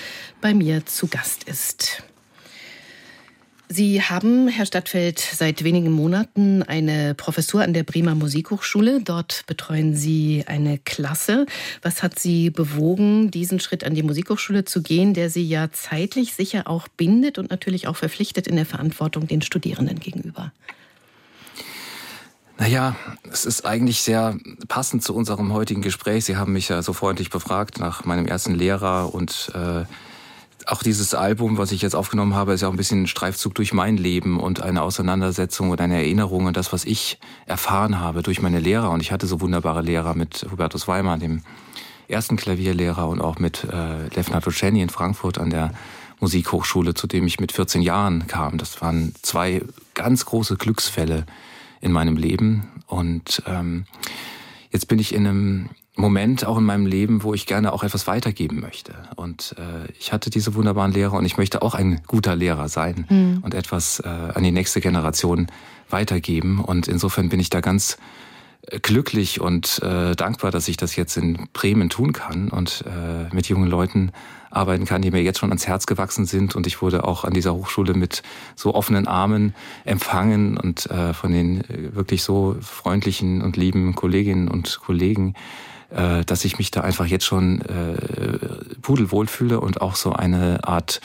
bei 0.41 0.55
mir 0.55 0.87
zu 0.87 1.07
Gast 1.07 1.45
ist. 1.45 2.03
Sie 3.69 4.01
haben, 4.01 4.49
Herr 4.49 4.65
Stadtfeld, 4.65 5.19
seit 5.19 5.63
wenigen 5.63 5.93
Monaten 5.93 6.63
eine 6.63 7.15
Professur 7.15 7.61
an 7.63 7.75
der 7.75 7.83
Bremer 7.83 8.15
Musikhochschule. 8.15 9.03
Dort 9.03 9.45
betreuen 9.47 9.95
Sie 9.95 10.45
eine 10.47 10.79
Klasse. 10.79 11.45
Was 11.83 12.03
hat 12.03 12.19
Sie 12.19 12.49
bewogen, 12.49 13.31
diesen 13.31 13.61
Schritt 13.61 13.85
an 13.85 13.95
die 13.95 14.03
Musikhochschule 14.03 14.65
zu 14.65 14.81
gehen, 14.81 15.13
der 15.13 15.29
Sie 15.29 15.47
ja 15.47 15.71
zeitlich 15.71 16.33
sicher 16.33 16.67
auch 16.67 16.89
bindet 16.89 17.37
und 17.37 17.51
natürlich 17.51 17.89
auch 17.89 17.97
verpflichtet 17.97 18.47
in 18.47 18.57
der 18.57 18.65
Verantwortung 18.65 19.27
den 19.27 19.43
Studierenden 19.43 20.01
gegenüber? 20.01 20.51
Naja, 22.59 22.95
es 23.31 23.45
ist 23.45 23.67
eigentlich 23.67 24.03
sehr 24.03 24.37
passend 24.69 25.03
zu 25.03 25.15
unserem 25.15 25.53
heutigen 25.53 25.83
Gespräch. 25.83 26.25
Sie 26.25 26.37
haben 26.37 26.53
mich 26.53 26.69
ja 26.69 26.83
so 26.83 26.93
freundlich 26.93 27.31
befragt 27.31 27.81
nach 27.81 28.05
meinem 28.05 28.27
ersten 28.27 28.55
Lehrer 28.55 29.13
und 29.13 29.51
äh, 29.55 29.85
auch 30.67 30.83
dieses 30.83 31.15
Album, 31.15 31.59
was 31.59 31.73
ich 31.73 31.83
jetzt 31.83 31.95
aufgenommen 31.95 32.35
habe, 32.35 32.55
ist 32.55 32.63
ja 32.63 32.69
auch 32.69 32.73
ein 32.73 32.79
bisschen 32.79 33.03
ein 33.03 33.07
Streifzug 33.07 33.55
durch 33.55 33.73
mein 33.73 33.97
Leben 33.97 34.41
und 34.41 34.63
eine 34.63 34.83
Auseinandersetzung 34.83 35.71
und 35.71 35.81
eine 35.81 35.97
Erinnerung 35.97 36.49
an 36.49 36.55
das, 36.55 36.73
was 36.73 36.85
ich 36.85 37.19
erfahren 37.45 38.01
habe 38.01 38.23
durch 38.23 38.41
meine 38.41 38.61
Lehrer. 38.61 38.91
Und 38.91 39.01
ich 39.01 39.13
hatte 39.13 39.27
so 39.27 39.41
wunderbare 39.41 39.83
Lehrer 39.83 40.15
mit 40.15 40.47
Hubertus 40.51 40.89
Weimar, 40.89 41.19
dem 41.19 41.43
ersten 42.09 42.37
Klavierlehrer, 42.37 43.09
und 43.09 43.21
auch 43.21 43.39
mit 43.39 43.65
äh, 43.65 44.09
Lev 44.15 44.31
Natoceni 44.31 44.81
in 44.81 44.89
Frankfurt 44.89 45.39
an 45.39 45.51
der 45.51 45.73
Musikhochschule, 46.21 46.95
zu 46.95 47.07
dem 47.07 47.27
ich 47.27 47.41
mit 47.41 47.53
14 47.53 47.83
Jahren 47.83 48.27
kam. 48.27 48.57
Das 48.57 48.81
waren 48.81 49.15
zwei 49.21 49.61
ganz 49.93 50.25
große 50.25 50.57
Glücksfälle 50.57 51.27
in 51.85 51.93
meinem 51.93 52.17
Leben. 52.17 52.69
Und 52.87 53.43
ähm, 53.47 53.85
jetzt 54.71 54.89
bin 54.89 54.99
ich 54.99 55.15
in 55.15 55.27
einem 55.27 55.69
Moment 55.97 56.45
auch 56.45 56.59
in 56.59 56.65
meinem 56.65 56.87
Leben, 56.87 57.23
wo 57.23 57.35
ich 57.35 57.47
gerne 57.47 57.73
auch 57.73 57.85
etwas 57.85 58.09
weitergeben 58.09 58.59
möchte. 58.59 58.95
Und 59.15 59.55
äh, 59.59 59.93
ich 59.99 60.13
hatte 60.13 60.29
diese 60.31 60.55
wunderbaren 60.55 60.93
Lehrer 60.93 61.15
und 61.19 61.25
ich 61.25 61.37
möchte 61.37 61.63
auch 61.63 61.75
ein 61.75 62.01
guter 62.07 62.35
Lehrer 62.35 62.69
sein 62.69 63.07
mhm. 63.09 63.39
und 63.43 63.55
etwas 63.55 64.01
äh, 64.01 64.09
an 64.09 64.43
die 64.43 64.51
nächste 64.51 64.81
Generation 64.81 65.47
weitergeben. 65.91 66.59
Und 66.59 66.89
insofern 66.89 67.29
bin 67.29 67.39
ich 67.39 67.51
da 67.51 67.61
ganz 67.61 67.97
glücklich 68.83 69.41
und 69.41 69.83
äh, 69.83 70.15
dankbar, 70.15 70.51
dass 70.51 70.69
ich 70.69 70.77
das 70.77 70.97
jetzt 70.97 71.17
in 71.17 71.49
Bremen 71.53 71.91
tun 71.91 72.13
kann 72.13 72.49
und 72.49 72.85
äh, 72.87 73.35
mit 73.35 73.49
jungen 73.49 73.69
Leuten 73.69 74.13
arbeiten 74.51 74.85
kann, 74.85 75.03
die 75.03 75.11
mir 75.11 75.23
jetzt 75.23 75.41
schon 75.41 75.51
ans 75.51 75.67
Herz 75.67 75.87
gewachsen 75.87 76.27
sind. 76.27 76.55
Und 76.55 76.67
ich 76.67 76.81
wurde 76.81 77.05
auch 77.05 77.25
an 77.25 77.35
dieser 77.35 77.55
Hochschule 77.55 77.95
mit 77.95 78.23
so 78.55 78.75
offenen 78.75 79.07
Armen 79.07 79.55
empfangen 79.85 80.57
und 80.57 80.87
äh, 80.87 81.13
von 81.13 81.33
den 81.33 81.61
äh, 81.63 81.95
wirklich 81.95 82.23
so 82.23 82.57
freundlichen 82.61 83.43
und 83.43 83.57
lieben 83.57 83.95
Kolleginnen 83.95 84.49
und 84.49 84.81
Kollegen 84.81 85.35
äh, 85.91 86.25
dass 86.25 86.45
ich 86.45 86.59
mich 86.59 86.71
da 86.71 86.81
einfach 86.81 87.07
jetzt 87.07 87.25
schon 87.25 87.61
äh, 87.63 87.97
pudelwohl 88.83 89.27
fühle 89.27 89.61
und 89.61 89.81
auch 89.81 89.95
so 89.97 90.13
eine 90.13 90.67
Art 90.67 91.01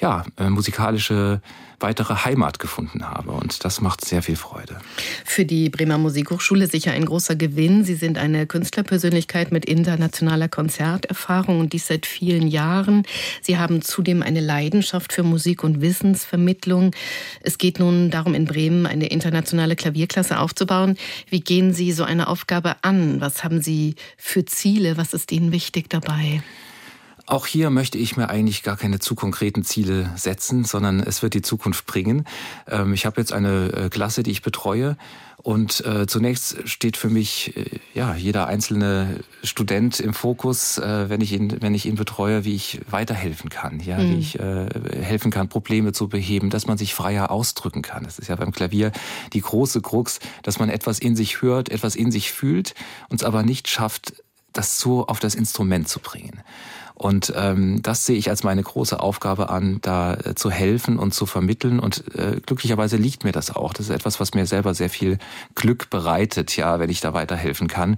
ja, 0.00 0.24
äh, 0.38 0.50
musikalische 0.50 1.40
weitere 1.84 2.14
Heimat 2.24 2.58
gefunden 2.58 3.06
habe. 3.06 3.32
Und 3.32 3.62
das 3.64 3.82
macht 3.82 4.02
sehr 4.04 4.22
viel 4.22 4.36
Freude. 4.36 4.78
Für 5.24 5.44
die 5.44 5.68
Bremer 5.68 5.98
Musikhochschule 5.98 6.66
sicher 6.66 6.92
ein 6.92 7.04
großer 7.04 7.36
Gewinn. 7.36 7.84
Sie 7.84 7.94
sind 7.94 8.16
eine 8.16 8.46
Künstlerpersönlichkeit 8.46 9.52
mit 9.52 9.66
internationaler 9.66 10.48
Konzerterfahrung 10.48 11.60
und 11.60 11.74
dies 11.74 11.86
seit 11.86 12.06
vielen 12.06 12.48
Jahren. 12.48 13.02
Sie 13.42 13.58
haben 13.58 13.82
zudem 13.82 14.22
eine 14.22 14.40
Leidenschaft 14.40 15.12
für 15.12 15.22
Musik 15.22 15.62
und 15.62 15.82
Wissensvermittlung. 15.82 16.92
Es 17.42 17.58
geht 17.58 17.78
nun 17.78 18.10
darum, 18.10 18.34
in 18.34 18.46
Bremen 18.46 18.86
eine 18.86 19.08
internationale 19.08 19.76
Klavierklasse 19.76 20.38
aufzubauen. 20.38 20.96
Wie 21.28 21.40
gehen 21.40 21.74
Sie 21.74 21.92
so 21.92 22.04
eine 22.04 22.28
Aufgabe 22.28 22.76
an? 22.80 23.20
Was 23.20 23.44
haben 23.44 23.60
Sie 23.60 23.96
für 24.16 24.46
Ziele? 24.46 24.96
Was 24.96 25.12
ist 25.12 25.32
Ihnen 25.32 25.52
wichtig 25.52 25.90
dabei? 25.90 26.42
Auch 27.26 27.46
hier 27.46 27.70
möchte 27.70 27.96
ich 27.96 28.16
mir 28.16 28.28
eigentlich 28.28 28.62
gar 28.62 28.76
keine 28.76 28.98
zu 28.98 29.14
konkreten 29.14 29.64
Ziele 29.64 30.10
setzen, 30.14 30.64
sondern 30.64 31.00
es 31.00 31.22
wird 31.22 31.32
die 31.32 31.42
Zukunft 31.42 31.86
bringen. 31.86 32.26
Ähm, 32.68 32.92
ich 32.92 33.06
habe 33.06 33.20
jetzt 33.20 33.32
eine 33.32 33.72
äh, 33.72 33.88
Klasse, 33.88 34.22
die 34.22 34.30
ich 34.30 34.42
betreue. 34.42 34.96
Und 35.44 35.84
äh, 35.84 36.06
zunächst 36.06 36.68
steht 36.68 36.96
für 36.96 37.10
mich 37.10 37.56
äh, 37.56 37.80
ja 37.92 38.14
jeder 38.14 38.46
einzelne 38.46 39.20
Student 39.42 40.00
im 40.00 40.14
Fokus, 40.14 40.78
äh, 40.78 41.08
wenn 41.08 41.20
ich 41.20 41.32
ihn 41.32 41.60
wenn 41.60 41.74
ich 41.74 41.86
ihn 41.86 41.96
betreue, 41.96 42.44
wie 42.44 42.54
ich 42.54 42.80
weiterhelfen 42.90 43.50
kann, 43.50 43.80
ja, 43.80 43.98
mhm. 43.98 44.10
wie 44.10 44.18
ich 44.18 44.38
äh, 44.38 44.68
helfen 45.02 45.30
kann, 45.30 45.48
Probleme 45.48 45.92
zu 45.92 46.08
beheben, 46.08 46.50
dass 46.50 46.66
man 46.66 46.78
sich 46.78 46.94
freier 46.94 47.30
ausdrücken 47.30 47.82
kann. 47.82 48.04
Das 48.04 48.18
ist 48.18 48.28
ja 48.28 48.36
beim 48.36 48.52
Klavier 48.52 48.92
die 49.32 49.40
große 49.40 49.80
Krux, 49.80 50.18
dass 50.42 50.58
man 50.58 50.68
etwas 50.68 50.98
in 50.98 51.16
sich 51.16 51.42
hört, 51.42 51.70
etwas 51.70 51.96
in 51.96 52.10
sich 52.10 52.32
fühlt, 52.32 52.74
uns 53.08 53.22
aber 53.22 53.42
nicht 53.42 53.68
schafft, 53.68 54.14
das 54.54 54.78
so 54.78 55.06
auf 55.06 55.20
das 55.20 55.34
Instrument 55.34 55.88
zu 55.88 56.00
bringen. 56.00 56.42
Und 56.96 57.32
ähm, 57.36 57.82
das 57.82 58.06
sehe 58.06 58.16
ich 58.16 58.30
als 58.30 58.44
meine 58.44 58.62
große 58.62 59.00
Aufgabe 59.00 59.50
an, 59.50 59.78
da 59.82 60.14
äh, 60.14 60.34
zu 60.36 60.50
helfen 60.50 60.96
und 60.96 61.12
zu 61.12 61.26
vermitteln. 61.26 61.80
Und 61.80 62.04
äh, 62.14 62.40
glücklicherweise 62.46 62.96
liegt 62.96 63.24
mir 63.24 63.32
das 63.32 63.54
auch. 63.54 63.72
Das 63.72 63.86
ist 63.86 63.94
etwas, 63.94 64.20
was 64.20 64.34
mir 64.34 64.46
selber 64.46 64.74
sehr 64.74 64.88
viel 64.88 65.18
Glück 65.56 65.90
bereitet, 65.90 66.56
ja, 66.56 66.78
wenn 66.78 66.90
ich 66.90 67.00
da 67.00 67.12
weiterhelfen 67.12 67.66
kann. 67.66 67.96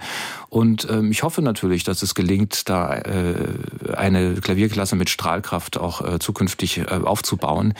Und 0.48 0.88
ähm, 0.90 1.10
ich 1.10 1.22
hoffe 1.22 1.42
natürlich, 1.42 1.84
dass 1.84 2.00
es 2.00 2.14
gelingt, 2.14 2.70
da 2.70 2.94
äh, 2.94 3.34
eine 3.94 4.34
Klavierklasse 4.36 4.96
mit 4.96 5.10
Strahlkraft 5.10 5.76
auch 5.76 6.00
äh, 6.00 6.18
zukünftig 6.18 6.78
äh, 6.78 6.84
aufzubauen 6.86 7.74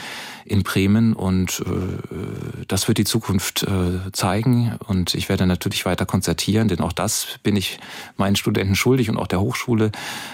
in 0.45 0.61
Bremen. 0.61 1.13
Und 1.13 1.63
äh, 1.65 2.63
das 2.67 2.87
wird 2.87 2.99
die 2.99 3.05
Zukunft 3.05 3.63
äh, 3.63 4.11
zeigen. 4.11 4.77
Und 4.87 5.15
ich 5.15 5.29
werde 5.29 5.47
natürlich 5.47 5.85
weiter 5.85 6.05
konzertieren, 6.05 6.67
denn 6.67 6.81
auch 6.81 6.93
das 6.93 7.39
bin 7.41 7.55
ich 7.55 7.79
meinen 8.17 8.35
Studenten 8.35 8.75
schuldig 8.75 9.09
und 9.09 9.17
auch 9.17 9.27
der 9.27 9.41
Hochschule, 9.41 9.91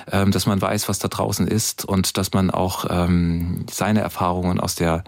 äh, 0.07 0.29
dass 0.29 0.45
man 0.45 0.61
weiß, 0.61 0.82
was 0.89 0.99
da 0.99 1.07
draußen 1.07 1.47
ist 1.47 1.86
und 1.86 2.17
dass 2.17 2.34
man 2.34 2.51
auch 2.51 2.86
ähm, 2.89 3.65
seine 3.69 4.01
Erfahrungen 4.01 4.59
aus 4.59 4.75
der 4.75 5.03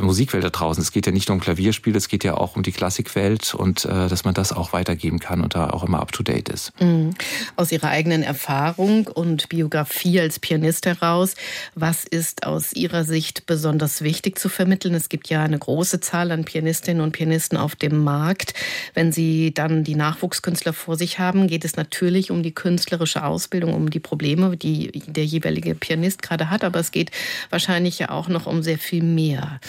Musikwelt 0.00 0.44
da 0.44 0.50
draußen. 0.50 0.82
Es 0.82 0.92
geht 0.92 1.06
ja 1.06 1.12
nicht 1.12 1.28
nur 1.28 1.34
um 1.34 1.40
Klavierspiel, 1.40 1.94
es 1.96 2.08
geht 2.08 2.24
ja 2.24 2.36
auch 2.36 2.56
um 2.56 2.62
die 2.62 2.72
Klassikwelt 2.72 3.54
und 3.54 3.84
äh, 3.84 4.08
dass 4.08 4.24
man 4.24 4.34
das 4.34 4.52
auch 4.52 4.72
weitergeben 4.72 5.18
kann 5.18 5.40
und 5.40 5.54
da 5.54 5.70
auch 5.70 5.84
immer 5.84 6.00
up 6.00 6.12
to 6.12 6.22
date 6.22 6.48
ist. 6.48 6.72
Mhm. 6.80 7.14
Aus 7.56 7.72
Ihrer 7.72 7.88
eigenen 7.88 8.22
Erfahrung 8.22 9.06
und 9.06 9.48
Biografie 9.48 10.20
als 10.20 10.38
Pianist 10.38 10.86
heraus, 10.86 11.34
was 11.74 12.04
ist 12.04 12.46
aus 12.46 12.72
Ihrer 12.72 13.04
Sicht 13.04 13.46
besonders 13.46 14.02
wichtig 14.02 14.38
zu 14.38 14.48
vermitteln? 14.48 14.94
Es 14.94 15.08
gibt 15.08 15.28
ja 15.28 15.42
eine 15.42 15.58
große 15.58 16.00
Zahl 16.00 16.30
an 16.32 16.44
Pianistinnen 16.44 17.02
und 17.02 17.12
Pianisten 17.12 17.58
auf 17.58 17.76
dem 17.76 18.02
Markt. 18.04 18.54
Wenn 18.94 19.12
Sie 19.12 19.52
dann 19.52 19.84
die 19.84 19.94
Nachwuchskünstler 19.94 20.72
vor 20.72 20.96
sich 20.96 21.18
haben, 21.18 21.48
geht 21.48 21.64
es 21.64 21.76
natürlich 21.76 22.30
um 22.30 22.42
die 22.42 22.54
künstlerische 22.54 23.24
Ausbildung, 23.24 23.74
um 23.74 23.90
die 23.90 24.00
Probleme, 24.00 24.56
die 24.56 25.02
der 25.06 25.24
jeweilige 25.24 25.74
Pianist 25.74 26.22
gerade 26.22 26.50
hat, 26.50 26.64
aber 26.64 26.80
es 26.80 26.90
geht 26.90 27.10
wahrscheinlich 27.50 27.98
ja 27.98 28.10
auch 28.10 28.28
noch 28.28 28.46
um 28.46 28.62
sehr 28.62 28.78
viel 28.78 29.02
mehr. 29.02 29.60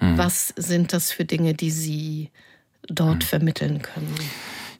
Mhm. 0.00 0.18
Was 0.18 0.52
sind 0.56 0.92
das 0.92 1.10
für 1.10 1.24
Dinge, 1.24 1.54
die 1.54 1.70
Sie 1.70 2.30
dort 2.88 3.22
mhm. 3.24 3.28
vermitteln 3.28 3.82
können? 3.82 4.14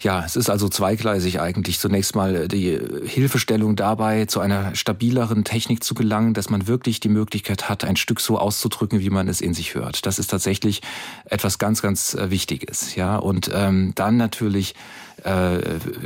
Ja, 0.05 0.23
es 0.23 0.37
ist 0.37 0.51
also 0.51 0.69
zweigleisig 0.69 1.41
eigentlich. 1.41 1.79
Zunächst 1.79 2.15
mal 2.15 2.47
die 2.47 2.79
Hilfestellung 3.07 3.75
dabei, 3.75 4.27
zu 4.27 4.41
einer 4.41 4.75
stabileren 4.75 5.45
Technik 5.45 5.83
zu 5.83 5.95
gelangen, 5.95 6.35
dass 6.35 6.51
man 6.51 6.67
wirklich 6.67 7.01
die 7.01 7.09
Möglichkeit 7.09 7.71
hat, 7.71 7.85
ein 7.85 7.97
Stück 7.97 8.21
so 8.21 8.39
auszudrücken, 8.39 9.01
wie 9.01 9.09
man 9.09 9.29
es 9.29 9.41
in 9.41 9.55
sich 9.55 9.75
hört. 9.75 10.05
Das 10.05 10.19
ist 10.19 10.27
tatsächlich 10.27 10.83
etwas 11.25 11.59
ganz, 11.59 11.81
ganz 11.81 12.13
äh, 12.13 12.31
Wichtiges. 12.31 12.95
Ja, 12.97 13.17
und 13.17 13.51
ähm, 13.55 13.93
dann 13.95 14.19
natürlich 14.19 14.75
äh, 15.23 15.59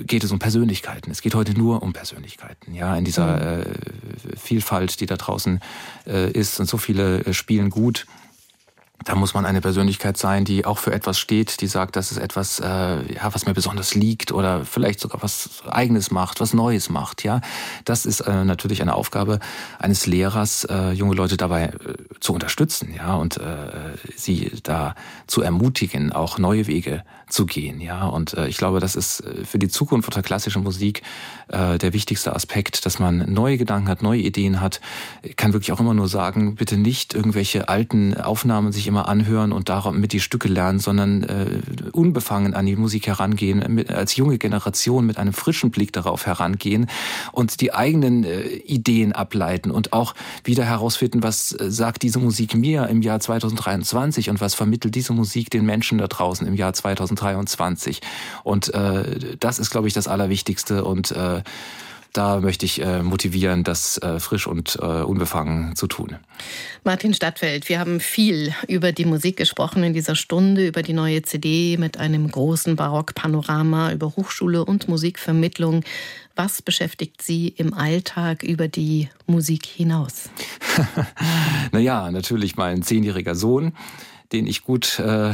geht 0.07 0.23
es 0.23 0.31
um 0.31 0.39
Persönlichkeiten. 0.39 1.11
Es 1.11 1.21
geht 1.21 1.35
heute 1.35 1.55
nur 1.55 1.83
um 1.83 1.93
Persönlichkeiten. 1.93 2.75
Ja, 2.75 2.97
in 2.97 3.05
dieser 3.05 3.59
mhm. 3.59 3.63
äh, 3.63 4.37
Vielfalt, 4.37 5.01
die 5.01 5.07
da 5.07 5.17
draußen 5.17 5.59
äh, 6.07 6.31
ist, 6.31 6.61
und 6.61 6.67
so 6.67 6.77
viele 6.77 7.25
äh, 7.25 7.35
spielen 7.35 7.69
gut 7.69 8.07
da 9.05 9.14
muss 9.14 9.32
man 9.32 9.46
eine 9.46 9.61
Persönlichkeit 9.61 10.16
sein, 10.16 10.44
die 10.44 10.64
auch 10.64 10.78
für 10.78 10.92
etwas 10.92 11.18
steht, 11.18 11.61
die 11.61 11.66
sagt, 11.66 11.96
das 11.96 12.11
ist 12.11 12.18
etwas, 12.18 12.59
äh, 12.59 12.64
ja, 12.66 13.32
was 13.32 13.46
mir 13.46 13.55
besonders 13.55 13.94
liegt 13.94 14.32
oder 14.32 14.64
vielleicht 14.64 15.01
sogar 15.01 15.22
was 15.22 15.62
Eigenes 15.68 16.11
macht, 16.11 16.40
was 16.40 16.53
Neues 16.53 16.90
macht. 16.90 17.22
Ja, 17.22 17.40
das 17.84 18.07
ist 18.07 18.20
äh, 18.20 18.44
natürlich 18.44 18.82
eine 18.82 18.94
Aufgabe 18.94 19.38
eines 19.78 20.07
Lehrers, 20.07 20.64
äh, 20.64 20.90
junge 20.90 21.14
Leute 21.14 21.36
dabei 21.36 21.66
äh, 21.66 21.94
zu 22.20 22.32
unterstützen, 22.32 22.92
ja, 22.94 23.14
und 23.14 23.36
äh, 23.36 23.96
sie 24.16 24.53
da 24.64 24.94
zu 25.26 25.42
ermutigen, 25.42 26.12
auch 26.12 26.38
neue 26.38 26.66
Wege 26.66 27.05
zu 27.29 27.47
gehen. 27.47 27.81
Ja, 27.81 28.07
und 28.07 28.35
äh, 28.35 28.49
ich 28.49 28.57
glaube, 28.57 28.81
das 28.81 28.97
ist 28.97 29.20
äh, 29.20 29.45
für 29.45 29.59
die 29.59 29.68
Zukunft 29.68 30.14
der 30.14 30.22
klassischen 30.22 30.62
Musik 30.62 31.03
äh, 31.49 31.79
der 31.79 31.93
wichtigste 31.93 32.35
Aspekt, 32.35 32.87
dass 32.87 32.99
man 32.99 33.33
neue 33.33 33.59
Gedanken 33.59 33.89
hat, 33.89 34.03
neue 34.03 34.20
Ideen 34.20 34.61
hat. 34.61 34.81
Ich 35.22 35.37
kann 35.37 35.53
wirklich 35.53 35.72
auch 35.72 35.81
immer 35.81 35.95
nur 35.95 36.09
sagen, 36.09 36.55
bitte 36.55 36.76
nicht 36.76 37.14
irgendwelche 37.14 37.68
alten 37.68 38.14
Aufnahmen 38.14 38.72
sich 38.72 38.87
immer 38.87 39.09
anhören 39.09 39.53
und 39.53 39.68
mit 39.93 40.12
die 40.12 40.20
Stücke 40.20 40.49
lernen, 40.49 40.79
sondern 40.79 41.22
äh, 41.24 41.61
unbefangen 41.93 42.55
an 42.55 42.64
die 42.64 42.74
Musik 42.74 43.07
herangehen, 43.07 43.62
mit, 43.68 43.91
als 43.91 44.16
junge 44.16 44.39
Generation 44.39 45.05
mit 45.05 45.18
einem 45.18 45.35
frischen 45.35 45.70
Blick 45.70 45.93
darauf 45.93 46.24
herangehen 46.24 46.87
und 47.33 47.61
die 47.61 47.74
eigenen 47.74 48.24
äh, 48.24 48.41
Ideen 48.41 49.12
ableiten 49.12 49.70
und 49.70 49.93
auch 49.93 50.14
wieder 50.43 50.64
herausfinden, 50.64 51.22
was 51.22 51.53
äh, 51.53 51.70
sagt 51.70 52.03
diese 52.03 52.18
Musik 52.18 52.55
mir 52.55 52.89
im 52.89 53.03
Jahr 53.03 53.20
2023 53.20 54.31
und 54.31 54.41
was 54.41 54.55
vermittelt 54.55 54.95
diese 54.95 55.12
Musik 55.12 55.51
den 55.51 55.66
Menschen 55.66 55.99
da 55.99 56.07
draußen 56.07 56.47
im 56.47 56.55
Jahr 56.55 56.72
2023. 56.72 57.18
Und 58.45 58.73
äh, 58.75 59.37
das 59.39 59.59
ist, 59.59 59.71
glaube 59.71 59.89
ich, 59.89 59.95
das 59.95 60.09
Allerwichtigste 60.09 60.85
und 60.85 61.11
äh, 61.12 61.43
da 62.12 62.41
möchte 62.41 62.64
ich 62.64 62.83
äh, 62.83 63.03
motivieren, 63.03 63.64
das 63.64 63.99
äh, 63.99 64.19
frisch 64.19 64.47
und 64.47 64.77
äh, 64.81 64.85
unbefangen 64.85 65.77
zu 65.77 65.87
tun. 65.87 66.16
Martin 66.83 67.12
Stadtfeld, 67.12 67.69
wir 67.69 67.79
haben 67.79 68.01
viel 68.01 68.55
über 68.66 68.93
die 68.93 69.05
Musik 69.05 69.37
gesprochen 69.37 69.85
in 69.85 69.93
dieser 69.93 70.16
Stunde, 70.16 70.66
über 70.66 70.83
die 70.83 70.95
neue 70.95 71.23
CD 71.23 71.77
mit 71.77 71.99
einem 71.99 72.31
großen 72.31 72.77
Barockpanorama, 72.77 73.93
über 73.93 74.16
Hochschule 74.16 74.64
und 74.64 74.89
Musikvermittlung. 74.89 75.85
Was 76.35 76.62
beschäftigt 76.62 77.21
Sie 77.21 77.49
im 77.49 77.75
Alltag 77.75 78.43
über 78.43 78.69
die 78.69 79.09
Musik 79.27 79.66
hinaus? 79.66 80.31
naja, 81.73 82.11
natürlich 82.11 82.57
mein 82.57 82.83
zehnjähriger 82.83 83.35
Sohn 83.35 83.73
den 84.33 84.47
ich 84.47 84.62
gut 84.62 84.99
äh, 84.99 85.33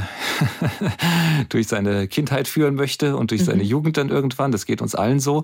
durch 1.49 1.66
seine 1.66 2.07
Kindheit 2.07 2.49
führen 2.49 2.74
möchte 2.74 3.16
und 3.16 3.30
durch 3.30 3.42
mhm. 3.42 3.47
seine 3.47 3.62
Jugend 3.62 3.97
dann 3.97 4.09
irgendwann. 4.09 4.53
Das 4.53 4.66
geht 4.66 4.80
uns 4.80 4.95
allen 4.95 5.20
so. 5.20 5.42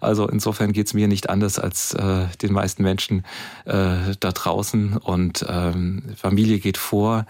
Also 0.00 0.28
insofern 0.28 0.72
geht's 0.72 0.94
mir 0.94 1.08
nicht 1.08 1.30
anders 1.30 1.58
als 1.58 1.94
äh, 1.94 2.26
den 2.42 2.52
meisten 2.52 2.82
Menschen 2.82 3.24
äh, 3.64 4.14
da 4.18 4.32
draußen. 4.32 4.96
Und 4.96 5.46
ähm, 5.48 6.02
Familie 6.16 6.58
geht 6.58 6.76
vor. 6.76 7.26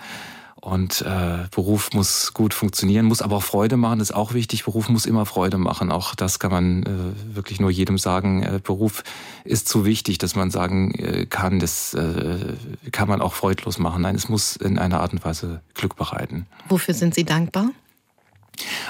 Und 0.61 1.03
äh, 1.03 1.47
Beruf 1.53 1.93
muss 1.93 2.35
gut 2.35 2.53
funktionieren, 2.53 3.07
muss 3.07 3.23
aber 3.23 3.37
auch 3.37 3.43
Freude 3.43 3.77
machen, 3.77 4.01
ist 4.01 4.13
auch 4.13 4.35
wichtig. 4.35 4.65
Beruf 4.65 4.89
muss 4.89 5.07
immer 5.07 5.25
Freude 5.25 5.57
machen. 5.57 5.93
Auch 5.93 6.17
das 6.17 6.41
kann 6.41 6.51
man 6.51 6.83
äh, 6.83 7.35
wirklich 7.37 7.61
nur 7.61 7.71
jedem 7.71 7.97
sagen. 7.97 8.43
Äh, 8.43 8.61
Beruf 8.63 9.05
ist 9.45 9.69
zu 9.69 9.85
wichtig, 9.85 10.19
dass 10.19 10.35
man 10.35 10.51
sagen 10.51 10.93
äh, 10.95 11.27
kann, 11.27 11.61
das 11.61 11.95
äh, 11.95 12.57
kann 12.91 13.09
man 13.09 13.21
auch 13.21 13.35
freudlos 13.35 13.79
machen. 13.79 14.03
Nein, 14.03 14.17
es 14.17 14.29
muss 14.29 14.57
in 14.57 14.79
einer 14.79 15.01
Art 15.01 15.13
und 15.13 15.25
Weise 15.25 15.61
Glück 15.75 15.95
bereiten. 15.95 16.47
Wofür 16.69 16.95
sind 16.95 17.15
Sie 17.15 17.25
dankbar? 17.25 17.71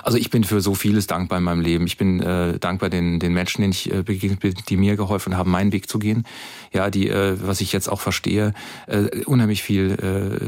Also 0.03 0.19
ich 0.19 0.31
bin 0.31 0.45
für 0.45 0.61
so 0.61 0.75
vieles 0.75 1.07
dankbar 1.07 1.39
in 1.39 1.45
meinem 1.45 1.61
Leben. 1.61 1.87
Ich 1.87 1.97
bin 1.97 2.21
äh, 2.21 2.59
dankbar 2.59 2.91
den, 2.91 3.21
den 3.21 3.33
Menschen, 3.33 3.63
denen 3.63 3.73
ich 3.73 3.93
äh, 3.93 4.03
begegnet 4.03 4.41
bin, 4.41 4.55
die 4.69 4.77
mir 4.77 4.97
geholfen 4.97 5.37
haben, 5.37 5.51
meinen 5.51 5.73
Weg 5.73 5.89
zu 5.89 5.99
gehen. 5.99 6.25
Ja, 6.73 6.91
die, 6.91 7.09
äh, 7.09 7.37
was 7.41 7.61
ich 7.61 7.73
jetzt 7.73 7.89
auch 7.89 8.01
verstehe, 8.01 8.55
äh, 8.87 9.25
unheimlich 9.25 9.63
viel 9.63 9.93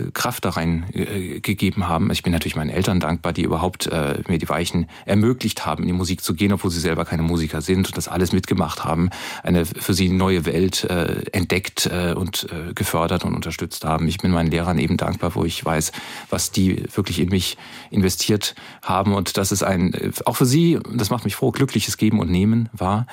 äh, 0.06 0.10
Kraft 0.12 0.44
da 0.44 0.50
rein 0.50 0.86
äh, 0.92 1.40
gegeben 1.40 1.88
haben. 1.88 2.10
Ich 2.10 2.22
bin 2.22 2.32
natürlich 2.32 2.56
meinen 2.56 2.70
Eltern 2.70 3.00
dankbar, 3.00 3.32
die 3.32 3.42
überhaupt 3.42 3.86
äh, 3.86 4.22
mir 4.28 4.38
die 4.38 4.48
Weichen 4.48 4.86
ermöglicht 5.06 5.66
haben, 5.66 5.82
in 5.82 5.88
die 5.88 5.94
Musik 5.94 6.22
zu 6.22 6.34
gehen, 6.34 6.52
obwohl 6.52 6.70
sie 6.70 6.80
selber 6.80 7.04
keine 7.04 7.22
Musiker 7.22 7.62
sind 7.62 7.88
und 7.88 7.96
das 7.96 8.08
alles 8.08 8.32
mitgemacht 8.32 8.84
haben, 8.84 9.10
eine 9.42 9.64
für 9.64 9.94
sie 9.94 10.08
neue 10.08 10.44
Welt 10.44 10.84
äh, 10.84 11.22
entdeckt 11.32 11.86
äh, 11.86 12.14
und 12.14 12.46
äh, 12.50 12.74
gefördert 12.74 13.24
und 13.24 13.34
unterstützt 13.34 13.84
haben. 13.84 14.08
Ich 14.08 14.18
bin 14.18 14.30
meinen 14.30 14.50
Lehrern 14.50 14.78
eben 14.78 14.96
dankbar, 14.96 15.34
wo 15.34 15.44
ich 15.44 15.64
weiß, 15.64 15.92
was 16.28 16.50
die 16.50 16.84
wirklich 16.94 17.20
in 17.20 17.28
mich 17.28 17.56
investiert 17.90 18.54
haben 18.82 19.09
und 19.12 19.36
das 19.36 19.52
ist 19.52 19.62
ein, 19.62 20.12
auch 20.24 20.36
für 20.36 20.46
sie, 20.46 20.78
das 20.92 21.10
macht 21.10 21.24
mich 21.24 21.36
froh, 21.36 21.50
glückliches 21.50 21.96
Geben 21.96 22.20
und 22.20 22.30
Nehmen 22.30 22.68
war. 22.72 23.06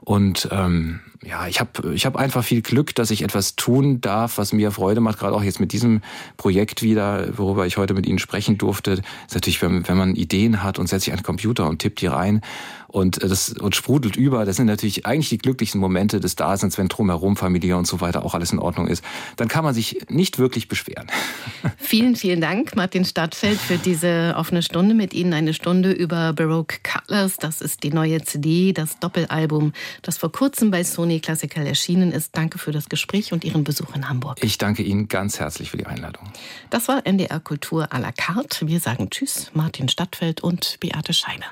Und 0.00 0.48
ähm, 0.52 1.00
ja, 1.24 1.48
ich 1.48 1.58
habe 1.58 1.94
ich 1.94 2.06
hab 2.06 2.16
einfach 2.16 2.44
viel 2.44 2.62
Glück, 2.62 2.94
dass 2.94 3.10
ich 3.10 3.22
etwas 3.22 3.56
tun 3.56 4.00
darf, 4.00 4.38
was 4.38 4.52
mir 4.52 4.70
Freude 4.70 5.00
macht, 5.00 5.18
gerade 5.18 5.34
auch 5.34 5.42
jetzt 5.42 5.58
mit 5.58 5.72
diesem 5.72 6.00
Projekt 6.36 6.82
wieder, 6.82 7.36
worüber 7.36 7.66
ich 7.66 7.76
heute 7.76 7.94
mit 7.94 8.06
Ihnen 8.06 8.20
sprechen 8.20 8.56
durfte. 8.56 8.96
Das 8.96 9.04
ist 9.28 9.34
natürlich, 9.34 9.60
wenn, 9.60 9.88
wenn 9.88 9.96
man 9.96 10.14
Ideen 10.14 10.62
hat 10.62 10.78
und 10.78 10.88
setzt 10.88 11.04
sich 11.04 11.12
an 11.12 11.18
den 11.18 11.24
Computer 11.24 11.68
und 11.68 11.80
tippt 11.80 12.00
die 12.00 12.06
rein 12.06 12.40
und 12.86 13.22
das 13.22 13.50
und 13.50 13.76
sprudelt 13.76 14.16
über, 14.16 14.44
das 14.44 14.56
sind 14.56 14.66
natürlich 14.66 15.06
eigentlich 15.06 15.28
die 15.28 15.38
glücklichsten 15.38 15.80
Momente 15.80 16.20
des 16.20 16.36
Daseins, 16.36 16.78
wenn 16.78 16.88
drumherum 16.88 17.36
Familie 17.36 17.76
und 17.76 17.86
so 17.86 18.00
weiter 18.00 18.24
auch 18.24 18.34
alles 18.34 18.52
in 18.52 18.58
Ordnung 18.58 18.86
ist. 18.86 19.04
Dann 19.36 19.48
kann 19.48 19.64
man 19.64 19.74
sich 19.74 19.98
nicht 20.08 20.38
wirklich 20.38 20.68
beschweren. 20.68 21.08
Vielen, 21.76 22.16
vielen 22.16 22.40
Dank, 22.40 22.76
Martin 22.76 23.04
Stadtfeld, 23.04 23.58
für 23.58 23.76
diese 23.76 24.34
offene 24.36 24.62
Stunde 24.62 24.94
mit 24.94 25.14
Ihnen. 25.14 25.32
Eine 25.32 25.52
Stunde 25.52 25.90
über 25.92 26.32
Baroque 26.32 26.80
Colors. 26.82 27.36
Das 27.36 27.60
ist 27.60 27.82
die 27.82 27.90
neue 27.90 28.22
CD, 28.22 28.72
das 28.72 28.98
Doppelalbum, 29.00 29.72
das 30.02 30.16
vor 30.18 30.30
kurzem 30.30 30.70
bei 30.70 30.84
Sony 30.84 31.07
Classical 31.20 31.66
erschienen 31.66 32.12
ist. 32.12 32.36
Danke 32.36 32.58
für 32.58 32.72
das 32.72 32.88
Gespräch 32.88 33.32
und 33.32 33.44
Ihren 33.44 33.64
Besuch 33.64 33.94
in 33.94 34.08
Hamburg. 34.08 34.38
Ich 34.42 34.58
danke 34.58 34.82
Ihnen 34.82 35.08
ganz 35.08 35.40
herzlich 35.40 35.70
für 35.70 35.78
die 35.78 35.86
Einladung. 35.86 36.24
Das 36.70 36.88
war 36.88 37.06
NDR 37.06 37.40
Kultur 37.40 37.92
à 37.92 37.98
la 37.98 38.12
carte. 38.12 38.66
Wir 38.66 38.80
sagen 38.80 39.10
Tschüss, 39.10 39.50
Martin 39.54 39.88
Stadtfeld 39.88 40.42
und 40.42 40.76
Beate 40.80 41.12
Scheine. 41.12 41.44